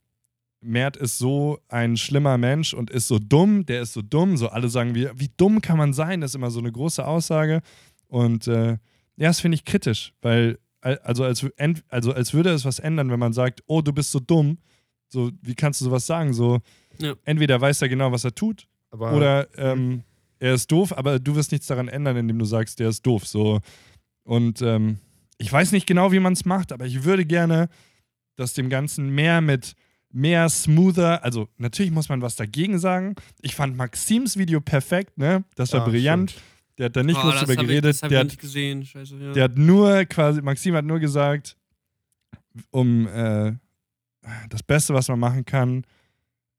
Mert 0.62 0.98
ist 0.98 1.20
so 1.20 1.60
ein 1.68 1.96
schlimmer 1.96 2.38
Mensch 2.38 2.74
und 2.74 2.90
ist 2.90 3.08
so 3.08 3.20
dumm, 3.20 3.66
der 3.66 3.82
ist 3.82 3.94
so 3.94 4.02
dumm, 4.02 4.36
so 4.36 4.50
alle 4.50 4.70
sagen, 4.70 4.96
wie, 4.96 5.10
wie 5.16 5.30
dumm 5.38 5.62
kann 5.62 5.78
man 5.78 5.94
sein, 5.94 6.22
das 6.22 6.32
ist 6.32 6.36
immer 6.36 6.50
so 6.50 6.60
eine 6.60 6.72
große 6.72 7.06
Aussage. 7.06 7.62
Und 8.08 8.48
äh, 8.48 8.72
ja, 9.18 9.28
das 9.28 9.40
finde 9.40 9.56
ich 9.56 9.66
kritisch, 9.66 10.14
weil, 10.22 10.58
also 10.94 11.24
als, 11.24 11.46
also 11.90 12.14
als 12.14 12.34
würde 12.34 12.52
es 12.52 12.64
was 12.66 12.80
ändern, 12.80 13.10
wenn 13.12 13.20
man 13.20 13.34
sagt, 13.34 13.64
oh, 13.68 13.82
du 13.82 13.92
bist 13.92 14.12
so 14.12 14.20
dumm, 14.20 14.58
so, 15.08 15.32
wie 15.42 15.56
kannst 15.56 15.82
du 15.82 15.86
sowas 15.86 16.06
sagen? 16.06 16.34
So, 16.34 16.60
Ja. 17.00 17.14
entweder 17.26 17.60
weiß 17.60 17.82
er 17.82 17.90
genau, 17.90 18.12
was 18.12 18.24
er 18.24 18.34
tut, 18.36 18.68
Aber 18.92 19.14
oder 19.14 19.48
ähm, 19.58 20.04
er 20.40 20.54
ist 20.54 20.72
doof, 20.72 20.96
aber 20.98 21.20
du 21.20 21.36
wirst 21.36 21.52
nichts 21.52 21.68
daran 21.68 21.88
ändern, 21.88 22.18
indem 22.18 22.38
du 22.40 22.46
sagst, 22.46 22.80
der 22.80 22.90
ist 22.90 23.06
doof. 23.06 23.26
So. 23.26 23.62
Und 24.24 24.62
ähm, 24.62 25.00
ich 25.38 25.52
weiß 25.52 25.72
nicht 25.72 25.88
genau, 25.88 26.12
wie 26.12 26.20
man 26.20 26.34
es 26.34 26.46
macht, 26.46 26.72
aber 26.72 26.86
ich 26.86 27.04
würde 27.04 27.26
gerne, 27.26 27.68
dass 28.36 28.54
dem 28.54 28.70
Ganzen 28.70 29.10
mehr 29.10 29.42
mit 29.42 29.76
mehr 30.12 30.48
smoother, 30.48 31.24
also 31.26 31.50
natürlich 31.58 31.92
muss 31.92 32.08
man 32.08 32.22
was 32.22 32.38
dagegen 32.38 32.80
sagen. 32.80 33.16
Ich 33.42 33.54
fand 33.54 33.76
Maxims 33.76 34.38
Video 34.38 34.62
perfekt, 34.62 35.18
ne? 35.18 35.44
Das 35.56 35.74
war 35.74 35.82
Ja, 35.82 35.88
brillant. 35.90 36.32
stimmt. 36.32 36.44
Der 36.78 36.86
hat 36.88 36.96
da 36.96 37.04
nicht 37.04 37.18
Oh, 37.18 37.22
groß 37.22 37.32
das 37.34 37.40
drüber 37.42 37.54
ich, 37.62 37.68
geredet. 37.68 38.02
hab 38.02 38.10
der, 38.10 38.18
ich 38.20 38.20
hat, 38.22 38.28
nicht 38.32 38.42
gesehen. 38.42 38.86
Scheiße, 38.86 39.16
ja. 39.18 39.32
der 39.34 39.44
hat 39.46 39.58
nur 39.58 40.06
quasi, 40.06 40.42
Maxim 40.42 40.76
hat 40.76 40.86
nur 40.86 41.00
gesagt, 41.00 41.56
um 42.72 43.08
äh, 43.08 43.54
das 44.50 44.64
Beste, 44.64 44.94
was 44.94 45.08
man 45.08 45.20
machen 45.20 45.46
kann, 45.46 45.86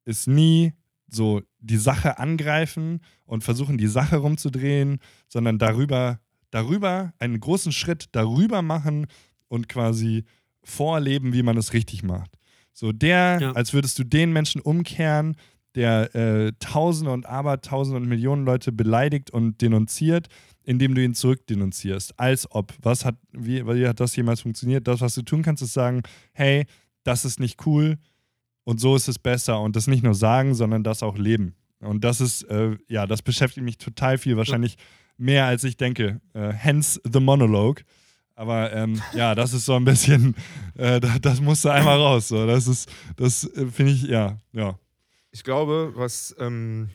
ist 0.05 0.27
nie 0.29 0.73
so 1.09 1.43
die 1.59 1.77
Sache 1.77 2.19
angreifen 2.19 3.01
und 3.25 3.45
versuchen, 3.45 3.79
die 3.79 3.87
Sache 3.89 4.17
rumzudrehen, 4.17 4.99
sondern 5.29 5.59
darüber, 5.59 6.21
darüber 6.51 7.13
einen 7.19 7.39
großen 7.41 7.73
Schritt 7.73 8.07
darüber 8.13 8.63
machen 8.63 9.07
und 9.49 9.69
quasi 9.69 10.25
vorleben, 10.63 11.33
wie 11.33 11.43
man 11.43 11.57
es 11.57 11.73
richtig 11.73 12.03
macht. 12.03 12.31
So 12.73 12.93
der, 12.93 13.39
Ja. 13.41 13.53
als 13.53 13.73
würdest 13.73 13.99
du 13.99 14.05
den 14.05 14.33
Menschen 14.33 14.61
umkehren, 14.61 15.37
der 15.77 16.15
äh, 16.15 16.53
Tausende 16.59 17.13
und 17.13 17.27
Abertausende 17.27 18.01
und 18.01 18.09
Millionen 18.09 18.45
Leute 18.45 18.73
beleidigt 18.73 19.31
und 19.31 19.61
denunziert, 19.61 20.29
indem 20.65 20.95
du 20.95 21.03
ihn 21.03 21.15
zurückdenunzierst. 21.15 22.19
Als 22.19 22.51
ob. 22.51 22.73
Was 22.83 23.05
hat, 23.05 23.17
wie, 23.33 23.65
wie 23.67 23.87
hat 23.87 24.01
das 24.01 24.17
jemals 24.17 24.41
funktioniert? 24.41 24.89
Das, 24.89 25.01
was 25.01 25.15
du 25.15 25.23
tun 25.23 25.43
kannst, 25.43 25.63
ist 25.63 25.75
sagen, 25.75 26.03
hey, 26.33 26.67
das 27.05 27.25
ist 27.25 27.39
nicht 27.39 27.65
cool 27.67 27.99
und 28.65 28.81
so 28.81 28.97
ist 28.97 29.07
es 29.07 29.19
besser. 29.19 29.61
Und 29.61 29.77
das 29.77 29.87
nicht 29.87 30.03
nur 30.03 30.15
sagen, 30.15 30.55
sondern 30.55 30.83
das 30.83 31.03
auch 31.03 31.17
leben. 31.17 31.55
Und 31.81 32.03
das 32.05 32.21
ist, 32.21 32.43
äh, 32.45 32.77
ja, 32.89 33.07
das 33.07 33.23
beschäftigt 33.23 33.65
mich 33.65 33.79
total 33.79 34.19
viel, 34.19 34.37
wahrscheinlich 34.37 34.77
mehr 35.19 35.45
als 35.45 35.63
ich 35.63 35.77
denke. 35.77 36.21
Äh, 36.33 36.53
hence 36.53 37.01
the 37.11 37.21
monologue. 37.21 37.83
Aber 38.35 38.73
ähm, 38.73 39.01
ja, 39.15 39.35
das 39.35 39.53
ist 39.53 39.65
so 39.65 39.75
ein 39.75 39.85
bisschen, 39.85 40.35
äh, 40.75 41.01
das, 41.01 41.21
das 41.21 41.41
musste 41.41 41.73
einmal 41.73 41.99
raus. 41.99 42.29
So. 42.29 42.47
Das 42.47 42.67
ist, 42.67 42.91
das 43.17 43.45
äh, 43.45 43.67
finde 43.67 43.93
ich, 43.93 44.03
ja, 44.03 44.39
ja. 44.53 44.79
Ich 45.37 45.45
glaube, 45.45 45.93
was, 45.97 46.35
ähm, 46.39 46.89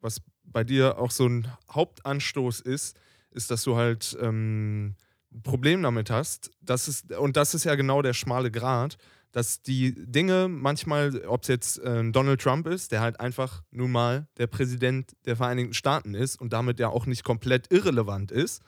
was 0.00 0.20
bei 0.42 0.64
dir 0.64 0.98
auch 0.98 1.12
so 1.12 1.28
ein 1.28 1.46
Hauptanstoß 1.70 2.58
ist, 2.58 2.98
ist, 3.30 3.52
dass 3.52 3.62
du 3.62 3.76
halt 3.76 4.18
ähm, 4.20 4.96
ein 5.30 5.42
Problem 5.44 5.84
damit 5.84 6.10
hast. 6.10 6.50
Das 6.60 6.88
ist, 6.88 7.12
und 7.12 7.36
das 7.36 7.54
ist 7.54 7.62
ja 7.62 7.76
genau 7.76 8.02
der 8.02 8.14
schmale 8.14 8.50
Grat, 8.50 8.98
dass 9.30 9.62
die 9.62 9.94
Dinge 9.94 10.48
manchmal, 10.48 11.24
ob 11.26 11.42
es 11.42 11.48
jetzt 11.48 11.78
äh, 11.78 12.02
Donald 12.10 12.40
Trump 12.40 12.66
ist, 12.66 12.90
der 12.90 13.00
halt 13.00 13.20
einfach 13.20 13.62
nun 13.70 13.92
mal 13.92 14.26
der 14.38 14.48
Präsident 14.48 15.14
der 15.24 15.36
Vereinigten 15.36 15.72
Staaten 15.72 16.14
ist 16.14 16.40
und 16.40 16.52
damit 16.52 16.80
ja 16.80 16.88
auch 16.88 17.06
nicht 17.06 17.22
komplett 17.22 17.70
irrelevant 17.70 18.32
ist, 18.32 18.60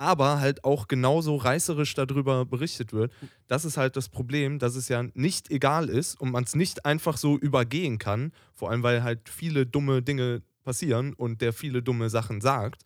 aber 0.00 0.40
halt 0.40 0.64
auch 0.64 0.88
genauso 0.88 1.36
reißerisch 1.36 1.92
darüber 1.92 2.46
berichtet 2.46 2.94
wird. 2.94 3.12
Das 3.48 3.66
ist 3.66 3.76
halt 3.76 3.96
das 3.96 4.08
Problem, 4.08 4.58
dass 4.58 4.74
es 4.74 4.88
ja 4.88 5.04
nicht 5.12 5.50
egal 5.50 5.90
ist 5.90 6.18
und 6.18 6.30
man 6.30 6.44
es 6.44 6.54
nicht 6.54 6.86
einfach 6.86 7.18
so 7.18 7.36
übergehen 7.36 7.98
kann, 7.98 8.32
vor 8.54 8.70
allem 8.70 8.82
weil 8.82 9.02
halt 9.02 9.28
viele 9.28 9.66
dumme 9.66 10.00
Dinge 10.00 10.40
passieren 10.64 11.12
und 11.12 11.42
der 11.42 11.52
viele 11.52 11.82
dumme 11.82 12.08
Sachen 12.08 12.40
sagt. 12.40 12.82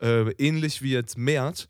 Äh, 0.00 0.30
ähnlich 0.38 0.80
wie 0.80 0.92
jetzt 0.92 1.18
Mert. 1.18 1.68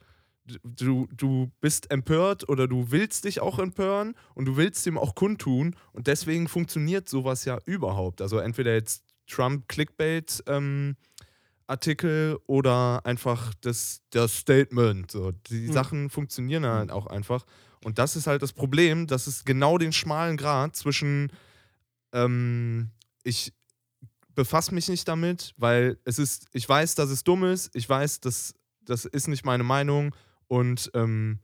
Du, 0.63 1.09
du 1.13 1.51
bist 1.61 1.91
empört 1.91 2.49
oder 2.49 2.69
du 2.69 2.93
willst 2.93 3.25
dich 3.25 3.41
auch 3.41 3.59
empören 3.59 4.15
und 4.35 4.45
du 4.45 4.57
willst 4.57 4.87
ihm 4.87 4.99
auch 4.99 5.17
kundtun 5.17 5.75
und 5.93 6.07
deswegen 6.07 6.47
funktioniert 6.47 7.09
sowas 7.09 7.45
ja 7.47 7.59
überhaupt. 7.65 8.23
Also 8.23 8.39
entweder 8.39 8.75
jetzt 8.75 9.03
Trump 9.27 9.69
Clickbait 9.69 10.45
ähm, 10.47 10.97
Artikel 11.67 12.39
oder 12.47 13.05
einfach 13.05 13.55
das, 13.61 14.03
das 14.11 14.39
Statement. 14.39 15.11
So. 15.11 15.33
Die 15.49 15.67
Hm. 15.67 15.73
Sachen 15.73 16.11
funktionieren 16.11 16.67
halt 16.67 16.91
auch 16.91 17.07
einfach. 17.07 17.45
Und 17.83 17.99
das 17.99 18.17
ist 18.17 18.27
halt 18.27 18.43
das 18.43 18.53
Problem, 18.53 19.07
dass 19.07 19.27
es 19.27 19.45
genau 19.45 19.79
den 19.79 19.93
schmalen 19.93 20.37
Grad 20.37 20.77
zwischen 20.77 21.31
ähm, 22.13 22.91
ich 23.23 23.53
befasse 24.35 24.75
mich 24.75 24.89
nicht 24.89 25.07
damit, 25.09 25.53
weil 25.57 25.99
es 26.05 26.19
ist, 26.19 26.47
ich 26.53 26.69
weiß, 26.69 26.95
dass 26.95 27.11
es 27.11 27.25
dumm 27.25 27.45
ist, 27.45 27.75
ich 27.75 27.89
weiß, 27.89 28.21
dass 28.21 28.55
das 28.81 29.05
ist 29.05 29.29
nicht 29.29 29.45
meine 29.45 29.65
Meinung 29.65 30.15
und 30.47 30.91
ähm, 30.95 31.39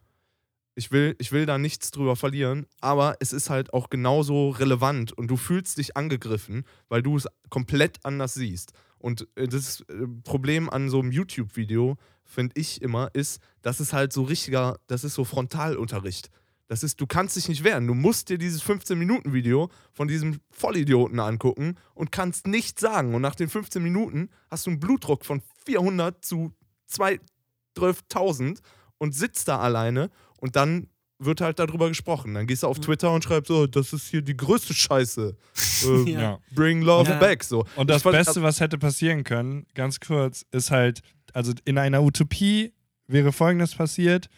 ich 0.75 0.93
will, 0.93 1.15
ich 1.19 1.33
will 1.33 1.47
da 1.47 1.59
nichts 1.59 1.91
drüber 1.91 2.17
verlieren, 2.17 2.67
aber 2.81 3.17
es 3.21 3.33
ist 3.33 3.51
halt 3.51 3.73
auch 3.73 3.91
genauso 3.91 4.51
relevant 4.51 5.13
und 5.13 5.29
du 5.29 5.37
fühlst 5.37 5.79
dich 5.79 5.97
angegriffen, 5.97 6.65
weil 6.89 7.03
du 7.03 7.17
es 7.17 7.27
komplett 7.49 7.99
anders 8.05 8.35
siehst. 8.35 8.73
Und 9.01 9.27
äh, 9.35 9.49
das 9.49 9.81
äh, 9.89 10.07
Problem 10.23 10.71
an 10.71 10.89
so 10.91 11.01
einem 11.01 11.11
YouTube-Video, 11.11 11.97
finde 12.25 12.53
ich 12.61 12.81
immer, 12.83 13.11
ist, 13.15 13.41
dass 13.63 13.81
es 13.81 13.93
halt 13.93 14.13
so 14.13 14.23
richtiger, 14.23 14.79
das 14.87 15.03
ist 15.03 15.15
so 15.15 15.25
Frontalunterricht. 15.25 16.31
Das 16.69 16.85
ist, 16.85 17.01
du 17.01 17.07
kannst 17.09 17.35
dich 17.35 17.49
nicht 17.49 17.65
wehren. 17.65 17.89
Du 17.89 17.95
musst 17.95 18.29
dir 18.29 18.39
dieses 18.39 18.63
15-Minuten-Video 18.63 19.71
von 19.93 20.07
diesem 20.07 20.39
Vollidioten 20.51 21.19
angucken 21.19 21.75
und 21.95 22.13
kannst 22.13 22.47
nichts 22.47 22.81
sagen. 22.81 23.13
Und 23.13 23.23
nach 23.23 23.35
den 23.35 23.49
15 23.49 23.83
Minuten 23.83 24.31
hast 24.49 24.67
du 24.67 24.71
einen 24.71 24.79
Blutdruck 24.79 25.25
von 25.25 25.43
400 25.67 26.25
zu 26.25 26.53
12.000 26.89 28.61
und 28.99 29.15
sitzt 29.17 29.49
da 29.49 29.59
alleine 29.59 30.11
und 30.39 30.55
dann 30.55 30.87
wird 31.23 31.41
halt 31.41 31.59
darüber 31.59 31.89
gesprochen. 31.89 32.35
Dann 32.35 32.47
gehst 32.47 32.63
du 32.63 32.67
auf 32.67 32.81
Twitter 32.81 33.13
und 33.13 33.23
schreibst, 33.23 33.49
so, 33.49 33.67
das 33.67 33.93
ist 33.93 34.09
hier 34.09 34.23
die 34.23 34.37
größte 34.37 34.75
Scheiße. 34.75 35.37
Äh, 35.87 36.11
Ja. 36.11 36.39
Bring 36.55 36.83
love 36.83 37.11
Ja. 37.11 37.19
back. 37.19 37.43
So. 37.45 37.65
Und 37.77 37.89
das 37.89 38.03
Beste, 38.03 38.43
was 38.43 38.61
hätte 38.61 38.77
passieren 38.79 39.25
können, 39.25 39.67
ganz 39.75 39.99
kurz, 40.01 40.45
ist 40.51 40.71
halt, 40.71 41.01
also 41.33 41.53
in 41.65 41.79
einer 41.79 42.03
Utopie 42.03 42.73
wäre 43.07 43.33
folgendes 43.33 43.75
passiert: 43.75 44.29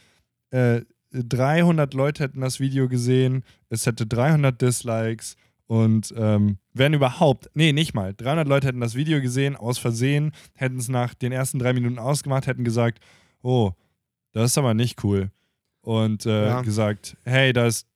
äh, 0.51 0.83
300 1.13 1.95
Leute 1.95 2.25
hätten 2.25 2.41
das 2.41 2.61
Video 2.61 2.89
gesehen, 2.89 3.45
es 3.69 3.87
hätte 3.87 4.07
300 4.07 4.61
Dislikes 4.61 5.37
und 5.67 6.13
ähm, 6.17 6.59
wenn 6.75 6.95
überhaupt, 6.95 7.51
nee, 7.55 7.73
nicht 7.73 7.93
mal, 7.95 8.15
300 8.15 8.47
Leute 8.49 8.69
hätten 8.69 8.81
das 8.81 8.95
Video 8.95 9.21
gesehen, 9.21 9.57
aus 9.57 9.79
Versehen, 9.79 10.33
hätten 10.55 10.79
es 10.79 10.89
nach 10.89 11.15
den 11.15 11.33
ersten 11.33 11.59
drei 11.59 11.73
Minuten 11.73 11.99
ausgemacht, 11.99 12.47
hätten 12.47 12.65
gesagt: 12.65 13.03
Oh, 13.43 13.73
das 14.33 14.53
ist 14.53 14.59
aber 14.59 14.75
nicht 14.75 15.03
cool. 15.05 15.31
Und 15.83 16.27
äh, 16.27 16.47
Ja. 16.47 16.63
gesagt: 16.63 17.17
Hey, 17.25 17.53
da 17.53 17.67
ist, 17.67 17.87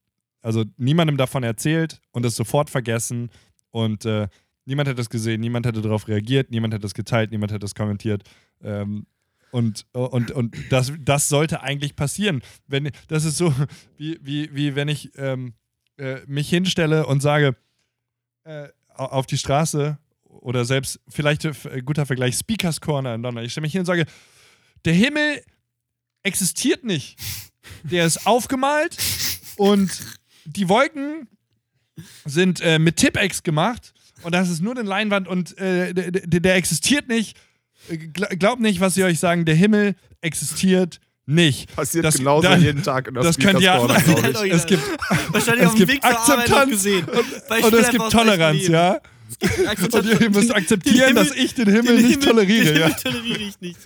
also 0.43 0.65
niemandem 0.77 1.17
davon 1.17 1.43
erzählt 1.43 2.01
und 2.13 2.25
es 2.27 2.37
sofort 2.37 2.69
vergessen 2.71 3.31
und 3.71 4.05
äh, 4.05 4.29
Niemand 4.69 4.89
hätte 4.89 5.01
es 5.01 5.11
gesehen, 5.11 5.41
niemand 5.43 5.65
hätte 5.65 5.81
darauf 5.81 6.09
reagiert, 6.09 6.51
niemand 6.51 6.75
hätte 6.75 6.87
es 6.89 6.95
geteilt, 6.95 7.31
niemand 7.31 7.53
hätte 7.53 7.65
es 7.65 7.77
kommentiert. 7.77 8.25
Ähm, 8.65 9.07
und, 9.53 9.87
und, 9.93 10.33
und 10.33 10.57
das, 10.71 10.93
das 11.05 11.29
sollte 11.29 11.63
eigentlich 11.63 11.95
passieren. 11.95 12.43
Wenn, 12.67 12.91
das 13.07 13.25
ist 13.25 13.37
so, 13.37 13.55
wie, 13.97 14.19
wie, 14.23 14.53
wie 14.57 14.75
wenn 14.75 14.89
ich 14.89 15.13
ähm, 15.19 15.55
äh, 15.99 16.17
mich 16.27 16.49
hinstelle 16.49 17.07
und 17.07 17.21
sage, 17.23 17.55
äh, 18.43 18.67
au- 18.89 19.05
auf 19.05 19.27
die 19.27 19.39
Straße 19.39 19.99
oder 20.25 20.65
selbst, 20.65 20.99
vielleicht 21.09 21.45
äh, 21.45 21.53
guter 21.85 22.05
Vergleich, 22.05 22.35
Speakers 22.37 22.81
Corner 22.81 23.15
in 23.15 23.23
London. 23.23 23.45
Ich 23.45 23.53
stelle 23.53 23.63
mich 23.67 23.73
hin 23.73 23.83
und 23.83 23.87
sage, 23.87 24.05
der 24.85 24.95
Himmel 24.95 25.43
existiert 26.25 26.83
nicht. 26.83 27.21
Der 27.83 28.07
ist 28.07 28.27
aufgemalt 28.27 28.97
und 29.57 29.91
die 30.45 30.69
Wolken 30.69 31.29
sind 32.25 32.61
äh, 32.61 32.79
mit 32.79 32.97
Tipex 32.97 33.43
gemacht 33.43 33.93
und 34.23 34.35
das 34.35 34.49
ist 34.51 34.61
nur 34.63 34.77
eine 34.77 34.89
Leinwand 34.89 35.29
und 35.29 35.57
äh, 35.59 35.93
der, 35.95 36.11
der, 36.11 36.41
existiert 36.57 37.09
nicht. 37.09 37.37
Äh, 37.89 37.95
gl- 37.95 38.37
Glaubt 38.37 38.61
nicht, 38.61 38.81
was 38.81 38.95
sie 38.95 39.05
euch 39.05 39.19
sagen, 39.19 39.45
der 39.45 39.55
Himmel 39.55 39.95
existiert 40.21 41.01
nicht. 41.27 41.75
Passiert 41.75 42.05
Das- 42.05 42.19
genauso 42.19 42.43
da- 42.49 42.57
jeden 42.57 42.83
Tag 42.83 43.09
in 43.09 43.15
der 43.15 43.23
das 43.23 43.39
könnt 43.39 43.61
ihr 43.61 43.75
ich. 44.45 44.53
Es 44.53 44.67
gibt, 44.67 44.83
Wahrscheinlich 45.33 45.65
es 45.65 45.71
auf 45.71 45.75
dem 45.77 45.87
gibt 45.89 46.05
Akzeptanz 46.05 46.71
gesehen. 46.71 47.05
Und 47.09 47.73
will 47.73 47.81
es 47.81 47.91
gibt 47.91 48.11
Toleranz, 48.11 48.69
ja. 48.69 49.01
Akzeptanz 49.67 49.95
Und 50.07 50.21
ihr 50.21 50.31
müsst 50.31 50.51
den- 50.51 50.57
akzeptieren, 50.57 51.07
den 51.09 51.17
dass 51.17 51.33
ich 51.33 51.55
den 51.55 51.69
Himmel 51.69 52.01
nicht 52.03 52.23
toleriere. 52.23 52.65
Den 52.73 52.81
Ja. 52.81 52.87
Himmel 52.89 53.03
toleriere 53.03 53.39
ich 53.43 53.61
nicht. 53.61 53.79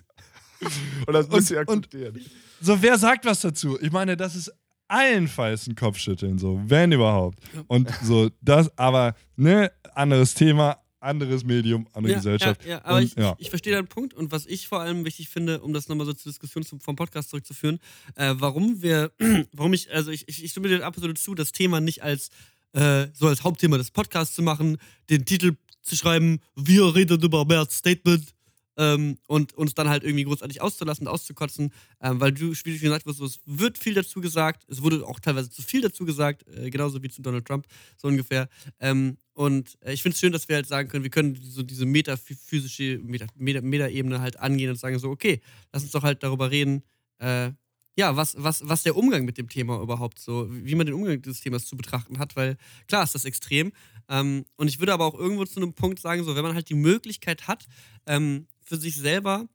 Und 1.07 1.15
das 1.15 1.29
müsst 1.29 1.51
ihr 1.51 1.61
und- 1.61 1.87
akzeptieren. 1.87 2.21
So, 2.61 2.81
wer 2.83 2.99
sagt 2.99 3.25
was 3.25 3.41
dazu? 3.41 3.79
Ich 3.81 3.91
meine, 3.91 4.17
das 4.17 4.37
ist 4.37 4.53
allenfalls 4.89 5.67
ein 5.67 5.75
Kopfschütteln, 5.75 6.39
so, 6.39 6.61
wenn 6.67 6.93
überhaupt. 6.93 7.39
Und 7.69 7.89
so, 8.03 8.31
das, 8.41 8.77
aber, 8.77 9.15
ne, 9.37 9.71
anderes 9.95 10.35
Thema, 10.35 10.79
anderes 11.01 11.45
Medium, 11.45 11.87
andere 11.93 12.15
Gesellschaft. 12.15 12.65
Ja, 12.65 12.71
ja 12.71 12.85
aber 12.85 12.99
und, 12.99 13.05
ich, 13.05 13.15
ja. 13.15 13.35
ich, 13.39 13.47
ich 13.47 13.51
verstehe 13.51 13.73
deinen 13.73 13.89
Punkt 13.89 14.15
und 14.15 14.33
was 14.33 14.47
ich 14.47 14.69
vor 14.69 14.81
allem 14.81 15.05
wichtig 15.05 15.29
finde, 15.29 15.61
um 15.61 15.73
das 15.73 15.89
nochmal 15.89 16.07
so 16.07 16.13
zur 16.13 16.31
Diskussion 16.31 16.65
zum, 16.65 16.81
vom 16.81 16.97
Podcast 16.97 17.31
zurückzuführen, 17.31 17.79
äh, 18.17 18.35
warum 18.37 18.83
wir, 18.83 19.13
warum 19.53 19.73
ich, 19.73 19.91
also 19.93 20.11
ich, 20.11 20.29
ich, 20.29 20.45
ich 20.45 20.51
stimme 20.51 20.69
dir 20.69 20.85
absolut 20.85 21.19
zu, 21.19 21.35
das 21.35 21.53
Thema 21.53 21.81
nicht 21.81 22.03
als 22.03 22.31
äh, 22.73 23.09
so 23.13 23.27
als 23.27 23.43
Hauptthema 23.43 23.79
des 23.79 23.91
Podcasts 23.91 24.35
zu 24.35 24.43
machen, 24.43 24.79
den 25.09 25.25
Titel 25.25 25.57
zu 25.83 25.97
schreiben, 25.97 26.41
wir 26.55 26.95
reden 26.95 27.21
über 27.23 27.45
Merz 27.45 27.79
Statement 27.79 28.33
ähm, 28.81 29.19
und 29.29 29.53
uns 29.53 29.75
dann 29.75 29.91
halt 29.91 30.05
irgendwie 30.05 30.25
großartig 30.25 30.63
auszulassen, 30.63 31.07
auszukotzen, 31.07 31.71
ähm, 32.01 32.19
weil 32.19 32.33
du, 32.33 32.53
wie 32.65 32.79
gesagt 32.79 33.05
hast, 33.07 33.21
es 33.21 33.41
wird 33.45 33.77
viel 33.77 33.93
dazu 33.93 34.23
gesagt, 34.23 34.65
es 34.69 34.83
wurde 34.83 35.07
auch 35.07 35.21
teilweise 35.21 35.51
zu 35.51 35.61
viel 35.61 35.83
dazu 35.83 36.07
gesagt, 36.07 36.49
äh, 36.49 36.71
genauso 36.71 37.03
wie 37.03 37.11
zu 37.11 37.21
Donald 37.21 37.45
Trump, 37.45 37.67
so 37.99 38.09
ungefähr. 38.09 38.49
Ähm, 38.81 39.19
und 39.35 39.77
äh, 39.83 39.93
ich 39.93 40.03
finde 40.03 40.15
es 40.15 40.21
schön, 40.21 40.33
dass 40.33 40.49
wir 40.49 40.57
halt 40.57 40.67
sagen 40.67 40.89
können, 40.89 41.05
wir 41.05 41.11
können 41.11 41.39
so 41.43 41.63
diese 41.63 41.85
metaphysische 41.85 42.99
Meta- 43.03 43.27
Meta- 43.37 43.61
Meta-Ebene 43.61 44.21
halt 44.21 44.39
angehen 44.39 44.71
und 44.71 44.77
sagen 44.77 44.99
so, 44.99 45.11
okay, 45.11 45.43
lass 45.73 45.83
uns 45.83 45.93
doch 45.93 46.03
halt 46.03 46.23
darüber 46.23 46.51
reden, 46.51 46.83
äh, 47.19 47.51
ja, 47.97 48.17
was, 48.17 48.35
was, 48.39 48.67
was 48.67 48.83
der 48.83 48.97
Umgang 48.97 49.27
mit 49.27 49.37
dem 49.37 49.49
Thema 49.51 49.83
überhaupt 49.83 50.19
so, 50.19 50.49
wie 50.51 50.75
man 50.75 50.87
den 50.87 50.95
Umgang 50.95 51.21
dieses 51.21 51.41
Themas 51.41 51.67
zu 51.67 51.77
betrachten 51.77 52.19
hat, 52.19 52.35
weil 52.35 52.57
klar 52.89 53.03
ist 53.05 53.15
das 53.15 53.27
extrem. 53.27 53.73
Ähm, 54.09 54.47
und 54.57 54.69
ich 54.69 54.79
würde 54.79 54.95
aber 54.95 55.05
auch 55.05 55.15
irgendwo 55.19 55.45
zu 55.45 55.61
einem 55.61 55.75
Punkt 55.75 56.01
sagen, 56.01 56.25
so, 56.25 56.35
wenn 56.35 56.43
man 56.43 56.55
halt 56.55 56.71
die 56.71 56.75
Möglichkeit 56.75 57.47
hat, 57.47 57.67
ähm, 58.07 58.47
für 58.71 58.77
sich 58.77 58.97
selber, 58.97 59.49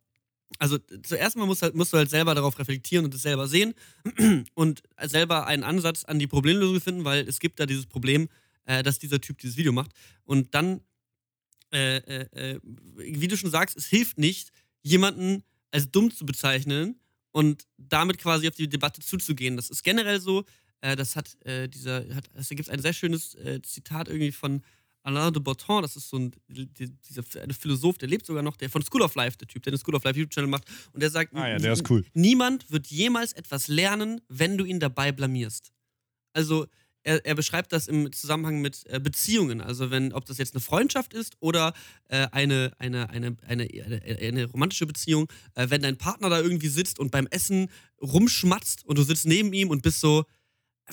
also 0.59 0.77
zuerst 1.03 1.35
mal 1.35 1.45
musst, 1.45 1.63
halt, 1.63 1.73
musst 1.73 1.91
du 1.93 1.97
halt 1.97 2.09
selber 2.09 2.35
darauf 2.35 2.59
reflektieren 2.59 3.05
und 3.05 3.13
es 3.13 3.23
selber 3.23 3.47
sehen 3.47 3.73
und 4.53 4.83
selber 5.01 5.47
einen 5.47 5.63
Ansatz 5.63 6.03
an 6.03 6.19
die 6.19 6.27
Problemlösung 6.27 6.81
finden, 6.81 7.05
weil 7.05 7.27
es 7.27 7.39
gibt 7.39 7.59
da 7.59 7.65
dieses 7.65 7.87
Problem, 7.87 8.27
äh, 8.65 8.83
dass 8.83 8.99
dieser 8.99 9.19
Typ 9.19 9.39
dieses 9.39 9.57
Video 9.57 9.71
macht. 9.71 9.91
Und 10.23 10.53
dann 10.53 10.81
äh, 11.71 11.97
äh, 11.97 12.53
äh, 12.53 12.59
wie 12.97 13.27
du 13.27 13.37
schon 13.37 13.51
sagst, 13.51 13.75
es 13.75 13.85
hilft 13.87 14.17
nicht, 14.17 14.51
jemanden 14.83 15.43
als 15.71 15.89
dumm 15.91 16.11
zu 16.11 16.25
bezeichnen 16.25 16.99
und 17.31 17.67
damit 17.77 18.17
quasi 18.17 18.47
auf 18.47 18.55
die 18.55 18.69
Debatte 18.69 19.01
zuzugehen. 19.01 19.55
Das 19.55 19.69
ist 19.69 19.83
generell 19.83 20.21
so. 20.21 20.45
Äh, 20.81 20.95
das 20.95 21.15
hat 21.15 21.35
äh, 21.43 21.67
dieser, 21.67 22.05
hat, 22.15 22.29
es 22.33 22.49
gibt 22.49 22.69
ein 22.69 22.81
sehr 22.81 22.93
schönes 22.93 23.35
Zitat 23.63 24.07
irgendwie 24.07 24.31
von 24.31 24.61
Alain 25.05 25.31
de 25.31 25.41
Botton, 25.41 25.81
das 25.81 25.95
ist 25.95 26.09
so 26.09 26.17
ein 26.17 26.31
die, 26.47 26.89
dieser 26.89 27.23
Philosoph, 27.53 27.97
der 27.97 28.09
lebt 28.09 28.25
sogar 28.25 28.43
noch, 28.43 28.57
der 28.57 28.69
von 28.69 28.81
School 28.81 29.03
of 29.03 29.15
Life, 29.15 29.37
der 29.37 29.47
Typ, 29.47 29.63
der 29.63 29.71
den 29.71 29.77
School 29.79 29.95
of 29.95 30.03
Life 30.03 30.17
YouTube-Channel 30.17 30.49
macht. 30.49 30.65
Und 30.93 31.01
der 31.01 31.11
sagt, 31.11 31.33
Ah 31.35 31.47
ja, 31.47 31.57
der 31.57 31.73
ist 31.73 31.89
cool. 31.89 32.03
niemand 32.13 32.71
wird 32.71 32.87
jemals 32.87 33.33
etwas 33.33 33.67
lernen, 33.67 34.21
wenn 34.27 34.57
du 34.57 34.65
ihn 34.65 34.79
dabei 34.79 35.11
blamierst. 35.11 35.71
Also 36.33 36.65
er, 37.03 37.23
er 37.23 37.35
beschreibt 37.35 37.71
das 37.71 37.87
im 37.87 38.11
Zusammenhang 38.11 38.61
mit 38.61 38.83
äh, 38.87 38.99
Beziehungen. 38.99 39.61
Also 39.61 39.91
wenn, 39.91 40.11
ob 40.11 40.25
das 40.25 40.39
jetzt 40.39 40.55
eine 40.55 40.61
Freundschaft 40.61 41.13
ist 41.13 41.35
oder 41.39 41.73
äh, 42.09 42.27
eine, 42.31 42.73
eine, 42.79 43.09
eine, 43.11 43.37
eine, 43.45 43.67
eine, 43.67 44.17
eine 44.19 44.45
romantische 44.45 44.87
Beziehung, 44.87 45.27
äh, 45.53 45.69
wenn 45.69 45.83
dein 45.83 45.97
Partner 45.97 46.29
da 46.29 46.41
irgendwie 46.41 46.67
sitzt 46.67 46.97
und 46.99 47.11
beim 47.11 47.27
Essen 47.27 47.69
rumschmatzt 48.01 48.85
und 48.85 48.97
du 48.97 49.03
sitzt 49.03 49.27
neben 49.27 49.53
ihm 49.53 49.69
und 49.69 49.83
bist 49.83 50.01
so, 50.01 50.25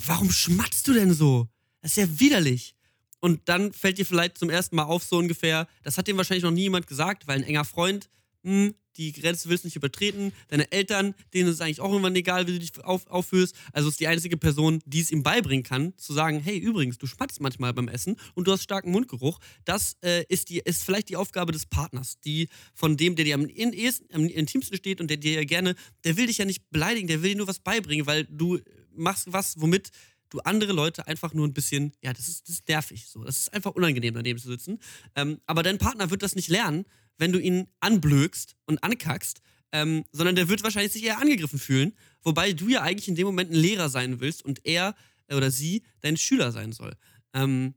warum 0.07 0.31
schmatzt 0.31 0.87
du 0.87 0.93
denn 0.93 1.15
so? 1.15 1.49
Das 1.81 1.93
ist 1.93 1.97
ja 1.97 2.21
widerlich. 2.21 2.75
Und 3.23 3.41
dann 3.45 3.73
fällt 3.73 3.99
dir 3.99 4.05
vielleicht 4.05 4.37
zum 4.37 4.51
ersten 4.51 4.75
Mal 4.75 4.83
auf, 4.83 5.05
so 5.05 5.17
ungefähr, 5.17 5.69
das 5.85 5.97
hat 5.97 6.09
dem 6.09 6.17
wahrscheinlich 6.17 6.43
noch 6.43 6.51
nie 6.51 6.63
jemand 6.63 6.89
gesagt, 6.89 7.29
weil 7.29 7.39
ein 7.39 7.45
enger 7.45 7.65
Freund, 7.65 8.11
hm, 8.43 8.75
die 8.97 9.13
Grenze 9.13 9.49
willst 9.49 9.63
du 9.63 9.69
nicht 9.69 9.77
übertreten. 9.77 10.33
Deine 10.49 10.71
Eltern, 10.73 11.15
denen 11.33 11.49
ist 11.49 11.55
es 11.55 11.61
eigentlich 11.61 11.81
auch 11.81 11.91
irgendwann 11.91 12.17
egal, 12.17 12.49
wie 12.49 12.53
du 12.53 12.59
dich 12.59 12.73
auf, 12.85 13.07
aufführst. 13.07 13.55
Also 13.73 13.89
ist 13.89 14.01
die 14.01 14.09
einzige 14.09 14.37
Person, 14.37 14.81
die 14.87 15.01
es 15.01 15.13
ihm 15.13 15.23
beibringen 15.23 15.63
kann, 15.63 15.97
zu 15.97 16.13
sagen, 16.13 16.41
hey, 16.41 16.59
übrigens, 16.59 16.99
du 16.99 17.07
schmatzt 17.07 17.41
manchmal 17.41 17.73
beim 17.73 17.87
Essen 17.87 18.17
und 18.35 18.49
du 18.49 18.53
hast 18.53 18.65
starken 18.65 18.91
Mundgeruch. 18.91 19.39
Das 19.65 19.97
äh, 20.03 20.25
ist, 20.29 20.51
die, 20.51 20.59
ist 20.59 20.83
vielleicht 20.83 21.09
die 21.09 21.17
Aufgabe 21.17 21.53
des 21.53 21.65
Partners, 21.65 22.19
die 22.21 22.49
von 22.75 22.97
dem, 22.97 23.15
der 23.15 23.25
dir 23.25 23.37
am, 23.37 23.47
in, 23.47 23.73
am 24.13 24.27
intimsten 24.27 24.77
steht 24.77 25.01
und 25.01 25.09
der 25.09 25.17
dir 25.17 25.35
ja 25.35 25.45
gerne, 25.45 25.77
der 26.03 26.17
will 26.17 26.27
dich 26.27 26.39
ja 26.39 26.45
nicht 26.45 26.69
beleidigen, 26.71 27.07
der 27.07 27.23
will 27.23 27.31
dir 27.31 27.39
nur 27.39 27.49
was 27.49 27.61
beibringen, 27.61 28.07
weil 28.07 28.25
du 28.25 28.59
machst 28.95 29.33
was, 29.33 29.61
womit 29.61 29.91
du 30.33 30.41
andere 30.41 30.73
Leute 30.73 31.07
einfach 31.07 31.35
nur 31.35 31.47
ein 31.47 31.53
bisschen, 31.53 31.93
ja, 32.03 32.13
das 32.13 32.29
ist, 32.29 32.49
das 32.49 32.57
ist 32.57 32.69
nervig. 32.69 33.07
So. 33.09 33.23
Das 33.25 33.39
ist 33.39 33.53
einfach 33.53 33.73
unangenehm, 33.73 34.15
daneben 34.15 34.39
zu 34.39 34.49
sitzen. 34.49 34.79
Ähm, 35.15 35.41
aber 35.47 35.63
dein 35.63 35.79
Partner 35.79 36.11
wird 36.11 36.23
das 36.23 36.35
nicht 36.35 36.49
lernen, 36.49 36.87
wenn 37.19 37.33
du 37.33 37.39
ihn 37.39 37.69
anblökst 37.81 38.57
und 38.67 38.83
ankackst, 38.83 39.43
ähm, 39.73 40.05
sondern 40.13 40.35
der 40.35 40.49
wird 40.49 40.63
wahrscheinlich 40.63 40.93
sich 40.93 41.05
eher 41.05 41.19
angegriffen 41.19 41.59
fühlen, 41.59 41.93
wobei 42.23 42.53
du 42.53 42.69
ja 42.69 42.83
eigentlich 42.83 43.09
in 43.09 43.15
dem 43.15 43.27
Moment 43.27 43.51
ein 43.51 43.57
Lehrer 43.57 43.89
sein 43.89 44.21
willst 44.21 44.45
und 44.45 44.65
er 44.65 44.95
äh, 45.29 45.35
oder 45.35 45.51
sie 45.51 45.83
dein 46.01 46.17
Schüler 46.17 46.51
sein 46.51 46.73
soll. 46.73 46.97
Ähm, 47.35 47.75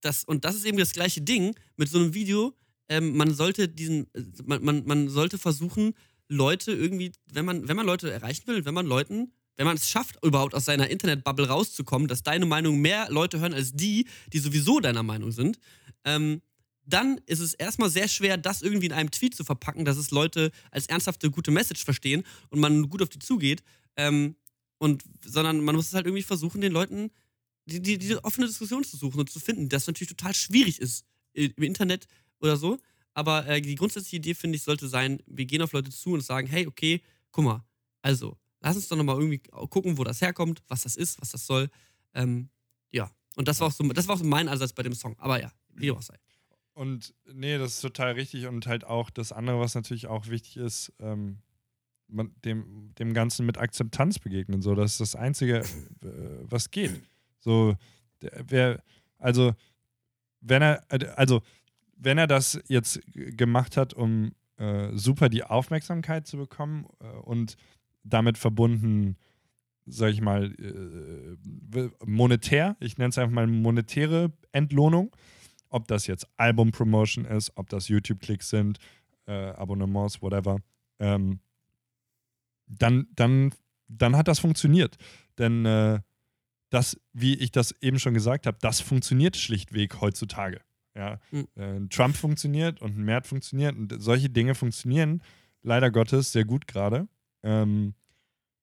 das, 0.00 0.24
und 0.24 0.44
das 0.44 0.54
ist 0.54 0.66
eben 0.66 0.78
das 0.78 0.92
gleiche 0.92 1.22
Ding 1.22 1.56
mit 1.76 1.88
so 1.88 1.98
einem 1.98 2.14
Video. 2.14 2.54
Ähm, 2.88 3.16
man 3.16 3.34
sollte 3.34 3.68
diesen, 3.68 4.12
äh, 4.14 4.22
man, 4.44 4.62
man, 4.62 4.84
man 4.86 5.08
sollte 5.08 5.38
versuchen, 5.38 5.94
Leute 6.28 6.72
irgendwie, 6.72 7.12
wenn 7.26 7.44
man, 7.44 7.68
wenn 7.68 7.76
man 7.76 7.86
Leute 7.86 8.10
erreichen 8.10 8.46
will, 8.46 8.64
wenn 8.64 8.74
man 8.74 8.86
Leuten, 8.86 9.32
wenn 9.56 9.66
man 9.66 9.76
es 9.76 9.88
schafft, 9.88 10.18
überhaupt 10.24 10.54
aus 10.54 10.64
seiner 10.64 10.90
Internetbubble 10.90 11.48
rauszukommen, 11.48 12.08
dass 12.08 12.22
deine 12.22 12.46
Meinung 12.46 12.80
mehr 12.80 13.08
Leute 13.10 13.40
hören 13.40 13.54
als 13.54 13.72
die, 13.72 14.06
die 14.32 14.38
sowieso 14.38 14.80
deiner 14.80 15.02
Meinung 15.02 15.30
sind, 15.32 15.58
ähm, 16.04 16.42
dann 16.86 17.18
ist 17.26 17.40
es 17.40 17.54
erstmal 17.54 17.88
sehr 17.88 18.08
schwer, 18.08 18.36
das 18.36 18.60
irgendwie 18.60 18.86
in 18.86 18.92
einem 18.92 19.10
Tweet 19.10 19.34
zu 19.34 19.44
verpacken, 19.44 19.84
dass 19.84 19.96
es 19.96 20.10
Leute 20.10 20.50
als 20.70 20.86
ernsthafte, 20.86 21.30
gute 21.30 21.50
Message 21.50 21.84
verstehen 21.84 22.24
und 22.50 22.60
man 22.60 22.90
gut 22.90 23.00
auf 23.00 23.08
die 23.08 23.18
zugeht. 23.18 23.62
Ähm, 23.96 24.36
und, 24.78 25.02
sondern 25.24 25.60
man 25.60 25.76
muss 25.76 25.86
es 25.86 25.94
halt 25.94 26.06
irgendwie 26.06 26.22
versuchen, 26.22 26.60
den 26.60 26.72
Leuten 26.72 27.10
die, 27.66 27.80
die, 27.80 27.98
diese 27.98 28.22
offene 28.24 28.46
Diskussion 28.46 28.84
zu 28.84 28.96
suchen 28.96 29.20
und 29.20 29.30
zu 29.30 29.40
finden, 29.40 29.68
das 29.68 29.86
natürlich 29.86 30.10
total 30.10 30.34
schwierig 30.34 30.80
ist 30.80 31.06
im 31.32 31.62
Internet 31.62 32.06
oder 32.40 32.56
so. 32.56 32.78
Aber 33.14 33.46
äh, 33.46 33.60
die 33.60 33.76
grundsätzliche 33.76 34.16
Idee, 34.16 34.34
finde 34.34 34.56
ich, 34.56 34.62
sollte 34.62 34.88
sein, 34.88 35.22
wir 35.26 35.46
gehen 35.46 35.62
auf 35.62 35.72
Leute 35.72 35.90
zu 35.90 36.12
und 36.12 36.20
sagen, 36.20 36.46
hey, 36.46 36.66
okay, 36.66 37.00
guck 37.30 37.44
mal, 37.44 37.64
also, 38.02 38.36
lass 38.64 38.76
uns 38.76 38.88
doch 38.88 38.96
nochmal 38.96 39.16
irgendwie 39.16 39.38
gucken, 39.38 39.98
wo 39.98 40.04
das 40.04 40.20
herkommt, 40.20 40.62
was 40.68 40.82
das 40.82 40.96
ist, 40.96 41.20
was 41.20 41.30
das 41.30 41.46
soll. 41.46 41.70
Ähm, 42.14 42.48
ja. 42.90 43.10
Und 43.36 43.48
das 43.48 43.60
war, 43.60 43.68
auch 43.68 43.72
so, 43.72 43.84
das 43.92 44.08
war 44.08 44.14
auch 44.14 44.18
so 44.18 44.24
mein 44.24 44.48
Ansatz 44.48 44.72
bei 44.72 44.82
dem 44.82 44.94
Song. 44.94 45.16
Aber 45.18 45.40
ja, 45.40 45.52
wie 45.74 45.90
auch 45.90 46.02
sei. 46.02 46.16
Und 46.72 47.14
nee, 47.32 47.58
das 47.58 47.74
ist 47.74 47.80
total 47.80 48.12
richtig. 48.12 48.46
Und 48.46 48.66
halt 48.66 48.84
auch 48.84 49.10
das 49.10 49.32
andere, 49.32 49.60
was 49.60 49.74
natürlich 49.74 50.06
auch 50.06 50.28
wichtig 50.28 50.56
ist, 50.56 50.92
ähm, 50.98 51.38
dem, 52.08 52.94
dem 52.98 53.12
Ganzen 53.12 53.44
mit 53.44 53.58
Akzeptanz 53.58 54.18
begegnen. 54.18 54.62
So, 54.62 54.74
das 54.74 54.92
ist 54.92 55.00
das 55.00 55.16
Einzige, 55.16 55.58
äh, 55.58 55.64
was 56.42 56.70
geht. 56.70 57.02
So, 57.40 57.76
der, 58.22 58.44
wer, 58.46 58.82
also, 59.18 59.54
wenn 60.40 60.62
er, 60.62 60.84
also, 61.16 61.42
wenn 61.96 62.18
er 62.18 62.26
das 62.26 62.58
jetzt 62.68 63.00
gemacht 63.14 63.76
hat, 63.76 63.94
um 63.94 64.32
äh, 64.56 64.90
super 64.96 65.28
die 65.28 65.44
Aufmerksamkeit 65.44 66.26
zu 66.26 66.36
bekommen 66.36 66.86
äh, 67.00 67.06
und 67.06 67.56
damit 68.04 68.38
verbunden, 68.38 69.16
sag 69.86 70.12
ich 70.12 70.20
mal, 70.20 70.54
äh, 70.54 71.88
monetär, 72.06 72.76
ich 72.80 72.96
nenne 72.98 73.10
es 73.10 73.18
einfach 73.18 73.34
mal 73.34 73.46
monetäre 73.46 74.32
Entlohnung, 74.52 75.14
ob 75.68 75.88
das 75.88 76.06
jetzt 76.06 76.28
Album-Promotion 76.36 77.24
ist, 77.24 77.52
ob 77.56 77.68
das 77.68 77.88
YouTube-Klicks 77.88 78.48
sind, 78.50 78.78
äh, 79.26 79.32
Abonnements, 79.32 80.22
whatever, 80.22 80.58
ähm, 81.00 81.40
dann, 82.66 83.06
dann, 83.14 83.52
dann 83.88 84.16
hat 84.16 84.28
das 84.28 84.38
funktioniert. 84.38 84.96
Denn 85.38 85.64
äh, 85.66 86.00
das, 86.70 86.98
wie 87.12 87.34
ich 87.34 87.50
das 87.52 87.74
eben 87.80 87.98
schon 87.98 88.14
gesagt 88.14 88.46
habe, 88.46 88.58
das 88.60 88.80
funktioniert 88.80 89.36
schlichtweg 89.36 90.00
heutzutage. 90.00 90.60
Ja, 90.96 91.18
Mhm. 91.32 91.48
äh, 91.56 91.80
Trump 91.88 92.14
funktioniert 92.16 92.80
und 92.80 92.96
ein 92.96 93.04
Mert 93.04 93.26
funktioniert 93.26 93.76
und 93.76 93.92
solche 94.00 94.30
Dinge 94.30 94.54
funktionieren 94.54 95.22
leider 95.62 95.90
Gottes 95.90 96.30
sehr 96.32 96.44
gut 96.44 96.68
gerade. 96.68 97.08
Ähm, 97.44 97.94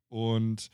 und 0.10 0.70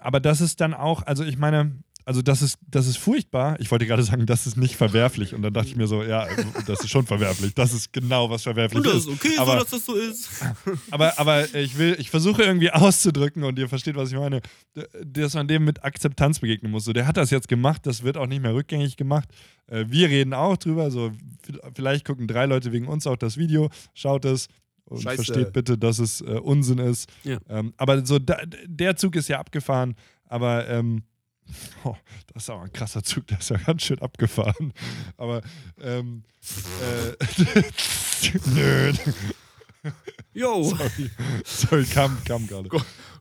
aber 0.00 0.20
das 0.20 0.40
ist 0.40 0.60
dann 0.60 0.74
auch, 0.74 1.02
also 1.02 1.24
ich 1.24 1.36
meine, 1.36 1.82
also 2.04 2.20
das 2.20 2.42
ist, 2.42 2.58
das 2.66 2.86
ist 2.86 2.96
furchtbar. 2.96 3.56
Ich 3.60 3.70
wollte 3.70 3.86
gerade 3.86 4.02
sagen, 4.02 4.26
das 4.26 4.46
ist 4.46 4.56
nicht 4.56 4.76
verwerflich. 4.76 5.34
Und 5.34 5.42
dann 5.42 5.52
dachte 5.52 5.68
ich 5.68 5.76
mir 5.76 5.86
so, 5.86 6.02
ja, 6.02 6.26
das 6.66 6.80
ist 6.80 6.90
schon 6.90 7.06
verwerflich. 7.06 7.54
Das 7.54 7.72
ist 7.72 7.92
genau, 7.92 8.30
was 8.30 8.42
verwerflich 8.42 8.78
Und 8.78 8.86
das 8.86 8.96
ist. 8.96 9.08
ist 9.08 9.14
okay, 9.14 9.38
aber, 9.38 9.52
so, 9.52 9.58
dass 9.58 9.70
das 9.70 9.86
so 9.86 9.94
ist. 9.94 10.28
aber, 10.90 11.18
aber 11.18 11.54
ich 11.54 11.78
will, 11.78 11.96
ich 11.98 12.10
versuche 12.10 12.42
irgendwie 12.42 12.70
auszudrücken 12.70 13.44
und 13.44 13.58
ihr 13.58 13.68
versteht, 13.68 13.94
was 13.96 14.10
ich 14.10 14.18
meine, 14.18 14.40
dass 15.04 15.34
man 15.34 15.48
dem 15.48 15.64
mit 15.64 15.84
Akzeptanz 15.84 16.40
begegnen 16.40 16.72
muss. 16.72 16.84
So, 16.84 16.92
der 16.92 17.06
hat 17.06 17.16
das 17.16 17.30
jetzt 17.30 17.48
gemacht, 17.48 17.86
das 17.86 18.02
wird 18.02 18.16
auch 18.16 18.26
nicht 18.26 18.42
mehr 18.42 18.54
rückgängig 18.54 18.96
gemacht. 18.96 19.28
Äh, 19.66 19.84
wir 19.88 20.08
reden 20.08 20.34
auch 20.34 20.56
drüber. 20.56 20.90
So, 20.90 21.12
vielleicht 21.74 22.04
gucken 22.04 22.26
drei 22.26 22.46
Leute 22.46 22.72
wegen 22.72 22.88
uns 22.88 23.06
auch 23.06 23.16
das 23.16 23.36
Video, 23.36 23.70
schaut 23.94 24.24
es 24.24 24.48
und 24.92 25.02
Scheiße. 25.02 25.24
versteht 25.24 25.52
bitte, 25.52 25.78
dass 25.78 25.98
es 25.98 26.20
äh, 26.20 26.24
Unsinn 26.24 26.78
ist. 26.78 27.10
Ja. 27.24 27.38
Ähm, 27.48 27.74
aber 27.76 28.04
so, 28.04 28.18
da, 28.18 28.38
der 28.66 28.96
Zug 28.96 29.16
ist 29.16 29.28
ja 29.28 29.38
abgefahren, 29.38 29.94
aber 30.26 30.68
ähm, 30.68 31.02
oh, 31.84 31.96
das 32.32 32.44
ist 32.44 32.50
aber 32.50 32.62
ein 32.62 32.72
krasser 32.72 33.02
Zug, 33.02 33.26
der 33.26 33.38
ist 33.38 33.50
ja 33.50 33.56
ganz 33.56 33.82
schön 33.82 34.00
abgefahren. 34.00 34.72
Aber 35.16 35.42
ähm, 35.80 36.24
äh, 36.80 37.62
nö. 38.54 38.92
Yo. 40.34 40.62
Sorry, 40.74 41.10
sorry 41.44 41.84
kam, 41.84 42.16
kam 42.24 42.46
gerade. 42.46 42.68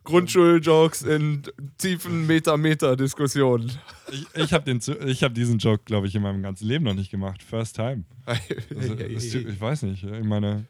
Grundschuljokes 0.03 1.03
in 1.03 1.43
tiefen 1.77 2.25
Meter-Meter-Diskussionen. 2.25 3.71
Ich, 4.11 4.25
ich 4.35 4.53
habe 4.53 4.71
hab 4.71 5.33
diesen 5.33 5.57
Joke, 5.59 5.83
glaube 5.85 6.07
ich, 6.07 6.15
in 6.15 6.21
meinem 6.21 6.41
ganzen 6.41 6.67
Leben 6.67 6.85
noch 6.85 6.93
nicht 6.93 7.11
gemacht. 7.11 7.43
First 7.43 7.75
time. 7.75 8.05
Also, 8.25 8.95
ich 8.97 9.61
weiß 9.61 9.83
nicht. 9.83 10.03
Ich 10.03 10.23
meine. 10.23 10.65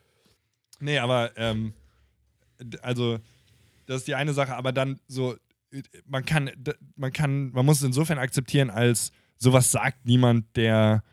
Nee, 0.82 1.00
aber 1.00 1.32
ähm, 1.38 1.74
also, 2.82 3.20
das 3.86 3.98
ist 3.98 4.08
die 4.08 4.16
eine 4.16 4.34
Sache, 4.34 4.56
aber 4.56 4.72
dann 4.72 5.00
so, 5.08 5.36
äh, 5.72 5.82
man 6.06 6.26
kann, 6.26 6.52
man 6.96 7.14
kann, 7.14 7.52
man 7.52 7.66
muss 7.66 7.78
es 7.78 7.84
insofern 7.84 8.18
akzeptieren, 8.18 8.70
als 8.70 9.12
sowas 9.38 9.72
sagt 9.72 10.06
niemand, 10.06 10.56
der 10.56 11.04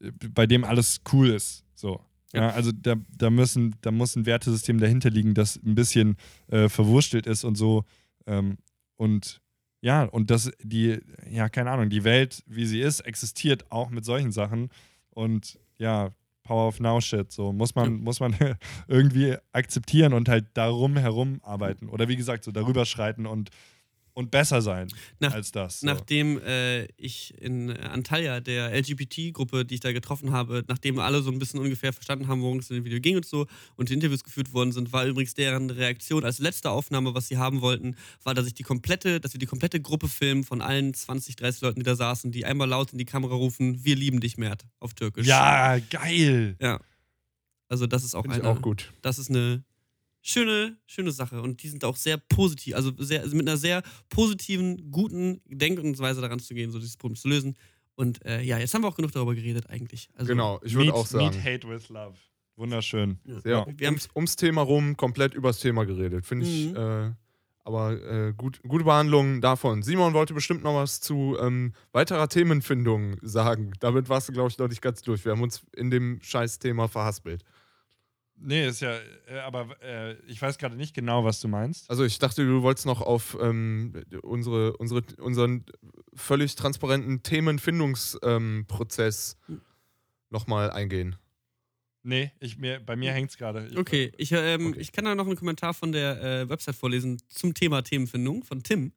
äh, 0.00 0.10
bei 0.34 0.46
dem 0.46 0.64
alles 0.64 1.00
cool 1.12 1.30
ist. 1.30 1.64
So. 1.74 2.00
Ja, 2.34 2.48
also 2.50 2.72
da, 2.72 2.94
da, 3.14 3.28
müssen, 3.28 3.76
da 3.82 3.90
muss 3.90 4.16
ein 4.16 4.24
Wertesystem 4.24 4.78
dahinter 4.78 5.10
liegen, 5.10 5.34
das 5.34 5.56
ein 5.56 5.74
bisschen 5.74 6.16
äh, 6.48 6.70
verwurstelt 6.70 7.26
ist 7.26 7.44
und 7.44 7.56
so. 7.56 7.84
Ähm, 8.26 8.56
und 8.96 9.42
ja, 9.82 10.04
und 10.04 10.30
das, 10.30 10.50
die, 10.62 11.00
ja, 11.30 11.48
keine 11.48 11.70
Ahnung, 11.70 11.90
die 11.90 12.04
Welt, 12.04 12.42
wie 12.46 12.64
sie 12.64 12.80
ist, 12.80 13.00
existiert 13.00 13.70
auch 13.70 13.90
mit 13.90 14.04
solchen 14.04 14.32
Sachen. 14.32 14.70
Und 15.10 15.58
ja, 15.76 16.10
Power 16.44 16.68
of 16.68 16.80
Now 16.80 17.00
Shit, 17.00 17.32
so 17.32 17.52
muss 17.52 17.74
man, 17.74 18.02
muss 18.02 18.20
man 18.20 18.34
irgendwie 18.88 19.36
akzeptieren 19.52 20.12
und 20.12 20.28
halt 20.28 20.46
darum 20.54 20.96
herum 20.96 21.40
arbeiten. 21.42 21.88
Oder 21.88 22.08
wie 22.08 22.16
gesagt, 22.16 22.44
so 22.44 22.50
darüber 22.50 22.84
schreiten 22.84 23.26
und 23.26 23.50
und 24.14 24.30
besser 24.30 24.60
sein 24.60 24.88
Nach- 25.20 25.32
als 25.32 25.52
das. 25.52 25.80
So. 25.80 25.86
Nachdem 25.86 26.38
äh, 26.42 26.84
ich 26.98 27.32
in 27.40 27.70
Antalya, 27.70 28.40
der 28.40 28.70
LGBT-Gruppe, 28.78 29.64
die 29.64 29.74
ich 29.76 29.80
da 29.80 29.92
getroffen 29.92 30.32
habe, 30.32 30.64
nachdem 30.68 30.98
alle 30.98 31.22
so 31.22 31.30
ein 31.30 31.38
bisschen 31.38 31.60
ungefähr 31.60 31.92
verstanden 31.94 32.28
haben, 32.28 32.42
worum 32.42 32.58
es 32.58 32.68
in 32.70 32.76
dem 32.76 32.84
Video 32.84 33.00
ging 33.00 33.16
und 33.16 33.24
so 33.24 33.46
und 33.76 33.88
die 33.88 33.94
Interviews 33.94 34.22
geführt 34.22 34.52
worden 34.52 34.72
sind, 34.72 34.92
war 34.92 35.06
übrigens 35.06 35.32
deren 35.34 35.70
Reaktion 35.70 36.24
als 36.24 36.38
letzte 36.40 36.70
Aufnahme, 36.70 37.14
was 37.14 37.28
sie 37.28 37.38
haben 37.38 37.62
wollten, 37.62 37.96
war, 38.22 38.34
dass 38.34 38.46
ich 38.46 38.54
die 38.54 38.64
komplette, 38.64 39.18
dass 39.18 39.32
wir 39.32 39.38
die 39.38 39.46
komplette 39.46 39.80
Gruppe 39.80 40.08
filmen 40.08 40.44
von 40.44 40.60
allen 40.60 40.92
20, 40.92 41.36
30 41.36 41.62
Leuten, 41.62 41.80
die 41.80 41.84
da 41.84 41.94
saßen, 41.96 42.32
die 42.32 42.44
einmal 42.44 42.68
laut 42.68 42.92
in 42.92 42.98
die 42.98 43.06
Kamera 43.06 43.34
rufen, 43.34 43.82
wir 43.84 43.96
lieben 43.96 44.20
dich, 44.20 44.36
Mert, 44.36 44.66
auf 44.78 44.92
Türkisch. 44.94 45.26
ja, 45.26 45.78
geil. 45.90 46.56
Ja. 46.60 46.80
Also 47.68 47.86
das 47.86 48.04
ist 48.04 48.14
auch 48.14 48.22
Finde 48.22 48.36
ich 48.36 48.42
eine, 48.44 48.52
auch 48.52 48.60
gut. 48.60 48.92
das 49.00 49.18
ist 49.18 49.30
eine 49.30 49.64
schöne, 50.22 50.76
schöne 50.86 51.10
Sache. 51.12 51.42
Und 51.42 51.62
die 51.62 51.68
sind 51.68 51.84
auch 51.84 51.96
sehr 51.96 52.16
positiv, 52.16 52.74
also 52.74 52.92
sehr, 52.98 53.20
also 53.22 53.36
mit 53.36 53.46
einer 53.48 53.58
sehr 53.58 53.82
positiven, 54.08 54.90
guten 54.90 55.40
Denk- 55.46 55.80
und 55.80 55.98
Weise 55.98 56.20
daran 56.20 56.38
zu 56.38 56.54
gehen, 56.54 56.70
so 56.70 56.78
dieses 56.78 56.96
Problem 56.96 57.16
zu 57.16 57.28
lösen. 57.28 57.56
Und 57.94 58.24
äh, 58.24 58.40
ja, 58.40 58.58
jetzt 58.58 58.72
haben 58.72 58.82
wir 58.82 58.88
auch 58.88 58.96
genug 58.96 59.12
darüber 59.12 59.34
geredet 59.34 59.68
eigentlich. 59.68 60.08
Also, 60.14 60.28
Genau, 60.32 60.60
ich 60.64 60.74
würde 60.74 60.94
auch 60.94 61.06
sagen. 61.06 61.26
Meet 61.26 61.44
Hate 61.44 61.68
with 61.68 61.88
Love. 61.90 62.14
Wunderschön. 62.56 63.18
Ja. 63.24 63.44
Wir 63.44 63.56
haben- 63.58 63.76
ums, 63.82 64.08
ums 64.14 64.36
Thema 64.36 64.62
rum, 64.62 64.96
komplett 64.96 65.34
übers 65.34 65.58
Thema 65.60 65.84
geredet. 65.84 66.24
Finde 66.24 66.46
ich, 66.46 66.70
Mhm. 66.70 66.76
äh, 66.76 67.10
aber 67.64 67.92
äh, 68.28 68.32
gut, 68.36 68.60
gute 68.66 68.84
Behandlung 68.84 69.40
davon. 69.40 69.82
Simon 69.82 70.14
wollte 70.14 70.34
bestimmt 70.34 70.62
noch 70.64 70.74
was 70.74 71.00
zu 71.00 71.36
ähm, 71.40 71.72
weiterer 71.92 72.28
Themenfindung 72.28 73.16
sagen. 73.22 73.72
Damit 73.80 74.08
warst 74.08 74.28
du, 74.28 74.32
glaube 74.32 74.50
ich, 74.50 74.58
noch 74.58 74.68
nicht 74.68 74.82
ganz 74.82 75.02
durch. 75.02 75.24
Wir 75.24 75.32
haben 75.32 75.42
uns 75.42 75.62
in 75.76 75.90
dem 75.90 76.20
Scheiß-Thema 76.22 76.88
verhaspelt. 76.88 77.42
Nee, 78.44 78.66
ist 78.66 78.80
ja, 78.80 78.98
äh, 79.28 79.38
aber 79.38 79.80
äh, 79.82 80.14
ich 80.26 80.42
weiß 80.42 80.58
gerade 80.58 80.76
nicht 80.76 80.94
genau, 80.94 81.24
was 81.24 81.40
du 81.40 81.48
meinst. 81.48 81.88
Also 81.88 82.04
ich 82.04 82.18
dachte, 82.18 82.44
du 82.44 82.62
wolltest 82.62 82.86
noch 82.86 83.00
auf 83.00 83.36
ähm, 83.40 84.02
unsere, 84.22 84.76
unsere, 84.76 85.02
unseren 85.18 85.64
völlig 86.14 86.56
transparenten 86.56 87.22
Themenfindungsprozess 87.22 89.36
ähm, 89.48 89.60
nochmal 90.30 90.70
eingehen. 90.70 91.16
Nee, 92.04 92.32
ich, 92.40 92.58
mir, 92.58 92.80
bei 92.80 92.96
mir 92.96 93.12
hängt 93.12 93.30
es 93.30 93.38
gerade. 93.38 93.70
Okay, 93.76 94.10
ich, 94.16 94.32
ähm, 94.32 94.66
Okay. 94.68 94.80
ich 94.80 94.90
kann 94.90 95.04
da 95.04 95.14
noch 95.14 95.26
einen 95.26 95.36
Kommentar 95.36 95.72
von 95.72 95.92
der 95.92 96.20
äh, 96.20 96.48
Website 96.48 96.74
vorlesen 96.74 97.22
zum 97.28 97.54
Thema 97.54 97.82
Themenfindung 97.82 98.42
von 98.42 98.64
Tim. 98.64 98.92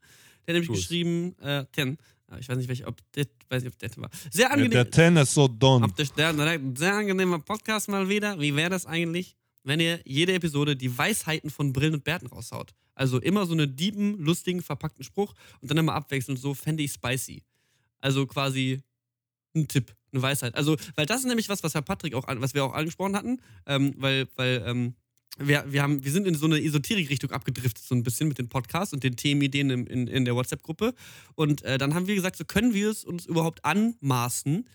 Der 0.47 0.55
hat 0.55 0.61
nämlich 0.61 0.67
Tu's. 0.67 0.77
geschrieben, 0.79 1.37
äh, 1.39 1.65
Tim, 1.71 1.97
ich 2.39 2.49
weiß 2.49 2.57
nicht, 2.57 2.67
welch, 2.67 2.85
ob 2.85 2.97
der, 3.13 3.25
weiß 3.49 3.63
nicht, 3.63 3.73
ob 3.73 3.79
Tim 3.89 4.03
war. 4.03 4.09
Sehr 4.31 4.45
Ja, 4.45 4.51
angenehm. 4.51 4.71
der 4.71 4.89
Ten 4.89 5.17
ist 5.17 5.33
so 5.33 5.47
der, 5.47 6.59
sehr 6.75 6.95
angenehmer 6.95 7.39
Podcast 7.39 7.87
mal 7.87 8.09
wieder. 8.09 8.39
Wie 8.39 8.55
wäre 8.55 8.69
das 8.69 8.85
eigentlich, 8.85 9.35
wenn 9.63 9.79
ihr 9.79 9.99
jede 10.05 10.33
Episode 10.33 10.75
die 10.75 10.95
Weisheiten 10.97 11.49
von 11.49 11.71
Brillen 11.71 11.93
und 11.95 12.03
Bärten 12.03 12.27
raushaut? 12.27 12.73
Also 12.95 13.19
immer 13.19 13.45
so 13.45 13.53
einen 13.53 13.75
dieben, 13.75 14.17
lustigen, 14.19 14.61
verpackten 14.61 15.03
Spruch 15.03 15.33
und 15.61 15.69
dann 15.69 15.77
immer 15.77 15.93
abwechselnd 15.93 16.39
so, 16.39 16.53
fände 16.53 16.81
ich 16.83 16.91
spicy. 16.93 17.43
Also 17.99 18.25
quasi 18.25 18.81
ein 19.55 19.67
Tipp, 19.67 19.93
eine 20.11 20.21
Weisheit. 20.21 20.55
Also, 20.55 20.77
weil 20.95 21.05
das 21.05 21.19
ist 21.19 21.27
nämlich 21.27 21.49
was, 21.49 21.63
was 21.63 21.73
Herr 21.73 21.81
Patrick 21.81 22.13
auch, 22.15 22.25
was 22.27 22.53
wir 22.53 22.63
auch 22.63 22.73
angesprochen 22.73 23.15
hatten, 23.15 23.41
ähm, 23.65 23.93
weil, 23.97 24.27
weil, 24.35 24.63
ähm, 24.65 24.95
wir, 25.37 25.65
wir, 25.67 25.81
haben, 25.81 26.03
wir 26.03 26.11
sind 26.11 26.27
in 26.27 26.35
so 26.35 26.45
eine 26.45 26.61
Esoterik-Richtung 26.63 27.31
abgedriftet, 27.31 27.83
so 27.83 27.95
ein 27.95 28.03
bisschen 28.03 28.27
mit 28.27 28.37
den 28.37 28.47
Podcasts 28.49 28.93
und 28.93 29.03
den 29.03 29.15
Themenideen 29.15 29.69
in, 29.69 29.87
in, 29.87 30.07
in 30.07 30.25
der 30.25 30.35
WhatsApp-Gruppe. 30.35 30.93
Und 31.35 31.61
äh, 31.63 31.77
dann 31.77 31.93
haben 31.93 32.07
wir 32.07 32.15
gesagt, 32.15 32.35
so 32.37 32.45
können 32.45 32.73
wir 32.73 32.89
es 32.89 33.03
uns 33.03 33.25
überhaupt 33.25 33.63
anmaßen, 33.65 34.67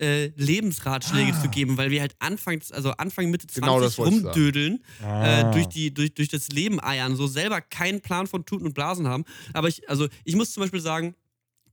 äh, 0.00 0.28
Lebensratschläge 0.36 1.32
Ah. 1.34 1.42
zu 1.42 1.48
geben, 1.50 1.76
weil 1.76 1.90
wir 1.90 2.00
halt 2.00 2.14
Anfang, 2.20 2.60
also 2.70 2.90
Anfang 2.92 3.30
Mitte 3.30 3.46
20 3.46 3.62
Genau 3.62 3.80
das 3.80 3.98
rumdödeln, 3.98 4.82
Ah. 5.02 5.50
äh, 5.50 5.52
durch, 5.52 5.66
die, 5.68 5.92
durch, 5.92 6.14
durch 6.14 6.28
das 6.28 6.48
Leben 6.48 6.82
eiern, 6.82 7.16
so 7.16 7.26
selber 7.26 7.60
keinen 7.60 8.00
Plan 8.00 8.26
von 8.26 8.44
Tuten 8.46 8.66
und 8.66 8.72
Blasen 8.74 9.06
haben. 9.06 9.24
Aber 9.52 9.68
ich, 9.68 9.88
also 9.90 10.08
ich 10.24 10.36
muss 10.36 10.52
zum 10.52 10.62
Beispiel 10.62 10.80
sagen, 10.80 11.14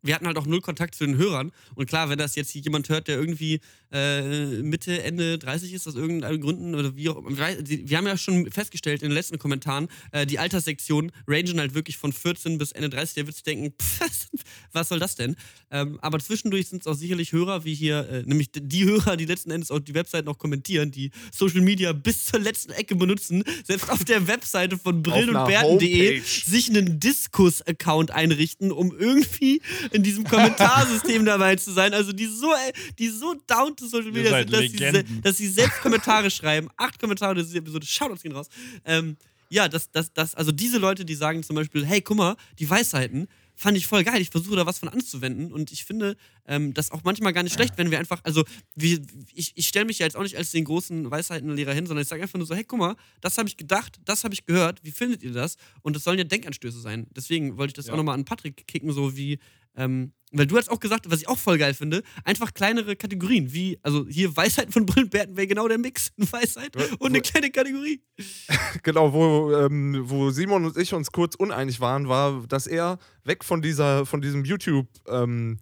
wir 0.01 0.15
hatten 0.15 0.27
halt 0.27 0.37
auch 0.37 0.45
null 0.45 0.61
Kontakt 0.61 0.95
zu 0.95 1.05
den 1.05 1.17
Hörern. 1.17 1.51
Und 1.75 1.87
klar, 1.87 2.09
wenn 2.09 2.17
das 2.17 2.35
jetzt 2.35 2.53
jemand 2.53 2.89
hört, 2.89 3.07
der 3.07 3.17
irgendwie 3.17 3.59
äh, 3.91 4.61
Mitte, 4.61 5.01
Ende 5.03 5.37
30 5.37 5.73
ist, 5.73 5.87
aus 5.87 5.95
irgendeinen 5.95 6.41
Gründen 6.41 6.75
oder 6.75 6.95
wie 6.95 7.09
auch 7.09 7.17
immer. 7.17 7.37
Wir 7.37 7.97
haben 7.97 8.07
ja 8.07 8.17
schon 8.17 8.51
festgestellt 8.51 9.01
in 9.01 9.09
den 9.09 9.15
letzten 9.15 9.39
Kommentaren, 9.39 9.87
äh, 10.11 10.25
die 10.25 10.39
Alterssektion 10.39 11.11
rangen 11.27 11.59
halt 11.59 11.73
wirklich 11.73 11.97
von 11.97 12.11
14 12.11 12.57
bis 12.57 12.71
Ende 12.71 12.89
30. 12.89 13.15
Der 13.15 13.25
wird 13.27 13.35
sich 13.35 13.43
denken, 13.43 13.73
pff, 13.81 14.27
was 14.71 14.89
soll 14.89 14.99
das 14.99 15.15
denn? 15.15 15.35
Ähm, 15.71 15.99
aber 16.01 16.19
zwischendurch 16.19 16.67
sind 16.67 16.81
es 16.81 16.87
auch 16.87 16.95
sicherlich 16.95 17.31
Hörer, 17.31 17.65
wie 17.65 17.73
hier, 17.73 18.07
äh, 18.09 18.23
nämlich 18.23 18.49
die 18.53 18.85
Hörer, 18.85 19.17
die 19.17 19.25
letzten 19.25 19.51
Endes 19.51 19.71
auch 19.71 19.79
die 19.79 19.93
Website 19.93 20.25
noch 20.25 20.37
kommentieren, 20.37 20.91
die 20.91 21.11
Social 21.31 21.61
Media 21.61 21.93
bis 21.93 22.25
zur 22.25 22.39
letzten 22.39 22.71
Ecke 22.71 22.95
benutzen, 22.95 23.43
selbst 23.65 23.89
auf 23.89 24.03
der 24.03 24.27
Webseite 24.27 24.77
von 24.77 25.03
brillen 25.03 25.29
einer 25.29 25.43
und 25.43 25.47
Bärten.de 25.47 26.17
Homepage. 26.17 26.21
sich 26.25 26.69
einen 26.69 26.99
Diskus-Account 26.99 28.11
einrichten, 28.11 28.71
um 28.71 28.95
irgendwie 28.97 29.61
in 29.91 30.03
diesem 30.03 30.23
Kommentarsystem 30.23 31.25
dabei 31.25 31.55
zu 31.55 31.71
sein. 31.71 31.93
Also 31.93 32.13
die 32.13 32.25
so, 32.25 32.51
äh, 32.53 32.73
die 32.97 33.09
so 33.09 33.35
down 33.47 33.75
to 33.75 33.87
Social 33.87 34.11
Media 34.11 34.37
sind, 34.39 34.53
dass 34.53 34.61
sie, 34.61 35.21
dass 35.21 35.37
sie 35.37 35.47
selbst 35.47 35.81
Kommentare 35.81 36.29
schreiben. 36.29 36.69
Acht 36.77 36.99
Kommentare 36.99 37.39
in 37.39 37.45
dieser 37.45 37.57
Episode, 37.59 37.85
Shoutouts 37.85 38.23
gehen 38.23 38.33
raus. 38.33 38.47
Ähm, 38.85 39.17
ja, 39.49 39.67
das, 39.67 39.89
das, 39.91 40.11
das, 40.13 40.35
also 40.35 40.51
diese 40.51 40.77
Leute, 40.77 41.05
die 41.05 41.15
sagen 41.15 41.43
zum 41.43 41.55
Beispiel, 41.55 41.85
hey, 41.85 42.01
guck 42.01 42.17
mal, 42.17 42.35
die 42.59 42.69
Weisheiten, 42.69 43.27
fand 43.57 43.75
ich 43.75 43.87
voll 43.87 44.03
geil. 44.03 44.21
Ich 44.21 44.29
versuche 44.29 44.55
da 44.55 44.65
was 44.65 44.77
von 44.79 44.87
anzuwenden 44.87 45.51
und 45.51 45.71
ich 45.71 45.83
finde 45.83 46.15
ähm, 46.45 46.73
das 46.73 46.91
auch 46.91 47.03
manchmal 47.03 47.33
gar 47.33 47.43
nicht 47.43 47.53
schlecht, 47.53 47.73
wenn 47.77 47.91
wir 47.91 47.99
einfach, 47.99 48.21
also 48.23 48.45
wir, 48.75 49.01
ich, 49.33 49.51
ich 49.55 49.67
stelle 49.67 49.85
mich 49.85 49.99
ja 49.99 50.05
jetzt 50.05 50.15
auch 50.15 50.21
nicht 50.23 50.37
als 50.37 50.51
den 50.51 50.63
großen 50.63 51.09
Weisheitenlehrer 51.11 51.73
hin, 51.73 51.87
sondern 51.87 52.03
ich 52.03 52.07
sage 52.07 52.21
einfach 52.21 52.37
nur 52.37 52.47
so, 52.47 52.55
hey, 52.55 52.63
guck 52.63 52.79
mal, 52.79 52.95
das 53.19 53.37
habe 53.37 53.49
ich 53.49 53.57
gedacht, 53.57 53.99
das 54.05 54.23
habe 54.23 54.33
ich 54.35 54.45
gehört, 54.45 54.79
wie 54.83 54.91
findet 54.91 55.23
ihr 55.23 55.33
das? 55.33 55.57
Und 55.81 55.95
das 55.95 56.03
sollen 56.03 56.19
ja 56.19 56.23
Denkanstöße 56.23 56.79
sein. 56.79 57.07
Deswegen 57.15 57.57
wollte 57.57 57.71
ich 57.71 57.73
das 57.75 57.87
Ja. 57.87 57.93
auch 57.93 57.97
nochmal 57.97 58.13
an 58.15 58.25
Patrick 58.25 58.67
kicken, 58.67 58.91
so 58.93 59.17
wie, 59.17 59.39
ähm, 59.75 60.13
weil 60.31 60.45
du 60.45 60.57
hast 60.57 60.69
auch 60.69 60.79
gesagt, 60.79 61.09
was 61.09 61.21
ich 61.21 61.27
auch 61.27 61.37
voll 61.37 61.57
geil 61.57 61.73
finde, 61.73 62.03
einfach 62.25 62.53
kleinere 62.53 62.95
Kategorien, 62.95 63.53
wie, 63.53 63.79
also 63.81 64.05
hier 64.07 64.35
Weisheiten 64.35 64.71
von 64.71 64.85
Brillenbärten 64.85 65.37
wäre 65.37 65.47
genau 65.47 65.67
der 65.67 65.77
Mix, 65.77 66.11
eine 66.17 66.31
Weisheit 66.31 66.75
und 66.99 67.07
eine 67.07 67.21
kleine 67.21 67.51
Kategorie. 67.51 68.01
Genau, 68.83 69.13
wo, 69.13 69.53
ähm, 69.53 70.03
wo 70.03 70.29
Simon 70.29 70.65
und 70.65 70.77
ich 70.77 70.93
uns 70.93 71.11
kurz 71.11 71.35
uneinig 71.35 71.79
waren, 71.79 72.07
war, 72.07 72.45
dass 72.47 72.67
er 72.67 72.97
weg 73.23 73.43
von 73.43 73.61
dieser, 73.61 74.05
von 74.05 74.21
diesem 74.21 74.45
YouTube 74.45 74.87
ähm, 75.07 75.59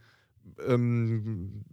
ähm, 0.68 1.66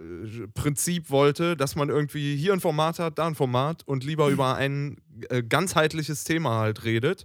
äh, 0.00 0.46
Prinzip 0.48 1.10
wollte, 1.10 1.56
dass 1.56 1.76
man 1.76 1.88
irgendwie 1.88 2.36
hier 2.36 2.52
ein 2.52 2.60
Format 2.60 2.98
hat, 2.98 3.18
da 3.18 3.26
ein 3.26 3.34
Format 3.34 3.82
und 3.86 4.04
lieber 4.04 4.28
über 4.30 4.56
ein 4.56 4.96
äh, 5.28 5.42
ganzheitliches 5.42 6.24
Thema 6.24 6.58
halt 6.58 6.84
redet. 6.84 7.24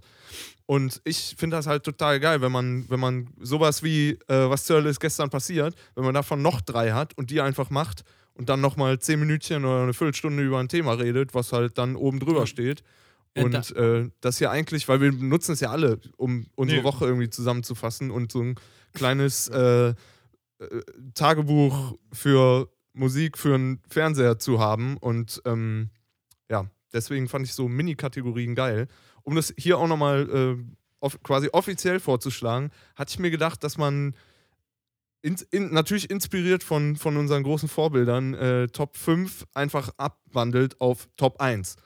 Und 0.66 1.00
ich 1.04 1.36
finde 1.38 1.56
das 1.56 1.66
halt 1.68 1.84
total 1.84 2.18
geil, 2.18 2.40
wenn 2.40 2.50
man, 2.50 2.88
wenn 2.90 2.98
man 2.98 3.28
sowas 3.40 3.84
wie, 3.84 4.18
äh, 4.26 4.50
was 4.50 4.64
zur 4.64 4.76
Hölle 4.76 4.90
ist 4.90 4.98
gestern 4.98 5.30
passiert, 5.30 5.76
wenn 5.94 6.04
man 6.04 6.14
davon 6.14 6.42
noch 6.42 6.60
drei 6.60 6.90
hat 6.92 7.16
und 7.16 7.30
die 7.30 7.40
einfach 7.40 7.70
macht 7.70 8.02
und 8.34 8.48
dann 8.48 8.60
nochmal 8.60 8.98
zehn 8.98 9.20
Minütchen 9.20 9.64
oder 9.64 9.84
eine 9.84 9.94
Viertelstunde 9.94 10.42
über 10.42 10.58
ein 10.58 10.68
Thema 10.68 10.94
redet, 10.94 11.34
was 11.34 11.52
halt 11.52 11.78
dann 11.78 11.94
oben 11.94 12.18
drüber 12.18 12.46
steht. 12.46 12.82
Und 13.36 13.76
äh, 13.76 14.08
das 14.20 14.38
hier 14.38 14.50
eigentlich, 14.50 14.88
weil 14.88 15.00
wir 15.00 15.12
benutzen 15.12 15.52
es 15.52 15.60
ja 15.60 15.70
alle, 15.70 16.00
um 16.16 16.46
unsere 16.54 16.80
Nee. 16.80 16.84
Woche 16.84 17.04
irgendwie 17.04 17.28
zusammenzufassen 17.28 18.10
und 18.10 18.32
so 18.32 18.40
ein 18.40 18.54
kleines 18.94 19.48
äh, 19.48 19.88
äh, 19.88 19.94
Tagebuch 21.14 21.96
für 22.12 22.70
Musik 22.94 23.36
für 23.36 23.54
einen 23.54 23.82
Fernseher 23.88 24.38
zu 24.38 24.58
haben. 24.58 24.96
Und 24.96 25.42
ähm, 25.44 25.90
ja, 26.50 26.66
deswegen 26.92 27.28
fand 27.28 27.46
ich 27.46 27.52
so 27.52 27.68
Mini-Kategorien 27.68 28.54
geil. 28.54 28.88
Um 29.26 29.34
das 29.34 29.52
hier 29.58 29.78
auch 29.78 29.88
nochmal 29.88 30.28
äh, 30.30 30.64
off 31.00 31.20
quasi 31.22 31.48
offiziell 31.52 31.98
vorzuschlagen, 32.00 32.70
hatte 32.94 33.10
ich 33.10 33.18
mir 33.18 33.30
gedacht, 33.30 33.64
dass 33.64 33.76
man 33.76 34.14
in, 35.22 35.36
in, 35.50 35.72
natürlich 35.72 36.08
inspiriert 36.10 36.62
von, 36.62 36.94
von 36.96 37.16
unseren 37.16 37.42
großen 37.42 37.68
Vorbildern 37.68 38.34
äh, 38.34 38.68
Top 38.68 38.96
5 38.96 39.44
einfach 39.54 39.90
abwandelt 39.96 40.80
auf 40.80 41.08
Top 41.16 41.40
1. 41.40 41.76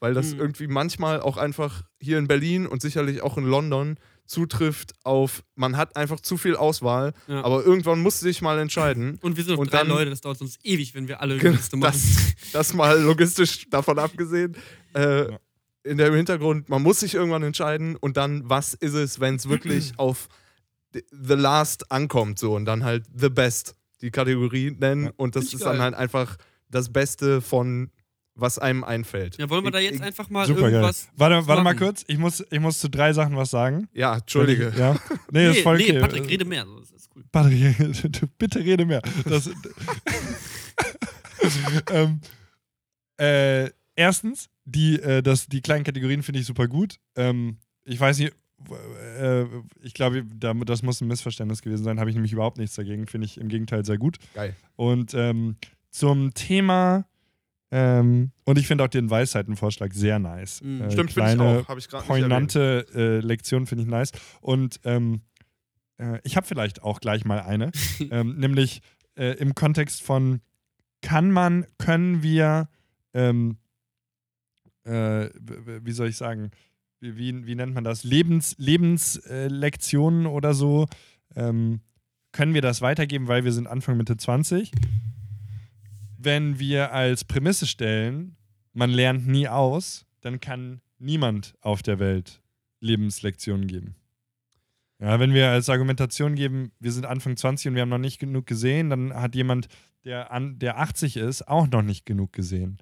Weil 0.00 0.12
das 0.12 0.34
Mhm. 0.34 0.40
irgendwie 0.40 0.66
manchmal 0.66 1.20
auch 1.20 1.38
einfach 1.38 1.84
hier 2.00 2.18
in 2.18 2.28
Berlin 2.28 2.66
und 2.66 2.82
sicherlich 2.82 3.22
auch 3.22 3.38
in 3.38 3.44
London 3.46 3.96
zutrifft 4.26 4.92
auf, 5.04 5.42
man 5.54 5.76
hat 5.78 5.96
einfach 5.96 6.20
zu 6.20 6.36
viel 6.36 6.56
Auswahl, 6.56 7.14
Ja. 7.26 7.42
aber 7.44 7.64
irgendwann 7.64 8.00
muss 8.00 8.20
sich 8.20 8.42
mal 8.42 8.58
entscheiden. 8.58 9.18
Und 9.22 9.36
wir 9.36 9.44
sind 9.44 9.54
noch 9.54 9.60
Und 9.60 9.72
drei 9.72 9.78
dann- 9.78 9.88
Leute, 9.88 10.10
das 10.10 10.20
dauert 10.22 10.38
sonst 10.38 10.58
ewig, 10.64 10.94
wenn 10.94 11.08
wir 11.08 11.20
alle 11.20 11.36
Genau, 11.38 11.56
Liste 11.56 11.76
machen. 11.76 11.92
das, 11.92 12.52
das 12.52 12.74
mal 12.74 13.00
logistisch 13.00 13.68
davon 13.70 13.98
abgesehen. 13.98 14.56
Äh, 14.94 15.30
Ja. 15.30 15.38
In 15.84 15.98
dem 15.98 16.14
Hintergrund, 16.14 16.68
man 16.70 16.82
muss 16.82 17.00
sich 17.00 17.14
irgendwann 17.14 17.42
entscheiden 17.42 17.96
und 17.96 18.16
dann, 18.16 18.48
was 18.48 18.72
ist 18.74 18.94
es, 18.94 19.20
wenn 19.20 19.36
es 19.36 19.48
wirklich 19.48 19.92
auf 19.98 20.28
the- 20.92 21.04
Last 21.34 21.92
ankommt, 21.92 22.38
so 22.38 22.54
und 22.56 22.64
dann 22.64 22.84
halt 22.84 23.04
The 23.14 23.28
Best 23.28 23.74
die 24.00 24.10
Kategorie 24.10 24.70
nennen 24.70 25.04
Ja. 25.06 25.12
und 25.16 25.36
das 25.36 25.52
ist 25.52 25.62
dann 25.62 25.74
geil. 25.74 25.82
halt 25.82 25.94
einfach 25.94 26.36
das 26.70 26.90
Beste 26.92 27.40
von 27.42 27.90
was 28.34 28.58
einem 28.58 28.82
einfällt. 28.82 29.36
Ja, 29.38 29.48
wollen 29.48 29.62
wir 29.62 29.70
da 29.70 29.78
jetzt 29.78 29.96
ich- 29.96 30.02
einfach 30.02 30.28
mal 30.30 30.46
Super 30.46 30.62
geil. 30.62 30.72
irgendwas. 30.72 31.08
Warte, 31.16 31.46
warte 31.46 31.62
mal 31.62 31.76
kurz. 31.76 32.02
Ich 32.08 32.18
muss, 32.18 32.42
ich 32.50 32.58
muss 32.60 32.80
zu 32.80 32.88
drei 32.90 33.12
Sachen 33.12 33.36
was 33.36 33.50
sagen. 33.50 33.88
Ja, 33.92 34.16
Entschuldige. 34.16 34.72
Ja. 34.76 34.96
Nee, 35.30 35.50
ist 35.52 35.60
voll 35.60 35.76
nee, 35.76 35.90
okay. 35.90 36.00
Patrick, 36.00 36.28
rede 36.28 36.44
mehr. 36.44 36.66
Das 36.80 36.90
ist 36.90 37.10
cool. 37.14 37.22
Patrick, 37.30 38.32
bitte 38.38 38.58
rede 38.60 38.84
mehr. 38.86 39.02
Das, 39.26 39.48
ähm, 41.92 42.20
äh, 43.20 43.70
erstens, 43.94 44.48
die, 44.64 45.00
äh, 45.00 45.22
das, 45.22 45.46
die 45.46 45.60
kleinen 45.60 45.84
Kategorien 45.84 46.22
finde 46.22 46.40
ich 46.40 46.46
super 46.46 46.68
gut. 46.68 46.96
Ähm, 47.16 47.58
ich 47.84 47.98
weiß 48.00 48.18
nicht, 48.18 48.32
äh, 49.20 49.44
ich 49.82 49.94
glaube, 49.94 50.24
da- 50.24 50.54
das 50.54 50.82
muss 50.82 51.00
ein 51.00 51.08
Missverständnis 51.08 51.62
gewesen 51.62 51.84
sein. 51.84 52.00
Habe 52.00 52.10
ich 52.10 52.16
nämlich 52.16 52.32
überhaupt 52.32 52.58
nichts 52.58 52.76
dagegen. 52.76 53.06
Finde 53.06 53.26
ich 53.26 53.38
im 53.38 53.48
Gegenteil 53.48 53.84
sehr 53.84 53.98
gut. 53.98 54.16
Geil. 54.34 54.54
Und 54.76 55.12
ähm, 55.14 55.56
zum 55.90 56.32
Thema, 56.34 57.04
ähm, 57.70 58.30
und 58.44 58.58
ich 58.58 58.66
finde 58.66 58.84
auch 58.84 58.88
den 58.88 59.10
Weisheitenvorschlag 59.10 59.92
sehr 59.92 60.18
nice. 60.18 60.62
Mhm. 60.62 60.80
Äh, 60.82 60.90
Stimmt, 60.92 61.12
finde 61.12 61.32
ich 61.34 61.40
auch. 61.40 61.68
Habe 61.68 61.80
ich 61.80 61.88
gerade 61.88 62.06
poignante 62.06 62.86
äh, 62.94 63.18
Lektion 63.20 63.66
finde 63.66 63.84
ich 63.84 63.90
nice. 63.90 64.12
Und 64.40 64.80
ähm, 64.84 65.22
äh, 65.98 66.20
ich 66.24 66.36
habe 66.36 66.46
vielleicht 66.46 66.82
auch 66.82 67.00
gleich 67.00 67.24
mal 67.24 67.40
eine, 67.40 67.70
ähm, 68.10 68.36
nämlich 68.38 68.80
äh, 69.16 69.36
im 69.38 69.54
Kontext 69.54 70.02
von, 70.02 70.40
kann 71.02 71.30
man, 71.30 71.66
können 71.78 72.22
wir, 72.22 72.68
ähm, 73.12 73.58
äh, 74.84 75.30
wie 75.34 75.92
soll 75.92 76.08
ich 76.08 76.16
sagen, 76.16 76.50
wie, 77.00 77.46
wie, 77.46 77.54
nennt 77.54 77.74
man 77.74 77.84
das, 77.84 78.04
Lebens, 78.04 78.54
Lebenslektionen 78.58 80.26
äh, 80.26 80.28
oder 80.28 80.54
so, 80.54 80.86
ähm, 81.36 81.80
können 82.32 82.54
wir 82.54 82.62
das 82.62 82.80
weitergeben, 82.80 83.28
weil 83.28 83.44
wir 83.44 83.52
sind 83.52 83.66
Anfang 83.66 83.96
Mitte 83.96 84.16
20? 84.16 84.72
Wenn 86.18 86.58
wir 86.58 86.92
als 86.92 87.24
Prämisse 87.24 87.66
stellen, 87.66 88.36
man 88.72 88.90
lernt 88.90 89.26
nie 89.26 89.48
aus, 89.48 90.06
dann 90.20 90.40
kann 90.40 90.80
niemand 90.98 91.54
auf 91.60 91.82
der 91.82 91.98
Welt 91.98 92.40
Lebenslektionen 92.80 93.66
geben. 93.66 93.94
Ja, 95.00 95.20
wenn 95.20 95.34
wir 95.34 95.50
als 95.50 95.68
Argumentation 95.68 96.34
geben, 96.34 96.72
wir 96.80 96.92
sind 96.92 97.04
Anfang 97.04 97.36
20 97.36 97.68
und 97.68 97.74
wir 97.74 97.82
haben 97.82 97.88
noch 97.88 97.98
nicht 97.98 98.18
genug 98.18 98.46
gesehen, 98.46 98.90
dann 98.90 99.12
hat 99.14 99.34
jemand, 99.34 99.68
der, 100.04 100.32
an, 100.32 100.58
der 100.58 100.78
80 100.78 101.16
ist, 101.16 101.46
auch 101.46 101.68
noch 101.68 101.82
nicht 101.82 102.06
genug 102.06 102.32
gesehen. 102.32 102.78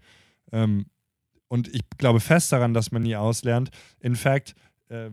Ähm, 0.52 0.86
und 1.52 1.68
ich 1.68 1.82
glaube 1.98 2.18
fest 2.18 2.50
daran, 2.50 2.72
dass 2.72 2.92
man 2.92 3.02
nie 3.02 3.14
auslernt. 3.14 3.68
In 4.00 4.16
fact, 4.16 4.54
äh, 4.88 5.10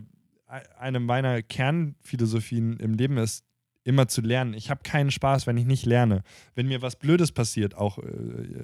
eine 0.78 0.98
meiner 0.98 1.42
Kernphilosophien 1.42 2.78
im 2.78 2.94
Leben 2.94 3.18
ist, 3.18 3.44
immer 3.84 4.08
zu 4.08 4.22
lernen. 4.22 4.54
Ich 4.54 4.70
habe 4.70 4.82
keinen 4.82 5.10
Spaß, 5.10 5.46
wenn 5.46 5.58
ich 5.58 5.66
nicht 5.66 5.84
lerne. 5.84 6.22
Wenn 6.54 6.66
mir 6.66 6.80
was 6.80 6.96
Blödes 6.96 7.32
passiert, 7.32 7.74
auch 7.74 7.98
äh, 7.98 8.02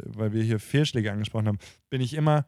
weil 0.07 0.33
wir 0.33 0.43
hier 0.43 0.59
Fehlschläge 0.59 1.13
angesprochen 1.13 1.49
haben, 1.49 1.59
bin 1.91 2.01
ich 2.01 2.15
immer, 2.15 2.47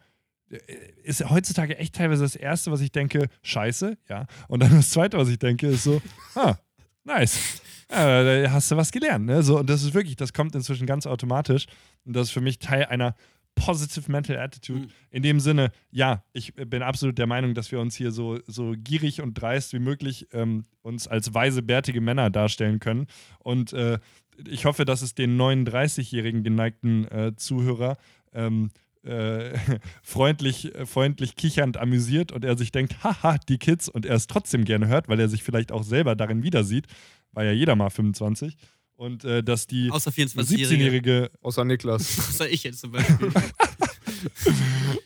äh, 0.49 0.57
ist 1.03 1.29
heutzutage 1.29 1.77
echt 1.77 1.95
teilweise 1.95 2.23
das 2.23 2.35
Erste, 2.35 2.73
was 2.73 2.81
ich 2.81 2.93
denke, 2.93 3.29
scheiße, 3.43 3.99
ja. 4.09 4.27
Und 4.49 4.63
dann 4.63 4.71
das 4.71 4.89
Zweite, 4.89 5.19
was 5.19 5.29
ich 5.29 5.39
denke, 5.39 5.67
ist 5.67 5.85
so, 5.85 6.01
ah, 6.37 6.57
nice. 7.05 7.61
Ja, 7.91 8.25
da 8.25 8.51
hast 8.51 8.71
du 8.71 8.77
was 8.77 8.93
gelernt, 8.93 9.27
ne? 9.27 9.43
So, 9.43 9.59
und 9.59 9.69
das 9.69 9.83
ist 9.83 9.93
wirklich, 9.93 10.17
das 10.17 10.33
kommt 10.33 10.55
inzwischen 10.55 10.87
ganz 10.87 11.07
automatisch. 11.07 11.67
Und 12.07 12.17
das 12.17 12.29
ist 12.29 12.33
für 12.33 12.41
mich 12.41 12.59
Teil 12.59 12.87
einer 12.87 13.15
Positive 13.59 14.11
Mental 14.11 14.39
Attitude. 14.39 14.81
Mhm. 14.81 14.89
In 15.11 15.23
dem 15.23 15.41
Sinne, 15.41 15.71
ja, 15.91 16.23
ich 16.33 16.55
bin 16.55 16.83
absolut 16.83 17.19
der 17.19 17.27
Meinung, 17.27 17.55
dass 17.55 17.71
wir 17.73 17.81
uns 17.81 17.97
hier 17.97 18.11
so, 18.11 18.39
so 18.47 18.75
gierig 18.77 19.21
und 19.21 19.35
dreist 19.35 19.73
wie 19.73 19.79
möglich 19.79 20.29
ähm, 20.33 20.65
uns 20.83 21.09
als 21.09 21.35
weise, 21.35 21.63
bärtige 21.63 22.01
Männer 22.01 22.31
darstellen 22.31 22.81
können. 22.81 23.07
Und 23.39 23.73
äh, 23.73 23.99
ich 24.47 24.65
hoffe, 24.65 24.85
dass 24.85 25.03
es 25.03 25.15
den 25.15 25.39
39-jährigen 25.41 26.43
geneigten 26.43 27.07
äh, 27.07 27.35
Zuhörer 27.37 27.97
ähm, 28.33 28.71
äh, 29.05 29.57
freundlich, 30.03 30.75
äh, 30.75 30.87
freundlich 30.87 31.37
kichernd 31.37 31.77
amüsiert 31.77 32.33
und 32.33 32.45
er 32.45 32.57
sich 32.57 32.73
denkt, 32.73 33.03
haha, 33.03 33.39
die 33.49 33.59
Kids 33.59 33.89
und 33.89 34.07
er 34.07 34.17
es 34.17 34.27
trotzdem 34.27 34.65
gerne 34.65 34.89
hört, 34.89 35.09
weil 35.09 35.21
er 35.21 35.29
sich 35.29 35.43
vielleicht 35.43 35.73
auch 35.73 35.83
selber 35.83 36.15
darin 36.15 36.43
wieder 36.43 36.65
sieht, 36.65 36.87
war 37.33 37.45
ja 37.45 37.53
jeder 37.53 37.77
mal 37.77 37.91
25. 37.91 38.57
Und 38.99 39.25
äh, 39.25 39.45
dass 39.45 39.69
die 39.69 39.91
Außer 39.93 40.11
24-Jährige. 40.11 40.75
17-jährige 40.75 41.31
Außer 41.41 41.65
Niklas. 41.65 42.19
Außer 42.31 42.51
ich 42.51 42.65
jetzt 42.65 42.81
zum 42.81 42.91
Beispiel. 42.91 43.31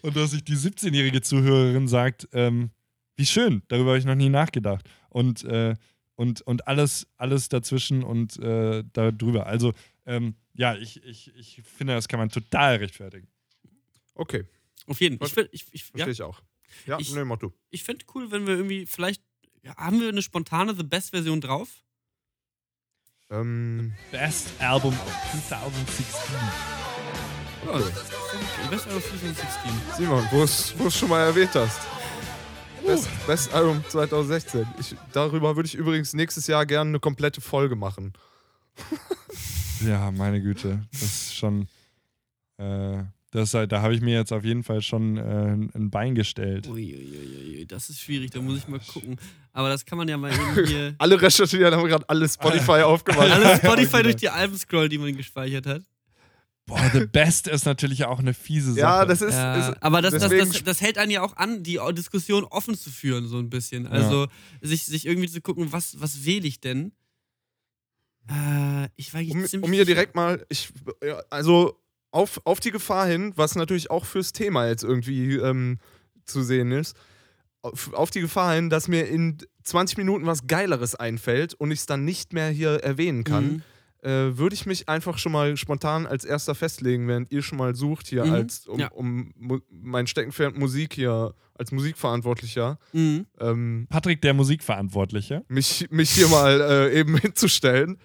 und 0.01 0.17
dass 0.17 0.31
sich 0.31 0.43
die 0.45 0.57
17-jährige 0.57 1.21
Zuhörerin 1.21 1.87
sagt, 1.89 2.27
ähm, 2.33 2.71
wie 3.17 3.27
schön, 3.27 3.63
darüber 3.69 3.91
habe 3.91 3.99
ich 3.99 4.07
noch 4.07 4.15
nie 4.15 4.31
nachgedacht. 4.31 4.89
Und, 5.11 5.45
äh, 5.45 5.75
und, 6.15 6.41
und 6.41 6.67
alles, 6.67 7.07
alles 7.19 7.51
dazwischen 7.51 8.03
und 8.03 8.39
äh, 8.39 8.83
darüber. 8.95 9.47
Also, 9.47 9.75
ähm, 10.07 10.37
ja, 10.55 10.75
ich, 10.75 11.05
ich, 11.05 11.31
ich 11.37 11.61
finde, 11.63 11.93
das 11.93 12.09
kann 12.09 12.19
man 12.19 12.31
total 12.31 12.77
rechtfertigen. 12.77 13.29
Okay, 14.15 14.45
Auf 14.87 15.03
jeden 15.03 15.19
Fall. 15.19 15.49
Ich, 15.53 15.67
ich, 15.67 15.75
ich, 15.75 15.85
verstehe 15.85 16.07
ja, 16.07 16.13
ich 16.13 16.23
auch. 16.23 16.41
Ja, 16.87 16.99
Ich- 16.99 17.15
nee, 17.15 17.25
mach 17.25 17.37
du. 17.37 17.53
ich 17.69 17.85
fände 17.85 18.07
cool, 18.15 18.31
wenn 18.31 18.47
wir 18.47 18.55
irgendwie 18.57 18.87
vielleicht. 18.87 19.23
Ja, 19.63 19.77
haben 19.77 20.01
wir 20.01 20.09
eine 20.09 20.23
spontane 20.23 20.75
The 20.75 20.83
Best-Version 20.83 21.43
drauf? 21.43 21.85
Ähm, 23.33 23.93
Best 24.11 24.49
Album 24.61 24.93
of 24.93 25.49
2016. 25.49 26.35
Ja. 27.65 27.73
Best 28.71 28.87
Album 28.87 29.03
2016. 29.03 29.73
Simon, 29.97 30.27
wo 30.31 30.43
es 30.43 30.75
wo 30.79 30.87
es 30.89 30.97
schon 30.97 31.09
mal 31.09 31.21
erwähnt 31.21 31.55
hast. 31.55 31.81
Best, 32.85 33.09
Best 33.27 33.55
Album 33.55 33.83
2016. 33.89 34.67
Ich, 34.79 34.97
darüber 35.13 35.57
würde 35.57 35.67
ich 35.67 35.75
übrigens 35.75 36.13
nächstes 36.15 36.47
Jahr 36.47 36.67
gerne 36.67 36.91
eine 36.91 37.01
komplette 37.01 37.41
Folge 37.41 37.77
machen. 37.77 38.13
Ja, 39.87 40.13
meine 40.13 40.41
Güte. 40.41 40.87
Das 40.93 41.03
ist 41.03 41.35
schon. 41.35 41.67
Äh, 42.57 43.03
das, 43.33 43.53
da 43.53 43.81
habe 43.81 43.95
ich 43.95 44.03
mir 44.03 44.15
jetzt 44.15 44.31
auf 44.31 44.45
jeden 44.45 44.63
Fall 44.63 44.83
schon 44.83 45.17
äh, 45.17 45.23
ein 45.23 45.91
Bein 45.91 46.15
gestellt. 46.15 46.69
Uiuiui, 46.69 47.65
das 47.67 47.89
ist 47.89 48.01
schwierig, 48.01 48.31
da 48.31 48.43
muss 48.43 48.59
ich 48.59 48.69
mal 48.69 48.79
gucken. 48.79 49.17
Aber 49.55 49.71
das 49.71 49.87
kann 49.87 49.97
man 49.97 50.07
ja 50.07 50.19
mal 50.19 50.31
eben 50.31 50.67
hier. 50.67 50.95
Alle 50.99 51.21
recherchieren, 51.21 51.75
haben 51.75 51.89
gerade 51.89 52.07
alle 52.11 52.29
Spotify 52.29 52.73
aufgemacht. 52.83 53.31
Alles 53.31 53.59
Spotify 53.65 54.03
durch 54.03 54.17
die 54.17 54.29
Alben 54.29 54.55
scrollen, 54.59 54.91
die 54.91 54.99
man 54.99 55.17
gespeichert 55.17 55.67
hat. 55.67 55.83
Boah, 56.67 56.91
The 56.93 57.07
Best 57.07 57.49
ist 57.49 57.65
natürlich 57.65 58.05
auch 58.05 58.19
eine 58.19 58.35
fiese 58.35 58.75
Sache. 58.75 58.81
Ja, 58.81 59.05
das 59.07 59.23
ist. 59.23 59.33
Ja, 59.33 59.71
ist 59.71 59.83
aber 59.83 60.03
das, 60.03 60.13
das, 60.13 60.31
das, 60.31 60.63
das 60.63 60.81
hält 60.83 60.99
einen 60.99 61.11
ja 61.11 61.23
auch 61.23 61.37
an, 61.39 61.63
die 61.63 61.81
Diskussion 61.93 62.45
offen 62.45 62.77
zu 62.77 62.91
führen, 62.91 63.27
so 63.29 63.39
ein 63.39 63.49
bisschen. 63.49 63.87
Also 63.87 64.29
sich, 64.61 64.85
sich 64.85 65.07
irgendwie 65.07 65.29
zu 65.29 65.41
gucken, 65.41 65.73
was, 65.73 65.99
was 66.03 66.27
wähle 66.27 66.47
ich 66.47 66.61
denn? 66.61 66.93
Äh, 68.29 68.89
ich 68.97 69.13
war 69.15 69.23
jetzt 69.23 69.35
um, 69.35 69.45
ziemlich 69.47 69.69
um 69.69 69.73
hier 69.73 69.85
direkt 69.85 70.15
mal, 70.15 70.45
ich, 70.49 70.71
ja, 71.03 71.21
also 71.31 71.82
auf, 72.13 72.41
auf 72.45 72.61
die 72.61 72.71
Gefahr 72.71 73.07
hin, 73.09 73.33
was 73.37 73.57
natürlich 73.57 73.91
auch 73.91 74.05
fürs 74.05 74.33
Thema 74.33 74.69
jetzt 74.69 74.85
irgendwie 74.85 75.35
ähm, 75.37 75.79
zu 76.25 76.43
sehen 76.43 76.71
ist, 76.71 76.95
auf, 77.63 77.93
auf 77.95 78.11
die 78.11 78.21
Gefahr 78.21 78.55
hin, 78.55 78.71
dass 78.71 78.87
mir 78.89 79.09
in 79.09 79.39
20 79.65 79.97
Minuten 79.99 80.27
was 80.27 80.47
Geileres 80.47 80.95
einfällt 80.95 81.55
und 81.55 81.71
ich 81.73 81.81
es 81.81 81.87
dann 81.87 82.05
nicht 82.05 82.33
mehr 82.33 82.49
hier 82.51 82.83
erwähnen 82.85 83.25
kann, 83.25 83.45
Mhm. 83.45 83.63
äh, 84.09 84.37
würde 84.37 84.55
ich 84.55 84.67
mich 84.67 84.89
einfach 84.89 85.17
schon 85.19 85.31
mal 85.33 85.57
spontan 85.57 86.07
als 86.07 86.25
erster 86.25 86.55
festlegen, 86.57 87.07
während 87.09 87.31
ihr 87.33 87.43
schon 87.43 87.59
mal 87.59 87.75
sucht 87.77 88.09
hier 88.09 88.25
Mhm, 88.25 88.33
als 88.33 88.67
um, 88.67 88.81
ja. 88.81 88.89
um 88.89 89.33
mein 89.71 90.07
Steckenpferd 90.09 90.59
Musik 90.59 90.95
hier 90.95 91.35
als 91.55 91.71
Musikverantwortlicher 91.71 92.79
Mhm. 92.93 93.27
ähm, 93.41 93.87
Patrick, 93.89 94.21
der 94.23 94.35
Musikverantwortliche. 94.35 95.45
mich, 95.49 95.87
mich 95.91 96.11
hier 96.11 96.27
mal 96.29 96.61
äh, 96.61 96.99
eben 96.99 97.17
hinzustellen, 97.19 97.99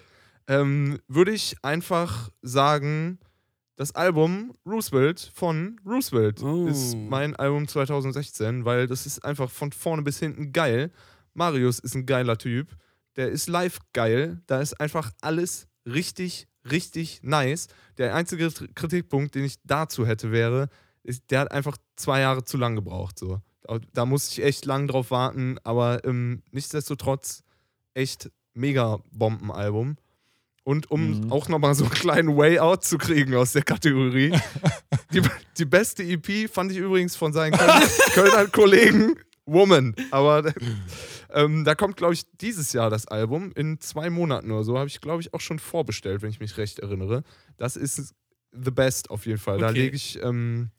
ähm, 0.48 1.00
würde 1.08 1.32
ich 1.32 1.56
einfach 1.64 2.30
sagen, 2.44 3.18
das 3.78 3.96
Album 3.96 4.54
Roosevelt 4.66 5.32
von 5.34 5.80
Roosevelt 5.86 6.44
Oh. 6.44 6.68
ist 6.68 6.96
mein 6.96 7.36
Album 7.36 7.68
2016, 7.68 8.66
weil 8.66 8.88
das 8.88 9.06
ist 9.06 9.24
einfach 9.24 9.50
von 9.50 9.72
vorne 9.72 10.02
bis 10.02 10.20
hinten 10.20 10.52
geil. 10.52 10.92
Marius 11.34 11.80
ist 11.80 11.96
ein 11.96 12.06
geiler 12.06 12.38
Typ. 12.38 12.76
Der 13.16 13.30
ist 13.30 13.48
live 13.48 13.80
geil. 13.94 14.42
Da 14.48 14.60
ist 14.62 14.80
einfach 14.82 15.12
alles 15.22 15.68
richtig, 15.86 16.48
richtig 16.70 17.22
nice. 17.24 17.68
Der 17.98 18.14
einzige 18.16 18.50
Kritikpunkt, 18.76 19.36
den 19.36 19.46
ich 19.46 19.58
dazu 19.64 20.06
hätte, 20.06 20.32
wäre, 20.32 20.70
ist, 21.04 21.30
der 21.30 21.42
hat 21.42 21.52
einfach 21.52 21.78
zwei 21.96 22.20
Jahre 22.22 22.44
zu 22.44 22.58
lang 22.58 22.76
gebraucht. 22.76 23.18
So. 23.20 23.42
Da, 23.62 23.80
da 23.94 24.06
musste 24.06 24.34
ich 24.42 24.48
echt 24.48 24.66
lang 24.66 24.88
drauf 24.88 25.12
warten, 25.12 25.58
aber 25.64 26.04
ähm, 26.04 26.42
nichtsdestotrotz 26.52 27.44
echt 27.94 28.32
mega 28.56 28.98
Bombenalbum. 29.12 29.98
Und 30.68 30.92
um 30.92 31.22
Mhm. 31.22 31.32
auch 31.32 31.48
nochmal 31.48 31.76
so 31.76 31.86
einen 31.86 31.94
kleinen 31.94 32.36
Way 32.36 32.60
Out 32.60 32.84
zu 32.84 32.98
kriegen 32.98 33.34
aus 33.36 33.54
der 33.54 33.62
Kategorie. 33.64 34.32
die, 35.14 35.22
die 35.58 35.64
beste 35.66 36.04
EP 36.04 36.50
fand 36.52 36.74
ich 36.74 36.78
übrigens 36.78 37.16
von 37.16 37.32
seinen 37.32 37.54
Kölner, 37.54 37.88
Kölner 38.14 38.48
Kollegen 38.48 39.16
Woman. 39.46 39.96
Aber 40.12 40.54
ähm, 41.30 41.64
da 41.64 41.74
kommt, 41.74 41.96
glaube 41.96 42.16
ich, 42.16 42.24
dieses 42.42 42.74
Jahr 42.74 42.90
das 42.90 43.08
Album. 43.08 43.54
In 43.56 43.80
zwei 43.80 44.10
Monaten 44.10 44.52
oder 44.52 44.66
so 44.66 44.78
habe 44.78 44.90
ich, 44.90 45.00
glaube 45.00 45.22
ich, 45.22 45.34
auch 45.34 45.40
schon 45.40 45.58
vorbestellt, 45.60 46.22
wenn 46.22 46.32
ich 46.32 46.42
mich 46.42 46.58
recht 46.58 46.80
erinnere. 46.80 47.24
Das 47.56 47.78
ist 47.78 48.14
the 48.52 48.72
best 48.72 49.10
auf 49.10 49.26
jeden 49.26 49.40
Fall. 49.40 49.60
Da 49.60 49.70
Okay. 49.70 49.84
lege 49.84 49.96
ich, 49.96 50.22
ähm, 50.22 50.70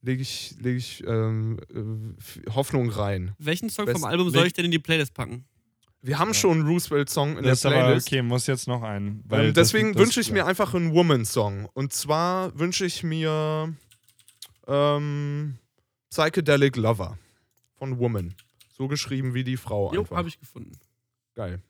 lege 0.00 0.22
ich, 0.22 0.54
lege 0.60 0.78
ich 0.78 1.04
ähm, 1.06 1.58
äh, 1.74 2.50
Hoffnung 2.54 2.88
rein. 2.88 3.34
Welchen 3.38 3.68
Song 3.68 3.84
Best- 3.84 4.00
vom 4.00 4.08
Album 4.08 4.30
soll 4.30 4.46
ich 4.46 4.54
denn 4.54 4.64
in 4.64 4.70
die 4.70 4.78
Playlist 4.78 5.12
packen? 5.12 5.44
Wir 6.06 6.18
haben 6.18 6.34
schon 6.34 6.58
einen 6.58 6.66
Roosevelt-Song 6.66 7.38
in 7.38 7.44
Das 7.44 7.58
ist 7.58 7.64
der 7.64 7.70
aber 7.72 7.84
Playlist. 7.86 8.08
okay, 8.08 8.20
muss 8.20 8.46
jetzt 8.46 8.68
noch 8.68 8.82
ein. 8.82 9.22
Weil 9.24 9.46
Ähm, 9.46 9.54
deswegen 9.54 9.94
wünsche 9.94 10.20
ich 10.20 10.30
mir 10.30 10.44
einfach 10.44 10.74
einen 10.74 10.92
Woman-Song. 10.92 11.66
Und 11.72 11.94
zwar 11.94 12.56
wünsche 12.58 12.84
ich 12.84 13.02
mir 13.02 13.74
ähm, 14.66 15.56
Psychedelic 16.10 16.76
Lover 16.76 17.18
von 17.78 17.98
Woman. 17.98 18.34
So 18.76 18.86
geschrieben 18.86 19.32
wie 19.32 19.44
die 19.44 19.56
Frau 19.56 19.94
Jo, 19.94 20.06
habe 20.10 20.28
ich 20.28 20.38
gefunden. 20.38 20.72
Geil. 21.34 21.62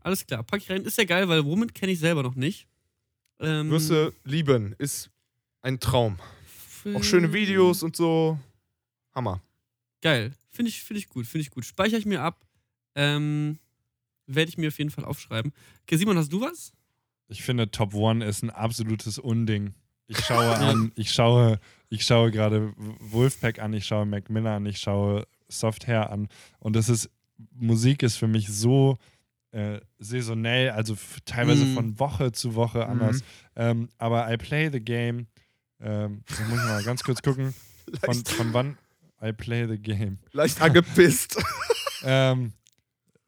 Alles 0.00 0.26
klar, 0.26 0.42
pack 0.42 0.60
ich 0.60 0.70
rein. 0.70 0.82
Ist 0.84 0.98
ja 0.98 1.04
geil, 1.04 1.26
weil 1.30 1.42
Woman 1.46 1.72
kenne 1.72 1.92
ich 1.92 2.00
selber 2.00 2.22
noch 2.22 2.34
nicht. 2.34 2.66
Ähm, 3.40 3.70
Wirst 3.70 3.90
lieben. 4.24 4.74
Ist 4.76 5.08
ein 5.62 5.80
Traum. 5.80 6.18
Auch 6.94 7.02
schöne 7.02 7.32
Videos 7.32 7.82
und 7.82 7.96
so. 7.96 8.38
Hammer. 9.14 9.40
Geil. 10.02 10.34
Finde 10.50 10.68
ich, 10.68 10.82
find 10.84 10.98
ich 10.98 11.08
gut, 11.08 11.26
finde 11.26 11.40
ich 11.40 11.50
gut. 11.50 11.64
Speichere 11.64 11.98
ich 11.98 12.04
mir 12.04 12.20
ab. 12.20 12.44
Ähm, 12.94 13.58
Werde 14.26 14.48
ich 14.48 14.56
mir 14.58 14.68
auf 14.68 14.78
jeden 14.78 14.90
Fall 14.90 15.04
aufschreiben. 15.04 15.52
Okay, 15.82 15.96
Simon, 15.96 16.16
hast 16.16 16.32
du 16.32 16.40
was? 16.40 16.72
Ich 17.28 17.42
finde, 17.42 17.70
Top 17.70 17.94
One 17.94 18.24
ist 18.24 18.42
ein 18.42 18.50
absolutes 18.50 19.18
Unding. 19.18 19.74
Ich 20.06 20.18
schaue 20.18 20.54
an, 20.56 20.92
ich 20.96 21.10
schaue, 21.12 21.58
ich 21.90 22.04
schaue 22.04 22.30
gerade 22.30 22.72
Wolfpack 23.00 23.58
an, 23.58 23.72
ich 23.74 23.86
schaue 23.86 24.06
Mac 24.06 24.30
Miller 24.30 24.52
an, 24.52 24.66
ich 24.66 24.78
schaue 24.78 25.26
Soft 25.48 25.86
Hair 25.86 26.10
an. 26.10 26.28
Und 26.58 26.74
das 26.76 26.88
ist, 26.88 27.10
Musik 27.54 28.02
ist 28.02 28.16
für 28.16 28.28
mich 28.28 28.48
so 28.48 28.98
äh, 29.50 29.80
saisonell, 29.98 30.70
also 30.70 30.96
teilweise 31.24 31.64
Mm. 31.64 31.74
von 31.74 31.98
Woche 31.98 32.32
zu 32.32 32.54
Woche 32.54 32.86
anders. 32.86 33.22
Ähm, 33.56 33.88
aber 33.98 34.32
I 34.32 34.36
play 34.36 34.70
the 34.70 34.80
game. 34.80 35.26
Ähm, 35.80 36.22
muss 36.48 36.58
ich 36.58 36.64
mal 36.64 36.82
ganz 36.84 37.02
kurz 37.02 37.20
gucken. 37.22 37.54
Von, 38.04 38.24
von 38.24 38.52
wann 38.54 38.78
I 39.22 39.32
play 39.32 39.66
the 39.68 39.76
game. 39.78 40.18
leicht 40.32 40.60
angepisst. 40.62 41.36
Ähm, 42.06 42.52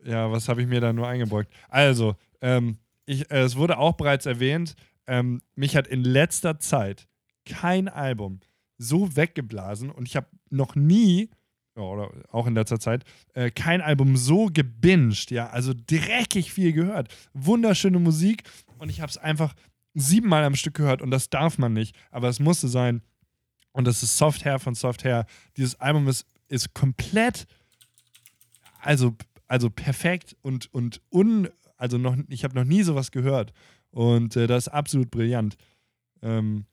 ja, 0.07 0.31
was 0.31 0.49
habe 0.49 0.63
ich 0.63 0.69
mir 0.69 0.81
da 0.81 0.93
nur 0.93 1.09
eingebeugt? 1.09 1.53
Also, 1.69 2.17
ähm, 2.41 2.79
ich, 3.07 3.31
äh, 3.31 3.41
es 3.41 3.57
wurde 3.57 3.79
auch 3.79 3.95
bereits 3.95 4.27
erwähnt, 4.27 4.75
ähm, 5.07 5.43
mich 5.55 5.77
hat 5.77 5.87
in 5.87 6.03
letzter 6.03 6.59
Zeit 6.59 7.07
kein 7.45 7.89
Album 7.89 8.41
so 8.79 9.17
weggeblasen 9.17 9.91
und 9.91 10.09
ich 10.09 10.17
habe 10.17 10.27
noch 10.51 10.75
nie, 10.75 11.31
oder 11.75 12.11
auch 12.31 12.47
in 12.47 12.55
letzter 12.55 12.81
Zeit, 12.81 13.05
äh, 13.35 13.51
kein 13.51 13.81
Album 13.81 14.17
so 14.17 14.47
gebinged, 14.47 15.31
ja, 15.31 15.49
also 15.51 15.73
dreckig 15.75 16.53
viel 16.53 16.73
gehört. 16.73 17.15
Wunderschöne 17.33 17.99
Musik 17.99 18.43
und 18.79 18.89
ich 18.89 19.01
habe 19.01 19.11
es 19.11 19.19
einfach 19.19 19.55
siebenmal 19.95 20.45
am 20.45 20.57
Stück 20.57 20.75
gehört 20.75 21.03
und 21.03 21.11
das 21.11 21.31
darf 21.31 21.59
man 21.59 21.73
nicht, 21.73 21.97
aber 22.11 22.29
es 22.29 22.41
musste 22.41 22.69
sein. 22.69 23.03
Und 23.73 23.87
das 23.87 24.03
ist 24.03 24.17
Soft 24.17 24.45
Hair 24.45 24.59
von 24.59 24.75
Soft 24.75 25.05
Hair. 25.05 25.27
Dieses 25.57 25.79
Album 25.81 26.09
ist, 26.09 26.27
ist 26.49 26.73
komplett 26.75 27.47
also, 28.87 29.17
also 29.49 29.71
perfekt 29.71 30.37
und, 30.43 30.73
und 30.73 31.01
un, 31.13 31.49
also 31.77 31.99
noch, 31.99 32.17
ich 32.29 32.45
habe 32.45 32.55
noch 32.55 32.65
nie 32.65 32.83
sowas 32.83 33.11
gehört. 33.11 33.53
Und 33.91 34.37
äh, 34.37 34.47
das 34.47 34.67
ist 34.67 34.73
absolut 34.73 35.11
brillant. 35.11 35.57
Ähm, 36.23 36.67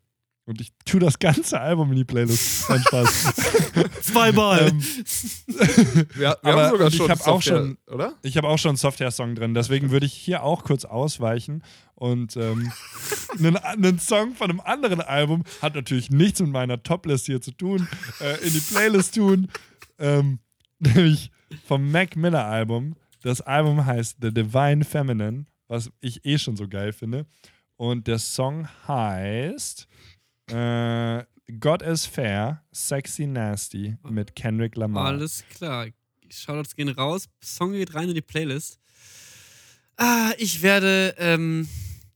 und 0.45 0.59
ich 0.59 0.73
tue 0.83 0.99
das 0.99 1.19
ganze 1.19 1.57
Album 1.61 1.91
in 1.91 1.95
die 1.97 2.03
Playlist. 2.03 2.67
Kein 2.67 2.81
Spaß. 2.81 3.33
Zweimal. 4.01 4.67
ähm, 4.69 4.81
Wir, 5.47 6.05
wir 6.15 6.37
Aber 6.43 6.63
haben 6.65 6.71
sogar 6.71 6.87
ich 6.89 6.95
schon 6.97 7.09
hab 7.09 7.21
auch 7.21 7.41
Software, 7.41 7.57
schon- 7.57 7.77
oder? 7.87 8.13
ich 8.23 8.35
habe 8.35 8.49
auch 8.49 8.57
schon 8.57 8.69
einen 8.69 8.77
Software-Song 8.77 9.35
drin, 9.35 9.53
deswegen 9.53 9.91
würde 9.91 10.05
ich 10.05 10.13
hier 10.13 10.43
auch 10.43 10.63
kurz 10.65 10.83
ausweichen. 10.83 11.63
Und 11.95 12.35
ähm, 12.35 12.71
einen, 13.39 13.55
einen 13.57 13.99
Song 13.99 14.35
von 14.35 14.49
einem 14.49 14.59
anderen 14.59 14.99
Album 14.99 15.43
hat 15.61 15.75
natürlich 15.75 16.09
nichts 16.09 16.41
mit 16.41 16.49
meiner 16.49 16.83
Toplist 16.83 17.25
hier 17.27 17.39
zu 17.39 17.51
tun, 17.51 17.87
äh, 18.19 18.45
in 18.45 18.51
die 18.51 18.59
Playlist 18.59 19.15
tun. 19.15 19.47
Ähm, 19.97 20.39
nämlich 20.79 21.31
vom 21.65 21.91
Mac 21.91 22.15
Miller 22.15 22.45
Album. 22.45 22.95
Das 23.21 23.41
Album 23.41 23.85
heißt 23.85 24.17
The 24.21 24.33
Divine 24.33 24.83
Feminine, 24.83 25.45
was 25.67 25.91
ich 26.01 26.25
eh 26.25 26.37
schon 26.37 26.55
so 26.55 26.67
geil 26.67 26.93
finde. 26.93 27.25
Und 27.77 28.07
der 28.07 28.19
Song 28.19 28.67
heißt 28.87 29.87
äh, 30.51 31.23
God 31.59 31.81
is 31.81 32.05
Fair, 32.05 32.63
Sexy 32.71 33.27
Nasty 33.27 33.97
mit 34.09 34.35
Kendrick 34.35 34.75
Lamar. 34.75 35.05
Alles 35.05 35.43
klar. 35.49 35.87
Shoutouts 36.29 36.75
gehen 36.75 36.89
raus. 36.89 37.27
Song 37.43 37.73
geht 37.73 37.93
rein 37.93 38.09
in 38.09 38.15
die 38.15 38.21
Playlist. 38.21 38.79
Ah, 39.97 40.31
ich 40.37 40.61
werde, 40.61 41.13
ähm, 41.17 41.67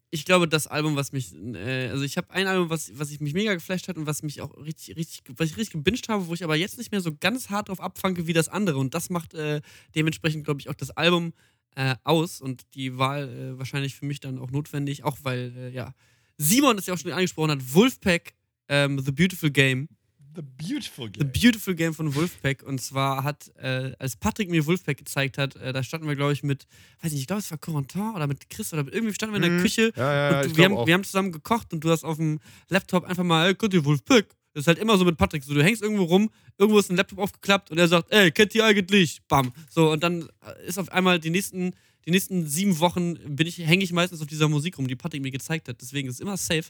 ich 0.10 0.26
glaube, 0.26 0.48
das 0.48 0.68
Album, 0.68 0.96
was 0.96 1.12
mich, 1.12 1.34
äh, 1.36 1.90
also 1.90 2.04
ich 2.04 2.18
habe 2.18 2.32
ein 2.32 2.48
Album, 2.48 2.70
was, 2.70 2.98
was 2.98 3.12
ich 3.12 3.20
mich 3.20 3.34
mega 3.34 3.54
geflasht 3.54 3.88
hat 3.88 3.98
und 3.98 4.06
was 4.06 4.24
mich 4.24 4.42
auch 4.42 4.56
richtig, 4.58 4.96
richtig, 4.96 5.22
was 5.36 5.50
ich 5.50 5.58
richtig 5.58 5.74
gebinged 5.74 6.08
habe, 6.08 6.28
wo 6.28 6.34
ich 6.34 6.44
aber 6.44 6.56
jetzt 6.56 6.78
nicht 6.78 6.92
mehr 6.92 7.02
so 7.02 7.12
ganz 7.20 7.50
hart 7.50 7.70
drauf 7.70 7.82
abfange 7.82 8.26
wie 8.26 8.34
das 8.34 8.48
andere. 8.48 8.78
Und 8.78 8.94
das 8.94 9.10
macht 9.10 9.34
äh, 9.34 9.62
dementsprechend, 9.96 10.46
glaube 10.46 10.62
ich, 10.62 10.70
auch 10.70 10.76
das 10.76 10.92
Album 10.92 11.34
äh, 11.76 11.96
aus 12.04 12.42
und 12.42 12.64
die 12.74 12.98
Wahl 12.98 13.28
äh, 13.28 13.60
wahrscheinlich 13.60 13.96
für 13.96 14.06
mich 14.06 14.20
dann 14.20 14.40
auch 14.40 14.52
notwendig, 14.52 15.04
auch 15.04 15.18
weil, 15.24 15.54
äh, 15.58 15.70
ja, 15.72 15.94
Simon 16.38 16.78
es 16.78 16.86
ja 16.86 16.94
auch 16.94 16.98
schon 16.98 17.12
angesprochen 17.12 17.52
hat, 17.52 17.74
Wolfpack, 17.74 18.34
ähm, 18.70 19.00
The 19.00 19.12
Beautiful 19.12 19.52
Game. 19.52 19.90
The 20.38 20.44
Beautiful 20.44 21.08
The 21.08 21.20
Game. 21.20 21.32
Beautiful 21.32 21.74
Game 21.76 21.94
von 21.96 22.14
Wolfpack. 22.14 22.62
Und 22.62 22.80
zwar 22.80 23.24
hat, 23.24 23.52
äh, 23.58 23.94
als 23.98 24.16
Patrick 24.16 24.50
mir 24.52 24.66
Wolfpack 24.68 24.98
gezeigt 24.98 25.40
hat, 25.40 25.56
äh, 25.56 25.74
da 25.74 25.82
standen 25.82 26.08
wir, 26.08 26.16
glaube 26.16 26.34
ich, 26.34 26.44
mit, 26.44 26.68
weiß 27.02 27.12
nicht, 27.12 27.22
ich 27.22 27.28
glaube, 27.28 27.40
es 27.40 27.50
war 27.50 27.58
Corentin 27.58 28.12
oder 28.16 28.28
mit 28.28 28.48
Chris 28.52 28.72
oder 28.72 28.84
mit, 28.84 28.94
irgendwie 28.94 29.16
standen 29.16 29.34
wir 29.34 29.38
in 29.38 29.50
der 29.50 29.52
Mhm. 29.60 29.62
Küche 29.64 29.92
Ja, 29.96 30.14
ja, 30.14 30.32
ja. 30.32 30.42
und 30.42 30.52
du, 30.52 30.58
wir, 30.58 30.66
haben, 30.66 30.78
auch. 30.78 30.86
wir 30.86 30.94
haben 30.94 31.04
zusammen 31.04 31.32
gekocht 31.32 31.74
und 31.74 31.84
du 31.84 31.90
hast 31.90 32.04
auf 32.04 32.18
dem 32.18 32.40
Laptop 32.70 33.04
einfach 33.06 33.24
mal, 33.24 33.48
ey, 33.48 33.56
kennt 33.56 33.74
ihr 33.74 33.84
Wolfpack? 33.84 34.28
Das 34.54 34.62
ist 34.64 34.68
halt 34.68 34.80
immer 34.80 34.98
so 34.98 35.06
mit 35.06 35.18
Patrick. 35.18 35.44
So, 35.44 35.54
du 35.56 35.64
hängst 35.64 35.82
irgendwo 35.82 36.04
rum, 36.04 36.30
irgendwo 36.58 36.80
ist 36.80 36.90
ein 36.92 36.98
Laptop 36.98 37.20
aufgeklappt 37.20 37.72
und 37.72 37.78
er 37.80 37.88
sagt, 37.88 38.12
ey, 38.14 38.32
kennt 38.32 38.54
ihr 38.56 38.64
eigentlich? 38.66 39.22
Bam. 39.28 39.52
So, 39.70 39.92
und 39.92 40.04
dann 40.04 40.24
äh, 40.46 40.68
ist 40.68 40.78
auf 40.80 40.92
einmal 40.92 41.20
die 41.20 41.30
nächsten, 41.32 41.74
die 42.08 42.12
nächsten 42.12 42.48
sieben 42.48 42.80
Wochen 42.80 43.16
bin 43.36 43.46
ich, 43.48 43.58
hänge 43.58 43.84
ich 43.84 43.92
meistens 43.92 44.22
auf 44.22 44.28
dieser 44.28 44.48
Musik 44.48 44.78
rum, 44.78 44.88
die 44.88 44.96
Patrick 44.96 45.22
mir 45.22 45.30
gezeigt 45.30 45.68
hat. 45.68 45.82
Deswegen 45.82 46.08
ist 46.08 46.16
es 46.16 46.20
immer 46.22 46.38
safe. 46.38 46.64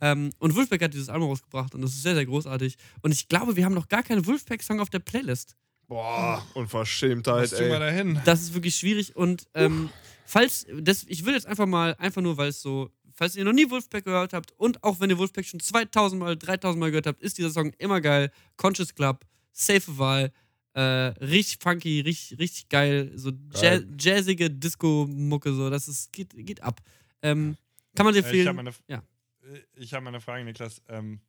Ähm, 0.00 0.30
und 0.38 0.54
Wolfpack 0.54 0.80
hat 0.80 0.94
dieses 0.94 1.08
Album 1.08 1.28
rausgebracht 1.28 1.74
und 1.74 1.82
das 1.82 1.90
ist 1.90 2.04
sehr, 2.04 2.14
sehr 2.14 2.24
großartig. 2.24 2.76
Und 3.02 3.10
ich 3.10 3.26
glaube, 3.26 3.56
wir 3.56 3.64
haben 3.64 3.74
noch 3.74 3.88
gar 3.88 4.04
keinen 4.04 4.24
Wolfpack-Song 4.24 4.78
auf 4.78 4.88
der 4.88 5.00
Playlist. 5.00 5.56
Boah, 5.88 6.46
Unverschämtheit, 6.54 7.50
Was 7.50 7.58
tun 7.58 7.66
wir 7.66 7.74
ey. 7.74 7.80
da 7.80 7.90
hin? 7.90 8.20
Das 8.24 8.42
ist 8.42 8.54
wirklich 8.54 8.76
schwierig 8.76 9.16
und 9.16 9.48
ähm, 9.54 9.90
falls, 10.24 10.66
das, 10.80 11.04
ich 11.08 11.24
will 11.24 11.34
jetzt 11.34 11.46
einfach 11.46 11.66
mal, 11.66 11.96
einfach 11.98 12.22
nur, 12.22 12.36
weil 12.36 12.50
es 12.50 12.62
so, 12.62 12.90
falls 13.12 13.34
ihr 13.34 13.44
noch 13.44 13.52
nie 13.52 13.68
Wolfpack 13.68 14.04
gehört 14.04 14.32
habt 14.32 14.52
und 14.52 14.84
auch 14.84 15.00
wenn 15.00 15.10
ihr 15.10 15.18
Wolfpack 15.18 15.44
schon 15.46 15.60
2000 15.60 16.20
Mal, 16.20 16.36
3000 16.36 16.78
Mal 16.78 16.90
gehört 16.90 17.06
habt, 17.08 17.22
ist 17.22 17.38
dieser 17.38 17.50
Song 17.50 17.72
immer 17.78 18.00
geil. 18.00 18.30
Conscious 18.56 18.94
Club, 18.94 19.24
safe 19.52 19.98
Wahl, 19.98 20.32
äh, 20.76 20.80
richtig 21.24 21.58
funky, 21.62 22.00
richtig, 22.00 22.38
richtig 22.38 22.68
geil, 22.68 23.10
so 23.16 23.30
ja, 23.54 23.60
Geil. 23.78 23.88
jazzige 23.98 24.50
Disco-Mucke, 24.50 25.52
so, 25.54 25.70
das 25.70 25.88
ist, 25.88 26.12
geht, 26.12 26.34
geht 26.36 26.62
ab. 26.62 26.80
Ähm, 27.22 27.56
kann 27.94 28.04
man 28.04 28.14
dir 28.14 28.24
Äh, 28.26 28.40
ich 28.42 28.46
habe 28.46 28.60
eine, 28.60 28.70
Ja. 28.88 29.02
äh, 29.42 29.58
ich 29.74 29.94
hab 29.94 30.06
eine 30.06 30.20
Frage, 30.20 30.44
Niklas. 30.44 30.82
Ähm, 30.88 31.20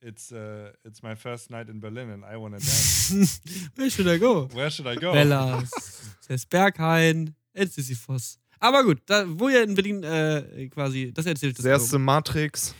it's, 0.00 0.30
uh, 0.30 0.68
it's 0.84 1.02
my 1.02 1.16
first 1.16 1.50
night 1.50 1.68
in 1.68 1.80
Berlin 1.80 2.08
and 2.10 2.22
I 2.24 2.36
wanna 2.36 2.58
dance. 2.58 3.10
Where 3.74 3.90
should 3.90 4.06
I 4.06 4.16
go? 4.18 4.48
Where 4.54 4.70
should 4.70 4.86
I 4.86 4.94
go? 4.94 5.10
Bellas, 5.12 5.70
das 6.28 6.42
ist 6.42 6.48
Berghain, 6.48 7.34
ist 7.54 7.74
Sisyphos. 7.74 8.38
Aber 8.60 8.84
gut, 8.84 9.02
da, 9.06 9.24
wo 9.26 9.48
ihr 9.48 9.64
in 9.64 9.74
Berlin 9.74 10.04
äh, 10.04 10.68
quasi, 10.68 11.12
das 11.12 11.26
erzählt 11.26 11.58
das 11.58 11.64
Das 11.64 11.82
erste 11.82 11.98
Matrix. 11.98 12.74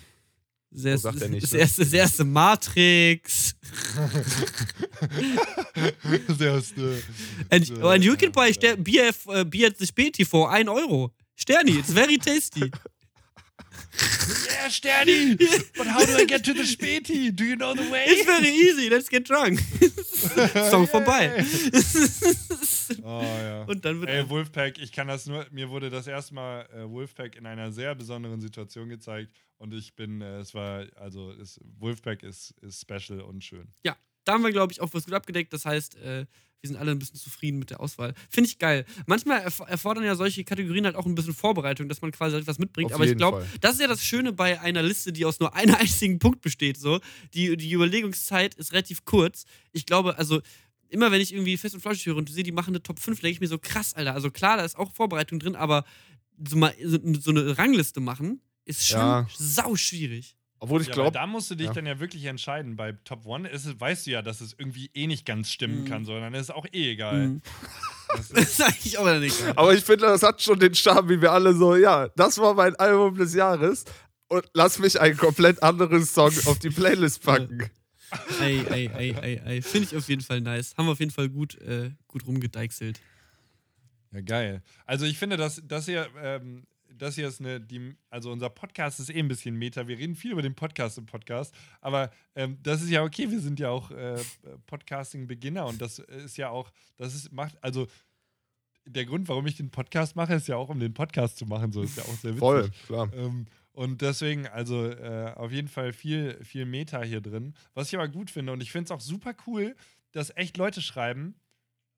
Sehr, 0.70 0.98
So 0.98 1.10
sagt 1.10 1.22
er 1.22 1.28
nicht, 1.30 1.44
das, 1.44 1.52
ne? 1.52 1.58
erste, 1.60 1.80
das 1.82 1.92
erste 1.92 2.24
Matrix. 2.24 3.54
das 6.28 6.40
erste. 6.40 7.02
And, 7.50 7.66
So, 7.66 7.88
and 7.88 8.04
you 8.04 8.16
can 8.16 8.32
buy. 8.32 8.52
Ster 8.52 8.76
beer, 8.76 9.08
f- 9.08 9.26
uh, 9.26 9.44
beer 9.44 9.68
at 9.68 9.78
the 9.78 9.86
Späti 9.86 10.24
for 10.26 10.50
1 10.50 10.68
Euro. 10.68 11.12
Sterni, 11.36 11.78
it's 11.78 11.90
very 11.92 12.18
tasty. 12.18 12.70
Yeah, 14.58 14.68
Sterni! 14.68 15.36
But 15.76 15.86
how 15.86 16.04
do 16.04 16.16
I 16.16 16.24
get 16.24 16.44
to 16.44 16.52
the 16.52 16.62
Späti? 16.64 17.34
Do 17.34 17.44
you 17.44 17.56
know 17.56 17.74
the 17.74 17.88
way? 17.90 18.04
It's 18.06 18.24
very 18.24 18.48
easy, 18.48 18.88
let's 18.90 19.08
get 19.08 19.24
drunk. 19.24 19.60
Song 20.70 20.86
vorbei. 20.86 21.44
Oh 23.04 23.20
ja. 23.20 23.64
Und 23.64 23.84
dann 23.84 24.00
wird. 24.00 24.10
Ey, 24.10 24.28
Wolfpack, 24.30 24.78
ich 24.78 24.92
kann 24.92 25.08
das 25.08 25.26
nur, 25.26 25.46
mir 25.50 25.68
wurde 25.68 25.90
das 25.90 26.06
erste 26.06 26.32
Mal 26.34 26.66
äh, 26.72 26.88
Wolfpack 26.88 27.36
in 27.36 27.44
einer 27.44 27.70
sehr 27.70 27.94
besonderen 27.94 28.40
Situation 28.40 28.88
gezeigt 28.88 29.30
und 29.58 29.74
ich 29.74 29.94
bin, 29.94 30.22
äh, 30.22 30.38
es 30.38 30.54
war, 30.54 30.86
also 30.96 31.30
es, 31.32 31.60
Wolfpack 31.78 32.22
ist, 32.22 32.54
ist 32.62 32.80
special 32.80 33.20
und 33.20 33.44
schön. 33.44 33.68
ja, 33.84 33.94
da 34.24 34.32
haben 34.32 34.42
wir, 34.42 34.52
glaube 34.52 34.72
ich, 34.72 34.80
auch 34.80 34.88
was 34.94 35.04
gut 35.04 35.12
abgedeckt. 35.12 35.52
Das 35.52 35.66
heißt, 35.66 35.96
äh, 35.96 36.24
wir 36.60 36.68
sind 36.68 36.76
alle 36.76 36.90
ein 36.90 36.98
bisschen 36.98 37.18
zufrieden 37.18 37.58
mit 37.58 37.70
der 37.70 37.80
Auswahl. 37.80 38.14
Finde 38.30 38.50
ich 38.50 38.58
geil. 38.58 38.84
Manchmal 39.06 39.42
erf 39.42 39.60
erfordern 39.60 40.04
ja 40.04 40.16
solche 40.16 40.42
Kategorien 40.44 40.84
halt 40.84 40.96
auch 40.96 41.06
ein 41.06 41.14
bisschen 41.14 41.34
Vorbereitung, 41.34 41.88
dass 41.88 42.00
man 42.02 42.10
quasi 42.10 42.36
etwas 42.36 42.58
mitbringt. 42.58 42.90
Auf 42.92 42.96
Aber 42.96 43.06
ich 43.06 43.16
glaube, 43.16 43.46
das 43.60 43.74
ist 43.74 43.80
ja 43.80 43.86
das 43.86 44.02
Schöne 44.02 44.32
bei 44.32 44.60
einer 44.60 44.82
Liste, 44.82 45.12
die 45.12 45.24
aus 45.24 45.38
nur 45.38 45.54
einem 45.54 45.74
einzigen 45.76 46.18
Punkt 46.18 46.40
besteht. 46.40 46.78
So. 46.78 47.00
Die, 47.34 47.56
die 47.56 47.70
Überlegungszeit 47.72 48.54
ist 48.56 48.72
relativ 48.72 49.04
kurz. 49.04 49.44
Ich 49.72 49.86
glaube, 49.86 50.18
also 50.18 50.40
immer 50.88 51.12
wenn 51.12 51.20
ich 51.20 51.32
irgendwie 51.32 51.56
fest 51.56 51.74
und 51.74 51.80
flauschig 51.80 52.06
höre 52.06 52.16
und 52.16 52.28
sehe, 52.30 52.42
die 52.42 52.52
machen 52.52 52.70
eine 52.70 52.82
Top 52.82 52.98
5, 52.98 53.20
denke 53.20 53.34
ich 53.34 53.40
mir 53.40 53.48
so 53.48 53.58
krass, 53.58 53.94
Alter. 53.94 54.14
Also 54.14 54.30
klar, 54.30 54.56
da 54.56 54.64
ist 54.64 54.76
auch 54.76 54.92
Vorbereitung 54.92 55.38
drin, 55.38 55.54
aber 55.54 55.84
so, 56.48 56.56
mal, 56.56 56.74
so, 56.82 56.98
so 57.20 57.30
eine 57.30 57.56
Rangliste 57.58 58.00
machen 58.00 58.40
ist 58.64 58.86
schon 58.86 58.98
Ja. 58.98 59.28
sau 59.38 59.76
schwierig. 59.76 60.36
Obwohl 60.60 60.80
ich 60.80 60.88
ja, 60.88 60.94
aber 60.94 61.02
glaube, 61.02 61.14
da 61.18 61.26
musst 61.26 61.50
du 61.50 61.54
dich 61.54 61.68
ja. 61.68 61.72
dann 61.72 61.86
ja 61.86 62.00
wirklich 62.00 62.24
entscheiden. 62.24 62.74
Bei 62.76 62.92
Top 63.04 63.24
One 63.26 63.48
ist 63.48 63.64
es, 63.64 63.78
weißt 63.80 64.06
du 64.06 64.10
ja, 64.10 64.22
dass 64.22 64.40
es 64.40 64.54
irgendwie 64.58 64.90
eh 64.94 65.06
nicht 65.06 65.24
ganz 65.24 65.50
stimmen 65.52 65.82
Mhm. 65.82 65.88
kann, 65.88 66.04
sondern 66.04 66.34
ist 66.34 66.50
auch 66.52 66.66
eh 66.72 66.92
egal. 66.92 67.28
Mhm. 67.28 67.42
Das 68.16 68.28
Das 68.30 68.40
ist, 68.40 68.62
eigentlich 68.62 68.96
auch 68.98 69.18
nicht. 69.20 69.36
aber 69.54 69.74
ich 69.74 69.84
finde, 69.84 70.06
das 70.06 70.22
hat 70.22 70.40
schon 70.42 70.58
den 70.58 70.74
Charme, 70.74 71.10
wie 71.10 71.20
wir 71.20 71.30
alle 71.30 71.54
so, 71.54 71.76
ja, 71.76 72.08
das 72.16 72.38
war 72.38 72.54
mein 72.54 72.74
Album 72.76 73.14
des 73.16 73.34
Jahres 73.34 73.84
und 74.28 74.44
lass 74.54 74.78
mich 74.78 74.98
einen 74.98 75.16
komplett 75.18 75.62
anderen 75.62 76.02
Song 76.06 76.32
auf 76.46 76.58
die 76.58 76.70
Playlist 76.70 77.22
packen. 77.22 77.68
Ey, 78.40 78.64
ey, 78.70 78.90
ey, 78.96 79.14
ey, 79.20 79.40
ey. 79.44 79.62
Finde 79.62 79.88
ich 79.88 79.94
auf 79.96 80.08
jeden 80.08 80.22
Fall 80.22 80.40
nice. 80.40 80.74
Haben 80.78 80.86
wir 80.86 80.92
auf 80.92 81.00
jeden 81.00 81.10
Fall 81.10 81.28
gut, 81.28 81.56
äh, 81.60 81.90
gut 82.06 82.26
rumgedeichselt. 82.26 82.98
ja, 84.12 84.22
geil. 84.22 84.62
Also 84.86 85.04
ich 85.04 85.18
finde, 85.18 85.36
dass, 85.36 85.60
dass 85.68 85.86
ihr, 85.86 86.06
ähm, 86.22 86.64
das 86.98 87.14
hier 87.14 87.28
ist 87.28 87.40
eine, 87.40 87.60
die, 87.60 87.96
also 88.10 88.30
unser 88.30 88.50
Podcast 88.50 89.00
ist 89.00 89.10
eh 89.10 89.18
ein 89.18 89.28
bisschen 89.28 89.56
Meta. 89.56 89.86
Wir 89.88 89.98
reden 89.98 90.14
viel 90.14 90.32
über 90.32 90.42
den 90.42 90.54
Podcast 90.54 90.98
im 90.98 91.06
Podcast, 91.06 91.54
aber 91.80 92.10
ähm, 92.34 92.58
das 92.62 92.82
ist 92.82 92.90
ja 92.90 93.02
okay. 93.02 93.30
Wir 93.30 93.40
sind 93.40 93.60
ja 93.60 93.70
auch 93.70 93.90
äh, 93.90 94.16
Podcasting-Beginner 94.66 95.66
und 95.66 95.80
das 95.80 95.98
ist 95.98 96.36
ja 96.36 96.50
auch, 96.50 96.70
das 96.96 97.14
ist, 97.14 97.32
macht, 97.32 97.62
also 97.62 97.86
der 98.86 99.04
Grund, 99.04 99.28
warum 99.28 99.46
ich 99.46 99.56
den 99.56 99.70
Podcast 99.70 100.16
mache, 100.16 100.34
ist 100.34 100.48
ja 100.48 100.56
auch, 100.56 100.68
um 100.68 100.80
den 100.80 100.94
Podcast 100.94 101.38
zu 101.38 101.46
machen. 101.46 101.72
So 101.72 101.82
ist 101.82 101.96
ja 101.96 102.04
auch 102.04 102.16
sehr 102.16 102.30
witzig. 102.30 102.38
Voll, 102.38 102.70
klar. 102.86 103.10
Ähm, 103.14 103.46
und 103.72 104.02
deswegen, 104.02 104.46
also 104.48 104.86
äh, 104.86 105.32
auf 105.36 105.52
jeden 105.52 105.68
Fall 105.68 105.92
viel, 105.92 106.42
viel 106.42 106.64
Meta 106.64 107.02
hier 107.02 107.20
drin. 107.20 107.54
Was 107.74 107.88
ich 107.88 107.94
aber 107.94 108.08
gut 108.08 108.30
finde, 108.30 108.52
und 108.52 108.60
ich 108.60 108.72
finde 108.72 108.86
es 108.86 108.90
auch 108.90 109.00
super 109.00 109.34
cool, 109.46 109.76
dass 110.12 110.34
echt 110.36 110.56
Leute 110.56 110.82
schreiben, 110.82 111.36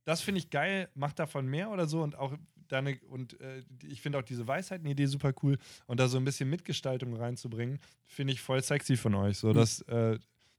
das 0.04 0.20
finde 0.20 0.40
ich 0.40 0.50
geil, 0.50 0.88
macht 0.94 1.18
davon 1.18 1.46
mehr 1.46 1.70
oder 1.70 1.86
so 1.86 2.02
und 2.02 2.16
auch 2.16 2.36
deine, 2.72 2.98
und 3.08 3.40
äh, 3.40 3.62
ich 3.82 4.00
finde 4.00 4.18
auch 4.18 4.22
diese 4.22 4.46
Weisheiten-Idee 4.46 5.06
super 5.06 5.32
cool 5.42 5.58
und 5.86 6.00
da 6.00 6.08
so 6.08 6.16
ein 6.16 6.24
bisschen 6.24 6.48
Mitgestaltung 6.50 7.14
reinzubringen, 7.14 7.78
finde 8.06 8.32
ich 8.32 8.40
voll 8.40 8.62
sexy 8.62 8.96
von 8.96 9.14
euch. 9.14 9.38
So, 9.38 9.52
dass, 9.52 9.80
äh, 9.82 10.18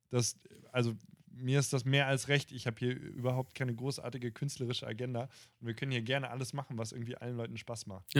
das, 0.10 0.38
also 0.72 0.96
mir 1.34 1.60
ist 1.60 1.74
das 1.74 1.86
mehr 1.86 2.08
als 2.08 2.28
recht. 2.28 2.52
Ich 2.52 2.68
habe 2.68 2.78
hier 2.80 2.96
überhaupt 2.96 3.56
keine 3.56 3.74
großartige 3.74 4.32
künstlerische 4.32 4.86
Agenda 4.86 5.30
und 5.60 5.68
wir 5.68 5.74
können 5.74 5.92
hier 5.92 6.02
gerne 6.02 6.30
alles 6.30 6.54
machen, 6.54 6.78
was 6.78 6.92
irgendwie 6.92 7.18
allen 7.18 7.38
Leuten 7.38 7.58
Spaß 7.58 7.88
macht. 7.88 8.14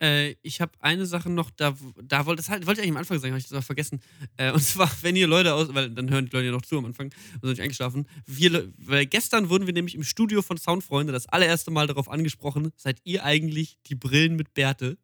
Äh, 0.00 0.34
ich 0.42 0.60
habe 0.60 0.72
eine 0.80 1.06
Sache 1.06 1.30
noch, 1.30 1.50
da, 1.50 1.76
da 2.02 2.26
wollte, 2.26 2.42
das 2.42 2.50
halt, 2.50 2.66
wollte 2.66 2.80
ich 2.80 2.86
eigentlich 2.86 2.96
am 2.96 2.98
Anfang 2.98 3.18
sagen, 3.18 3.32
habe 3.32 3.38
ich 3.38 3.44
das 3.44 3.52
noch 3.52 3.64
vergessen. 3.64 4.00
Äh, 4.36 4.52
und 4.52 4.60
zwar, 4.62 4.90
wenn 5.02 5.16
ihr 5.16 5.26
Leute 5.26 5.54
aus, 5.54 5.72
weil 5.74 5.90
dann 5.90 6.10
hören 6.10 6.26
die 6.26 6.32
Leute 6.32 6.46
ja 6.46 6.52
noch 6.52 6.62
zu 6.62 6.78
am 6.78 6.84
Anfang 6.84 7.06
und 7.06 7.40
sind 7.42 7.50
nicht 7.50 7.60
eingeschlafen. 7.60 8.06
Wir, 8.26 8.72
weil 8.78 9.06
gestern 9.06 9.48
wurden 9.48 9.66
wir 9.66 9.74
nämlich 9.74 9.94
im 9.94 10.04
Studio 10.04 10.42
von 10.42 10.58
Soundfreunde 10.58 11.12
das 11.12 11.26
allererste 11.26 11.70
Mal 11.70 11.86
darauf 11.86 12.08
angesprochen, 12.08 12.72
seid 12.76 13.00
ihr 13.04 13.24
eigentlich 13.24 13.78
die 13.86 13.94
Brillen 13.94 14.36
mit 14.36 14.54
Bärte? 14.54 14.98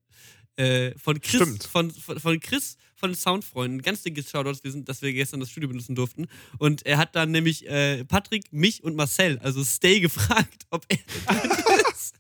Äh, 0.57 0.97
von 0.99 1.21
Chris, 1.21 1.43
Stimmt. 1.43 1.65
von, 1.65 1.91
von, 1.91 2.21
von 2.21 2.39
Chris 2.39 2.77
von 2.95 3.11
den 3.11 3.17
Soundfreunden, 3.17 3.83
ganz 3.83 4.03
dickes 4.03 4.31
Shoutouts, 4.31 4.63
wir 4.63 4.71
sind, 4.71 4.89
dass 4.89 5.03
wir 5.03 5.13
gestern 5.13 5.41
das 5.41 5.51
Studio 5.51 5.69
benutzen 5.69 5.95
durften. 5.95 6.27
Und 6.59 6.87
er 6.87 6.97
hat 6.99 7.15
dann 7.17 7.33
nämlich 7.33 7.69
äh, 7.69 8.05
Patrick, 8.05 8.53
mich 8.53 8.85
und 8.85 8.97
Marcel, 8.97 9.39
also 9.41 9.65
Stay, 9.65 10.01
gefragt, 10.01 10.67
ob 10.71 10.87
er 10.89 10.99
ist. 11.93 12.17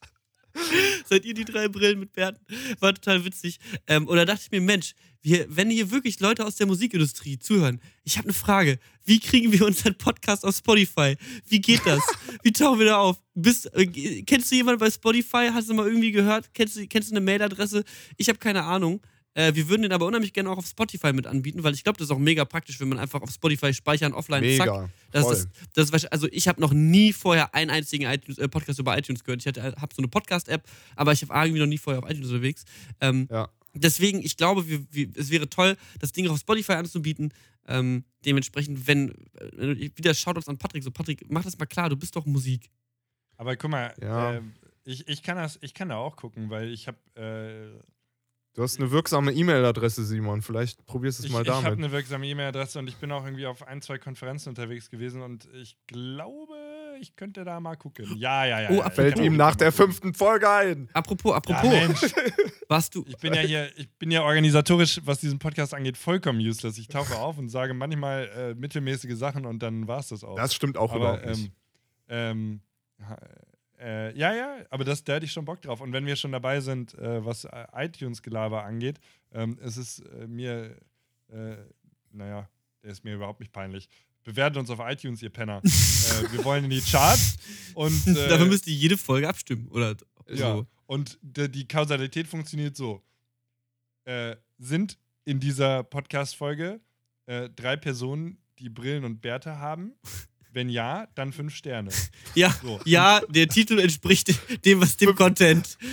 Seid 1.09 1.25
ihr 1.25 1.35
die 1.35 1.45
drei 1.45 1.69
Brillen 1.69 1.99
mit 1.99 2.13
Bärten? 2.13 2.45
War 2.81 2.95
total 2.95 3.25
witzig. 3.25 3.59
Ähm, 3.87 4.07
und 4.07 4.17
da 4.17 4.25
dachte 4.25 4.43
ich 4.45 4.51
mir, 4.51 4.61
Mensch, 4.61 4.95
wir, 5.23 5.47
wenn 5.49 5.71
hier 5.71 5.91
wirklich 5.91 6.21
Leute 6.21 6.45
aus 6.45 6.57
der 6.57 6.67
Musikindustrie 6.67 7.39
zuhören, 7.39 7.81
ich 8.05 8.19
habe 8.19 8.27
eine 8.27 8.35
Frage. 8.35 8.79
Wie 9.07 9.21
kriegen 9.21 9.53
wir 9.53 9.65
unseren 9.65 9.97
Podcast 9.97 10.45
auf 10.45 10.57
Spotify? 10.57 11.17
Wie 11.49 11.61
geht 11.61 11.81
das? 11.87 12.03
Wie 12.43 12.53
tauchen 12.53 12.79
wir 12.79 12.87
da 12.87 12.99
auf? 12.99 13.17
Bist, 13.35 13.75
äh, 13.75 13.87
kennst 14.23 14.51
du 14.51 14.57
jemanden 14.57 14.81
bei 14.81 14.91
Spotify? 14.91 15.51
Hast 15.53 15.71
du 15.71 15.75
mal 15.75 15.87
irgendwie 15.87 16.13
gehört? 16.13 16.53
Kennst 16.53 16.77
du, 16.77 16.87
kennst 16.87 17.11
du 17.11 17.17
eine 17.17 17.25
Mailadresse? 17.25 17.85
Ich 18.17 18.29
habe 18.29 18.39
keine 18.39 18.63
Ahnung. 18.65 19.01
Äh, 19.35 19.55
wir 19.55 19.68
würden 19.68 19.82
den 19.82 19.93
aber 19.93 20.07
unheimlich 20.07 20.32
gerne 20.32 20.49
auch 20.51 20.59
auf 20.59 20.66
Spotify 20.66 21.12
mit 21.12 21.26
anbieten, 21.26 21.62
weil 21.64 21.74
ich 21.74 21.82
glaube, 21.85 21.99
das 21.99 22.07
ist 22.07 22.11
auch 22.12 22.18
mega 22.18 22.45
praktisch, 22.45 22.78
wenn 22.80 22.89
man 22.89 22.99
einfach 22.99 23.20
auf 23.20 23.30
Spotify 23.30 23.74
speichern, 23.74 24.12
offline, 24.12 24.43
zack. 24.57 24.66
Mega. 24.66 24.91
Das 25.11 25.24
voll. 25.24 25.32
ist, 25.35 25.49
das 25.74 25.85
ist, 25.87 25.93
wahrscheinlich- 25.93 26.12
also 26.12 26.28
ich 26.30 26.47
habe 26.49 26.61
noch 26.61 26.72
nie 26.72 27.12
vorher 27.12 27.55
einen 27.55 27.70
einzigen 27.70 28.05
iTunes, 28.07 28.39
äh, 28.39 28.49
Podcast 28.49 28.78
über 28.78 28.97
iTunes 28.97 29.24
gehört. 29.24 29.45
Ich 29.45 29.47
habe 29.47 29.95
so 29.95 29.99
eine 30.01 30.09
Podcast-App, 30.09 30.62
aber 30.97 31.12
ich 31.12 31.22
habe 31.22 31.35
irgendwie 31.35 31.61
noch 31.61 31.66
nie 31.66 31.78
vorher 31.78 32.03
auf 32.03 32.09
iTunes 32.11 32.28
unterwegs. 32.30 32.64
Ähm, 33.01 33.28
Ja. 33.30 33.49
Deswegen, 33.76 34.20
ich 34.22 34.37
glaube, 34.37 34.68
wir, 34.68 34.87
wir, 34.93 35.09
es 35.16 35.30
wäre 35.30 35.51
toll, 35.51 35.76
das 35.99 36.12
Ding 36.12 36.28
auf 36.28 36.39
Spotify 36.39 36.74
anzubieten. 36.74 37.32
Ähm, 37.66 38.05
dementsprechend, 38.24 38.87
wenn, 38.87 39.11
äh, 39.59 39.91
wieder 39.97 40.14
Shoutouts 40.14 40.49
an 40.49 40.59
Patrick, 40.59 40.85
so 40.85 40.93
Patrick, 40.93 41.24
mach 41.28 41.43
das 41.43 41.59
mal 41.59 41.66
klar, 41.66 41.89
du 41.91 41.97
bist 41.97 42.14
doch 42.14 42.24
Musik. 42.24 42.70
Aber 43.37 43.57
guck 43.57 43.70
mal, 43.72 43.93
Ja. 44.01 44.35
äh, 44.35 44.43
ich, 44.85 45.09
ich, 45.09 45.24
kann 45.24 45.37
das, 45.39 45.59
ich 45.61 45.74
kann 45.74 45.89
da 45.89 45.97
auch 45.97 46.14
gucken, 46.14 46.51
weil 46.51 46.70
ich 46.70 46.87
habe 46.87 46.99
äh, 47.16 47.82
Du 48.55 48.63
hast 48.63 48.79
eine 48.79 48.89
wirksame 48.93 49.33
E-Mail-Adresse, 49.33 50.05
Simon. 50.05 50.41
Vielleicht 50.41 50.87
probierst 50.87 51.19
du 51.19 51.23
es 51.23 51.27
ich, 51.27 51.33
mal 51.33 51.43
ich 51.43 51.49
habe 51.49 51.65
damit. 51.65 51.79
eine 51.81 51.91
wirksame 51.91 52.25
E-Mail-Adresse 52.29 52.79
und 52.79 52.87
ich 52.87 52.95
bin 52.97 53.11
auch 53.11 53.25
irgendwie 53.25 53.47
auf 53.47 53.67
ein, 53.67 53.83
zwei 53.83 53.99
Konferenzen 53.99 54.51
unterwegs 54.51 54.91
gewesen 54.91 55.23
und 55.23 55.49
ich 55.55 55.77
glaube, 55.89 56.55
ich 57.01 57.17
könnte 57.17 57.43
da 57.43 57.59
mal 57.59 57.75
gucken. 57.75 58.17
Ja, 58.17 58.45
ja, 58.45 58.61
ja. 58.61 58.71
Oh, 58.71 58.75
ja, 58.75 58.91
Fällt 58.91 59.19
ihm 59.19 59.37
nach 59.37 59.57
der 59.57 59.73
fünften 59.73 60.15
Folge 60.15 60.49
ein. 60.49 60.89
Apropos, 60.93 61.33
Ja, 61.33 61.37
apropos, 61.39 61.69
Mensch, 61.69 62.01
warst 62.69 62.95
du. 62.95 63.05
ich 63.09 63.17
bin 63.17 63.35
ja 63.35 63.41
hier, 63.41 63.77
ich 63.77 63.91
bin 63.99 64.13
ja 64.13 64.23
organisatorisch, 64.23 65.01
was 65.05 65.19
diesen 65.19 65.41
Podcast 65.41 65.75
angeht, 65.75 65.97
vollkommen 65.99 66.39
useless. 66.39 66.79
Ich 66.79 66.87
tauche 66.87 67.17
auf 67.17 67.37
und 67.39 67.49
sage 67.49 67.75
manchmal 67.75 68.29
äh, 68.37 68.55
mittelmäßige 68.55 69.17
Sachen 69.17 69.47
und 69.47 69.65
dann 69.65 69.89
war 69.89 69.99
es 69.99 70.11
das 70.11 70.23
auch. 70.23 70.37
Das 70.37 70.55
stimmt 70.55 70.77
auch 70.77 70.93
aber 70.93 71.19
überhaupt 71.19 71.27
nicht. 71.27 71.51
ähm, 72.09 72.61
ähm, 73.01 73.09
äh, 73.85 74.16
ja, 74.16 74.35
ja, 74.35 74.64
aber 74.70 74.85
das, 74.85 75.05
da 75.05 75.14
hätte 75.14 75.26
ich 75.26 75.32
schon 75.32 75.45
Bock 75.45 75.61
drauf. 75.61 75.82
Und 75.82 75.93
wenn 75.93 76.07
wir 76.07 76.16
schon 76.16 76.32
dabei 76.32 76.61
sind, 76.61 76.95
äh, 76.95 77.22
was 77.24 77.45
äh, 77.45 77.66
iTunes-Gelaber 77.74 78.64
angeht, 78.64 78.99
ähm, 79.32 79.59
es 79.62 79.76
ist 79.76 79.99
äh, 79.99 80.26
mir, 80.26 80.74
äh, 81.28 81.57
naja, 82.11 82.49
der 82.82 82.91
ist 82.91 83.05
mir 83.05 83.14
überhaupt 83.14 83.41
nicht 83.41 83.53
peinlich. 83.53 83.89
Bewertet 84.22 84.57
uns 84.57 84.70
auf 84.70 84.78
iTunes, 84.80 85.22
ihr 85.22 85.28
Penner. 85.28 85.59
äh, 85.64 86.32
wir 86.32 86.45
wollen 86.45 86.64
in 86.64 86.70
die 86.70 86.80
Charts 86.80 87.37
und 87.74 88.07
Dafür 88.30 88.47
müsst 88.47 88.66
ihr 88.66 88.74
jede 88.74 88.97
Folge 88.97 89.28
abstimmen, 89.28 89.68
oder 89.68 89.97
ja, 90.28 90.57
so. 90.57 90.66
und 90.87 91.18
die, 91.20 91.68
Kausalität 91.68 92.26
funktioniert 92.26 92.76
so. 92.76 93.03
Sind 94.59 94.99
in 95.24 95.41
dieser 95.41 95.82
Podcast-Folge 95.82 96.80
drei 97.26 97.76
Personen, 97.76 98.39
die 98.59 98.68
Brillen 98.68 99.05
und 99.05 99.20
Bärte 99.20 99.59
haben? 99.59 99.95
Wenn 100.55 100.69
ja, 100.69 101.09
dann 101.17 101.33
fünf 101.33 101.55
Sterne. 101.55 101.91
Ja, 102.35 102.51
So. 102.63 102.81
ja, 102.85 103.21
der 103.29 103.49
Titel 103.49 103.79
entspricht 103.79 104.35
dem, 104.65 104.81
was 104.81 104.97
dem 104.97 105.15
Content. 105.15 105.77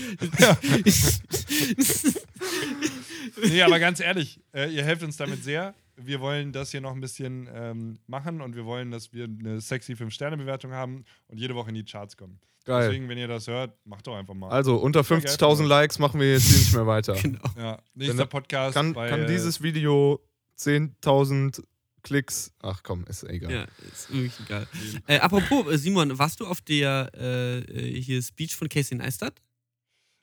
Nee, 3.43 3.61
aber 3.61 3.79
ganz 3.79 3.99
ehrlich, 3.99 4.39
äh, 4.53 4.69
ihr 4.71 4.83
helft 4.83 5.03
uns 5.03 5.17
damit 5.17 5.43
sehr. 5.43 5.73
Wir 5.95 6.19
wollen 6.19 6.51
das 6.51 6.71
hier 6.71 6.81
noch 6.81 6.93
ein 6.93 7.01
bisschen 7.01 7.49
ähm, 7.53 7.97
machen 8.07 8.41
und 8.41 8.55
wir 8.55 8.65
wollen, 8.65 8.91
dass 8.91 9.13
wir 9.13 9.25
eine 9.25 9.61
sexy 9.61 9.93
5-Sterne-Bewertung 9.93 10.73
haben 10.73 11.05
und 11.27 11.39
jede 11.39 11.55
Woche 11.55 11.69
in 11.69 11.75
die 11.75 11.83
Charts 11.83 12.17
kommen. 12.17 12.39
Geil. 12.65 12.87
Deswegen, 12.87 13.09
wenn 13.09 13.17
ihr 13.17 13.27
das 13.27 13.47
hört, 13.47 13.73
macht 13.85 14.05
doch 14.05 14.15
einfach 14.15 14.33
mal. 14.33 14.49
Also, 14.49 14.75
unter 14.75 15.03
Voll 15.03 15.21
geil 15.21 15.33
50.000 15.33 15.57
von 15.57 15.65
Likes 15.65 15.99
machen 15.99 16.19
wir 16.19 16.31
jetzt 16.31 16.47
hier 16.47 16.59
nicht 16.59 16.73
mehr 16.73 16.87
weiter. 16.87 17.13
genau. 17.21 17.39
ja, 17.57 17.79
nächster 17.95 18.25
Podcast. 18.25 18.75
Kann, 18.75 18.93
bei, 18.93 19.09
kann 19.09 19.21
äh, 19.21 19.27
dieses 19.27 19.63
Video 19.63 20.19
10.000 20.59 21.63
Klicks. 22.03 22.53
Ach 22.59 22.81
komm, 22.83 23.05
ist 23.05 23.23
egal. 23.23 23.51
Ja, 23.51 23.67
ist 23.91 24.11
wirklich 24.11 24.39
egal. 24.41 24.67
Äh, 25.07 25.19
apropos, 25.19 25.67
äh, 25.67 25.77
Simon, 25.77 26.17
warst 26.17 26.39
du 26.39 26.47
auf 26.47 26.61
der 26.61 27.11
äh, 27.15 27.59
äh, 27.59 28.01
hier 28.01 28.21
Speech 28.21 28.55
von 28.55 28.69
Casey 28.69 28.97
Neistat? 28.97 29.41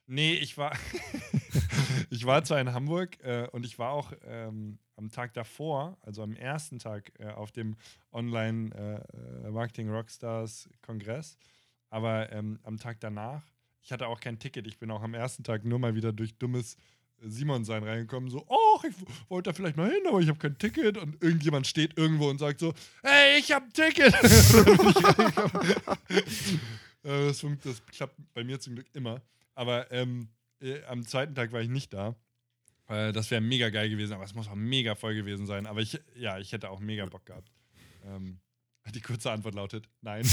Nee, 0.07 0.35
ich 0.35 0.57
war, 0.57 0.77
ich 2.11 2.25
war 2.25 2.43
zwar 2.45 2.61
in 2.61 2.73
Hamburg 2.73 3.23
äh, 3.23 3.47
und 3.53 3.67
ich 3.67 3.79
war 3.79 3.91
auch 3.91 4.13
ähm, 4.25 4.79
am 4.97 5.11
Tag 5.11 5.35
davor, 5.35 5.99
also 6.01 6.23
am 6.23 6.35
ersten 6.35 6.79
Tag 6.79 7.13
äh, 7.19 7.27
auf 7.29 7.53
dem 7.53 7.77
Online 8.13 9.05
Marketing 9.51 9.91
Rockstars 9.91 10.69
Kongress, 10.81 11.37
aber 11.91 12.33
ähm, 12.33 12.59
am 12.63 12.79
Tag 12.79 13.01
danach, 13.01 13.43
ich 13.83 13.93
hatte 13.93 14.09
auch 14.09 14.21
kein 14.21 14.39
Ticket, 14.39 14.67
ich 14.67 14.79
bin 14.79 14.91
auch 14.91 15.03
am 15.03 15.15
ersten 15.15 15.45
Tag 15.45 15.65
nur 15.65 15.79
mal 15.79 15.95
wieder 15.95 16.13
durch 16.13 16.37
dummes 16.39 16.77
Simon 17.21 17.65
sein 17.65 17.83
reingekommen, 17.83 18.31
so, 18.31 18.45
oh, 18.47 18.81
ich 18.89 18.95
wollte 19.29 19.51
da 19.51 19.55
vielleicht 19.55 19.77
mal 19.77 19.91
hin, 19.91 20.03
aber 20.07 20.21
ich 20.21 20.29
habe 20.29 20.39
kein 20.39 20.57
Ticket 20.59 20.99
und 20.99 21.21
irgendjemand 21.23 21.67
steht 21.67 21.99
irgendwo 21.99 22.29
und 22.29 22.39
sagt 22.39 22.61
so, 22.61 22.73
hey, 23.03 23.39
ich 23.39 23.51
habe 23.53 23.67
ein 23.67 23.73
Ticket. 23.73 24.15
Das, 27.03 27.45
das 27.63 27.87
klappt 27.87 28.17
bei 28.35 28.45
mir 28.45 28.59
zum 28.61 28.75
Glück 28.75 28.87
immer. 28.93 29.23
Aber 29.55 29.91
ähm, 29.93 30.29
äh, 30.61 30.83
am 30.85 31.07
zweiten 31.07 31.35
Tag 31.35 31.53
war 31.53 31.61
ich 31.61 31.69
nicht 31.69 31.93
da. 31.93 32.17
Äh, 32.89 33.13
das 33.13 33.31
wäre 33.31 33.41
mega 33.41 33.71
geil 33.71 33.89
gewesen, 33.89 34.13
aber 34.13 34.25
es 34.25 34.35
muss 34.35 34.49
auch 34.49 34.55
mega 34.55 34.95
voll 34.95 35.15
gewesen 35.15 35.47
sein. 35.47 35.67
Aber 35.67 35.81
ich, 35.81 35.99
ja, 36.17 36.39
ich 36.39 36.53
hätte 36.53 36.71
auch 36.71 36.81
mega 36.81 37.07
Bock 37.07 37.27
gehabt. 37.27 37.51
Ähm, 38.05 38.41
die 38.95 39.01
kurze 39.01 39.31
Antwort 39.31 39.55
lautet 39.55 39.89
nein. 40.01 40.23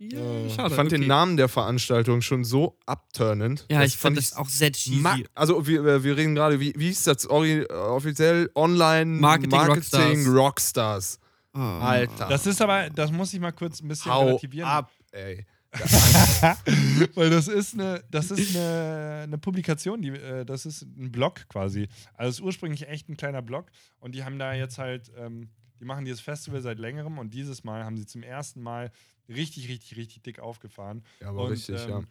Ja, 0.00 0.18
Äh, 0.18 0.50
schade. 0.50 0.68
Ich 0.70 0.74
fand 0.74 0.92
den 0.92 1.02
okay. 1.02 1.08
Namen 1.08 1.36
der 1.36 1.48
Veranstaltung 1.48 2.22
schon 2.22 2.42
so 2.42 2.78
abturnend. 2.86 3.66
Ja, 3.70 3.80
Das 3.80 3.90
ich 3.90 3.96
fand 3.98 4.16
das 4.16 4.34
auch 4.34 4.48
sehr 4.48 4.72
cheesy. 4.72 5.26
Also 5.34 5.66
wir, 5.66 5.84
äh, 5.84 6.02
wir 6.02 6.16
reden 6.16 6.34
gerade, 6.34 6.58
wie, 6.58 6.72
wie 6.76 6.86
hieß 6.86 7.04
das 7.04 7.28
offiziell? 7.28 8.50
Online 8.54 9.20
Marketing 9.20 9.50
Marketing 9.58 10.26
Rockstars. 10.26 10.26
Rockstars. 10.26 11.18
Oh. 11.52 11.58
Alter. 11.58 12.28
Das 12.28 12.46
ist 12.46 12.62
aber, 12.62 12.88
das 12.90 13.12
muss 13.12 13.34
ich 13.34 13.40
mal 13.40 13.52
kurz 13.52 13.82
ein 13.82 13.88
bisschen 13.88 14.10
Hau 14.12 14.26
relativieren. 14.26 14.68
ab, 14.68 14.90
ey. 15.12 15.44
Weil 17.14 17.30
das 17.30 17.46
ist 17.48 17.74
eine, 17.74 18.02
das 18.10 18.30
ist 18.30 18.56
eine, 18.56 19.20
eine 19.24 19.38
Publikation, 19.38 20.02
die, 20.02 20.08
äh, 20.10 20.44
das 20.44 20.66
ist 20.66 20.82
ein 20.82 21.12
Blog 21.12 21.46
quasi. 21.48 21.88
Also 22.14 22.30
es 22.30 22.34
ist 22.36 22.40
ursprünglich 22.40 22.88
echt 22.88 23.08
ein 23.08 23.16
kleiner 23.16 23.42
Blog 23.42 23.66
und 23.98 24.14
die 24.14 24.24
haben 24.24 24.38
da 24.38 24.52
jetzt 24.54 24.78
halt, 24.78 25.12
ähm, 25.16 25.50
die 25.80 25.84
machen 25.84 26.04
dieses 26.04 26.20
Festival 26.20 26.60
seit 26.60 26.78
längerem 26.78 27.18
und 27.18 27.32
dieses 27.34 27.64
Mal 27.64 27.84
haben 27.84 27.96
sie 27.96 28.06
zum 28.06 28.22
ersten 28.22 28.62
Mal 28.62 28.90
richtig, 29.30 29.68
richtig, 29.68 29.96
richtig 29.96 30.22
dick 30.22 30.38
aufgefahren. 30.40 31.02
Ja, 31.20 31.28
aber 31.28 31.44
und, 31.44 31.52
richtig, 31.52 31.76
ja. 31.76 31.98
ähm, 31.98 32.06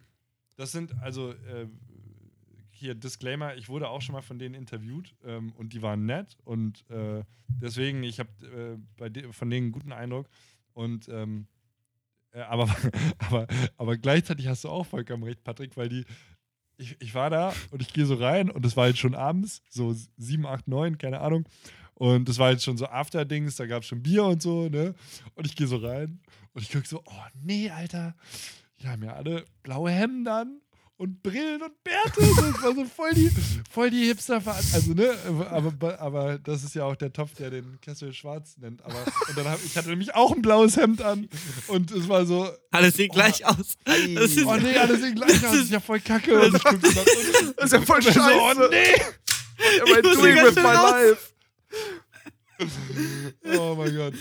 Das 0.56 0.72
sind 0.72 0.94
also 1.00 1.32
äh, 1.32 1.66
hier 2.70 2.94
Disclaimer, 2.94 3.54
ich 3.56 3.68
wurde 3.68 3.88
auch 3.88 4.00
schon 4.02 4.14
mal 4.14 4.22
von 4.22 4.38
denen 4.38 4.54
interviewt 4.54 5.14
ähm, 5.24 5.52
und 5.52 5.72
die 5.72 5.82
waren 5.82 6.06
nett 6.06 6.36
und 6.44 6.88
äh, 6.90 7.22
deswegen, 7.48 8.02
ich 8.02 8.18
habe 8.18 8.78
äh, 8.98 9.10
de 9.10 9.32
von 9.32 9.50
denen 9.50 9.66
einen 9.66 9.72
guten 9.72 9.92
Eindruck 9.92 10.28
und 10.72 11.08
ähm, 11.08 11.46
äh, 12.32 12.40
aber, 12.40 12.74
aber, 13.18 13.46
aber 13.76 13.96
gleichzeitig 13.96 14.46
hast 14.46 14.64
du 14.64 14.68
auch 14.68 14.86
vollkommen 14.86 15.22
recht, 15.24 15.44
Patrick, 15.44 15.76
weil 15.76 15.88
die 15.88 16.04
ich, 16.80 16.96
ich 17.00 17.14
war 17.14 17.30
da 17.30 17.52
und 17.70 17.82
ich 17.82 17.92
gehe 17.92 18.06
so 18.06 18.14
rein 18.14 18.50
und 18.50 18.64
es 18.64 18.76
war 18.76 18.84
halt 18.84 18.98
schon 18.98 19.14
abends, 19.14 19.62
so 19.68 19.94
7, 20.16 20.46
8, 20.46 20.66
9, 20.66 20.98
keine 20.98 21.20
Ahnung. 21.20 21.46
Und 22.00 22.30
das 22.30 22.38
war 22.38 22.50
jetzt 22.50 22.64
schon 22.64 22.78
so 22.78 22.86
After-Dings, 22.86 23.56
da 23.56 23.66
gab 23.66 23.82
es 23.82 23.88
schon 23.90 24.02
Bier 24.02 24.24
und 24.24 24.40
so, 24.40 24.70
ne? 24.70 24.94
Und 25.34 25.46
ich 25.46 25.54
gehe 25.54 25.66
so 25.66 25.76
rein 25.76 26.18
und 26.54 26.62
ich 26.62 26.72
gucke 26.72 26.88
so, 26.88 27.02
oh 27.04 27.24
nee, 27.44 27.68
Alter, 27.68 28.14
die 28.80 28.88
haben 28.88 29.04
ja 29.04 29.12
alle 29.12 29.44
blaue 29.62 29.90
Hemden 29.90 30.26
an 30.26 30.62
und 30.96 31.22
Brillen 31.22 31.60
und 31.60 31.84
Bärte. 31.84 32.22
Das 32.22 32.62
war 32.62 32.74
so 32.74 32.86
voll 32.86 33.12
die, 33.12 33.30
voll 33.70 33.90
die 33.90 34.06
hipster 34.06 34.40
Also, 34.46 34.94
ne? 34.94 35.12
Aber, 35.50 36.00
aber 36.00 36.38
das 36.38 36.64
ist 36.64 36.74
ja 36.74 36.84
auch 36.84 36.96
der 36.96 37.12
Topf, 37.12 37.34
der 37.34 37.50
den 37.50 37.78
Kessel 37.82 38.14
schwarz 38.14 38.56
nennt. 38.56 38.82
Aber 38.82 39.04
und 39.28 39.36
dann 39.36 39.44
hab, 39.44 39.62
ich 39.62 39.76
hatte 39.76 39.90
nämlich 39.90 40.14
auch 40.14 40.34
ein 40.34 40.40
blaues 40.40 40.78
Hemd 40.78 41.02
an 41.02 41.28
und 41.66 41.90
es 41.90 42.08
war 42.08 42.24
so, 42.24 42.48
Alles 42.70 42.94
sieht 42.94 43.12
gleich 43.12 43.44
aus. 43.44 43.76
Das 43.84 43.98
ist, 43.98 44.46
oh 44.46 44.56
nee, 44.56 44.74
alles 44.74 45.02
sehen 45.02 45.16
gleich 45.16 45.34
aus, 45.34 45.52
das 45.52 45.54
ist 45.64 45.70
ja 45.70 45.80
voll 45.80 46.00
kacke. 46.00 46.40
Und 46.46 46.56
ich 46.56 46.64
guck 46.64 46.86
so. 46.86 47.04
Das 47.58 47.66
ist 47.66 47.72
ja 47.74 47.82
voll 47.82 48.00
So, 48.00 48.10
scheiße. 48.10 48.38
oh 48.40 48.68
nee. 48.70 48.94
Am 49.82 49.98
I 49.98 50.00
doing 50.00 50.36
with 50.36 50.56
my 50.56 50.62
life? 50.62 51.30
Oh 53.56 53.74
mein 53.74 53.94
Gott. 53.96 54.14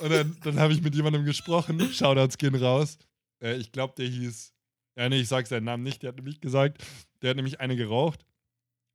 Und 0.00 0.10
dann, 0.10 0.36
dann 0.42 0.58
habe 0.58 0.72
ich 0.72 0.82
mit 0.82 0.94
jemandem 0.94 1.24
gesprochen. 1.24 1.80
Shoutouts 1.92 2.38
gehen 2.38 2.54
raus. 2.54 2.98
Äh, 3.42 3.56
ich 3.56 3.72
glaube, 3.72 3.94
der 3.96 4.06
hieß. 4.06 4.52
Ja, 4.96 5.08
nee, 5.08 5.20
ich 5.20 5.28
sag 5.28 5.46
seinen 5.46 5.64
Namen 5.64 5.82
nicht. 5.82 6.02
Der 6.02 6.08
hat 6.08 6.16
nämlich 6.16 6.40
gesagt, 6.40 6.82
der 7.20 7.30
hat 7.30 7.36
nämlich 7.36 7.60
eine 7.60 7.76
geraucht. 7.76 8.24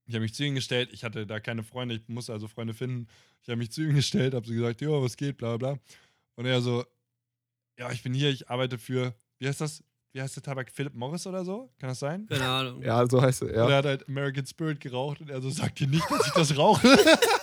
Ich 0.07 0.13
habe 0.15 0.23
mich 0.23 0.33
zu 0.33 0.43
ihm 0.43 0.55
gestellt. 0.55 0.89
Ich 0.93 1.03
hatte 1.03 1.27
da 1.27 1.39
keine 1.39 1.63
Freunde. 1.63 1.95
Ich 1.95 2.07
musste 2.07 2.33
also 2.33 2.47
Freunde 2.47 2.73
finden. 2.73 3.07
Ich 3.41 3.49
habe 3.49 3.57
mich 3.57 3.71
zu 3.71 3.81
ihm 3.81 3.93
gestellt, 3.95 4.33
habe 4.33 4.47
so 4.47 4.53
gesagt, 4.53 4.81
jo, 4.81 5.01
was 5.01 5.17
geht, 5.17 5.37
bla 5.37 5.57
bla. 5.57 5.77
Und 6.35 6.45
er 6.45 6.61
so, 6.61 6.85
ja, 7.77 7.91
ich 7.91 8.03
bin 8.03 8.13
hier, 8.13 8.29
ich 8.29 8.49
arbeite 8.49 8.77
für, 8.77 9.13
wie 9.39 9.47
heißt 9.47 9.61
das? 9.61 9.83
Wie 10.13 10.21
heißt 10.21 10.35
der 10.35 10.43
Tabak? 10.43 10.71
Philip 10.71 10.95
Morris 10.95 11.27
oder 11.27 11.45
so? 11.45 11.71
Kann 11.79 11.89
das 11.89 11.99
sein? 11.99 12.25
keine 12.27 12.47
Ahnung. 12.47 12.81
Ja, 12.81 13.07
so 13.07 13.21
heißt 13.21 13.43
er, 13.43 13.49
Und 13.49 13.53
ja. 13.55 13.69
er 13.69 13.77
hat 13.77 13.85
halt 13.85 14.07
American 14.07 14.45
Spirit 14.47 14.79
geraucht 14.79 15.21
und 15.21 15.29
er 15.29 15.41
so, 15.41 15.49
sagt 15.49 15.79
dir 15.79 15.87
nicht, 15.87 16.09
dass 16.09 16.25
ich 16.25 16.33
das 16.33 16.57
rauche. 16.57 16.87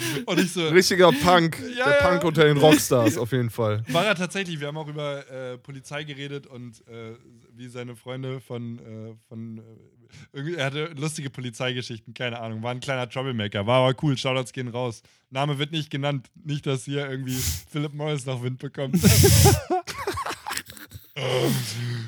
und 0.26 0.38
ich 0.38 0.52
so, 0.52 0.68
Richtiger 0.68 1.12
Punk. 1.12 1.58
Ja, 1.76 1.86
der 1.86 2.00
ja. 2.00 2.08
Punk 2.08 2.24
unter 2.24 2.44
den 2.44 2.58
Rockstars, 2.58 3.16
auf 3.16 3.32
jeden 3.32 3.50
Fall. 3.50 3.82
War 3.88 4.04
er 4.04 4.14
tatsächlich. 4.14 4.60
Wir 4.60 4.68
haben 4.68 4.76
auch 4.76 4.88
über 4.88 5.28
äh, 5.30 5.58
Polizei 5.58 6.04
geredet 6.04 6.46
und 6.46 6.86
äh, 6.86 7.14
wie 7.54 7.68
seine 7.68 7.96
Freunde 7.96 8.40
von, 8.40 8.78
äh, 8.78 9.14
von 9.28 9.58
äh, 10.32 10.54
er 10.56 10.66
hatte 10.66 10.92
lustige 10.96 11.30
Polizeigeschichten, 11.30 12.12
keine 12.14 12.40
Ahnung. 12.40 12.62
War 12.62 12.72
ein 12.72 12.80
kleiner 12.80 13.08
Troublemaker, 13.08 13.66
war 13.66 13.86
aber 13.86 13.96
cool. 14.02 14.16
Shoutouts 14.16 14.52
gehen 14.52 14.68
raus. 14.68 15.02
Name 15.30 15.58
wird 15.58 15.72
nicht 15.72 15.90
genannt. 15.90 16.30
Nicht, 16.44 16.66
dass 16.66 16.84
hier 16.84 17.08
irgendwie 17.08 17.38
Philip 17.70 17.94
Morris 17.94 18.26
noch 18.26 18.42
Wind 18.42 18.58
bekommt. 18.58 19.00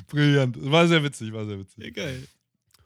Brillant. 0.07 0.57
War 0.71 0.87
sehr 0.87 1.03
witzig, 1.03 1.33
war 1.33 1.45
sehr 1.45 1.59
witzig. 1.59 1.83
Ja, 1.83 1.89
geil. 1.89 2.27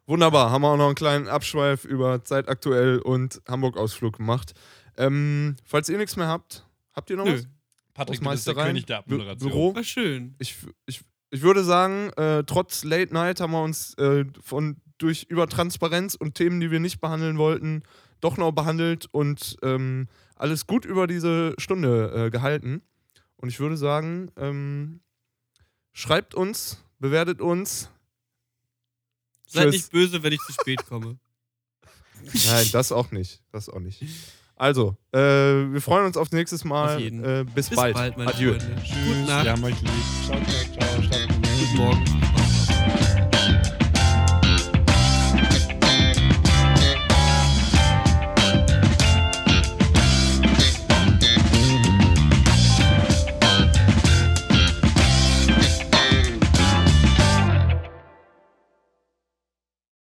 Wunderbar, 0.10 0.50
haben 0.50 0.64
wir 0.64 0.70
auch 0.70 0.78
noch 0.78 0.88
einen 0.88 0.96
kleinen 0.96 1.28
Abschweif 1.28 1.86
über 1.86 2.24
Zeit 2.24 2.50
aktuell 2.50 2.98
und 2.98 3.44
Hamburg-Ausflug 3.48 4.18
gemacht. 4.18 4.54
Ähm, 5.00 5.56
falls 5.64 5.88
ihr 5.90 5.98
nichts 5.98 6.18
mehr 6.18 6.28
habt, 6.28 6.66
habt 6.94 7.10
ihr 7.10 7.16
noch 7.16 7.26
Nö. 7.26 7.38
was? 7.38 7.48
Patrick, 7.94 8.20
bist 8.20 8.22
der 8.22 8.54
Meisterei? 8.54 8.68
König 8.68 8.86
der 8.86 8.98
Abmoderation. 9.00 9.50
Büro? 9.50 9.76
War 9.76 9.84
schön. 9.84 10.36
Ich, 10.40 10.58
ich, 10.86 11.02
ich 11.32 11.42
würde 11.42 11.64
sagen, 11.64 12.12
äh, 12.18 12.44
trotz 12.44 12.84
Late 12.84 13.14
Night 13.14 13.40
haben 13.40 13.52
wir 13.52 13.64
uns 13.64 13.94
äh, 13.96 14.26
von, 14.42 14.78
durch 14.98 15.24
über 15.24 15.48
Transparenz 15.48 16.16
und 16.16 16.36
Themen, 16.36 16.60
die 16.60 16.70
wir 16.70 16.80
nicht 16.80 17.00
behandeln 17.00 17.38
wollten, 17.38 17.84
doch 18.20 18.38
noch 18.38 18.52
behandelt 18.52 19.08
und 19.12 19.56
ähm, 19.64 20.08
alles 20.36 20.68
gut 20.68 20.84
über 20.86 21.08
diese 21.08 21.54
Stunde 21.58 22.26
äh, 22.26 22.30
gehalten. 22.30 22.82
Und 23.38 23.48
ich 23.48 23.60
würde 23.62 23.78
sagen, 23.78 24.32
ähm, 24.36 25.00
schreibt 25.94 26.36
uns, 26.36 26.84
bewertet 27.00 27.40
uns. 27.40 27.90
Seid 29.46 29.64
Tschüss. 29.64 29.74
nicht 29.74 29.92
böse, 29.92 30.24
wenn 30.24 30.34
ich 30.34 30.42
zu 30.42 30.54
spät 30.54 30.86
komme. 30.88 31.18
Nein, 32.46 32.68
das 32.74 32.92
auch 32.92 33.12
nicht. 33.12 33.42
Das 33.52 33.70
auch 33.70 33.80
nicht. 33.80 34.04
Also, 34.60 34.98
äh, 35.14 35.20
wir 35.20 35.82
freuen 35.82 36.06
uns 36.06 36.18
auf 36.18 36.32
nächstes 36.32 36.66
Mal. 36.66 36.96
Auf 36.96 37.00
jeden. 37.00 37.24
Äh, 37.24 37.46
bis, 37.56 37.70
Bis 37.70 37.78
bald. 37.78 37.96
bald, 37.96 38.18
meine 38.18 38.30
Adieu. 38.30 38.52
Freunde. 38.52 38.76
Tschüss, 38.84 39.08
Gute 39.08 39.20
Nacht. 39.32 39.46
wir 39.46 39.52
haben 39.54 39.64
euch 39.64 39.82
lieb. 39.82 39.92
Ciao, 40.26 40.38
ciao, 40.38 40.80
ciao. 40.80 41.02
ciao. 41.10 41.28
Guten 41.28 41.78
Morgen. 41.78 42.19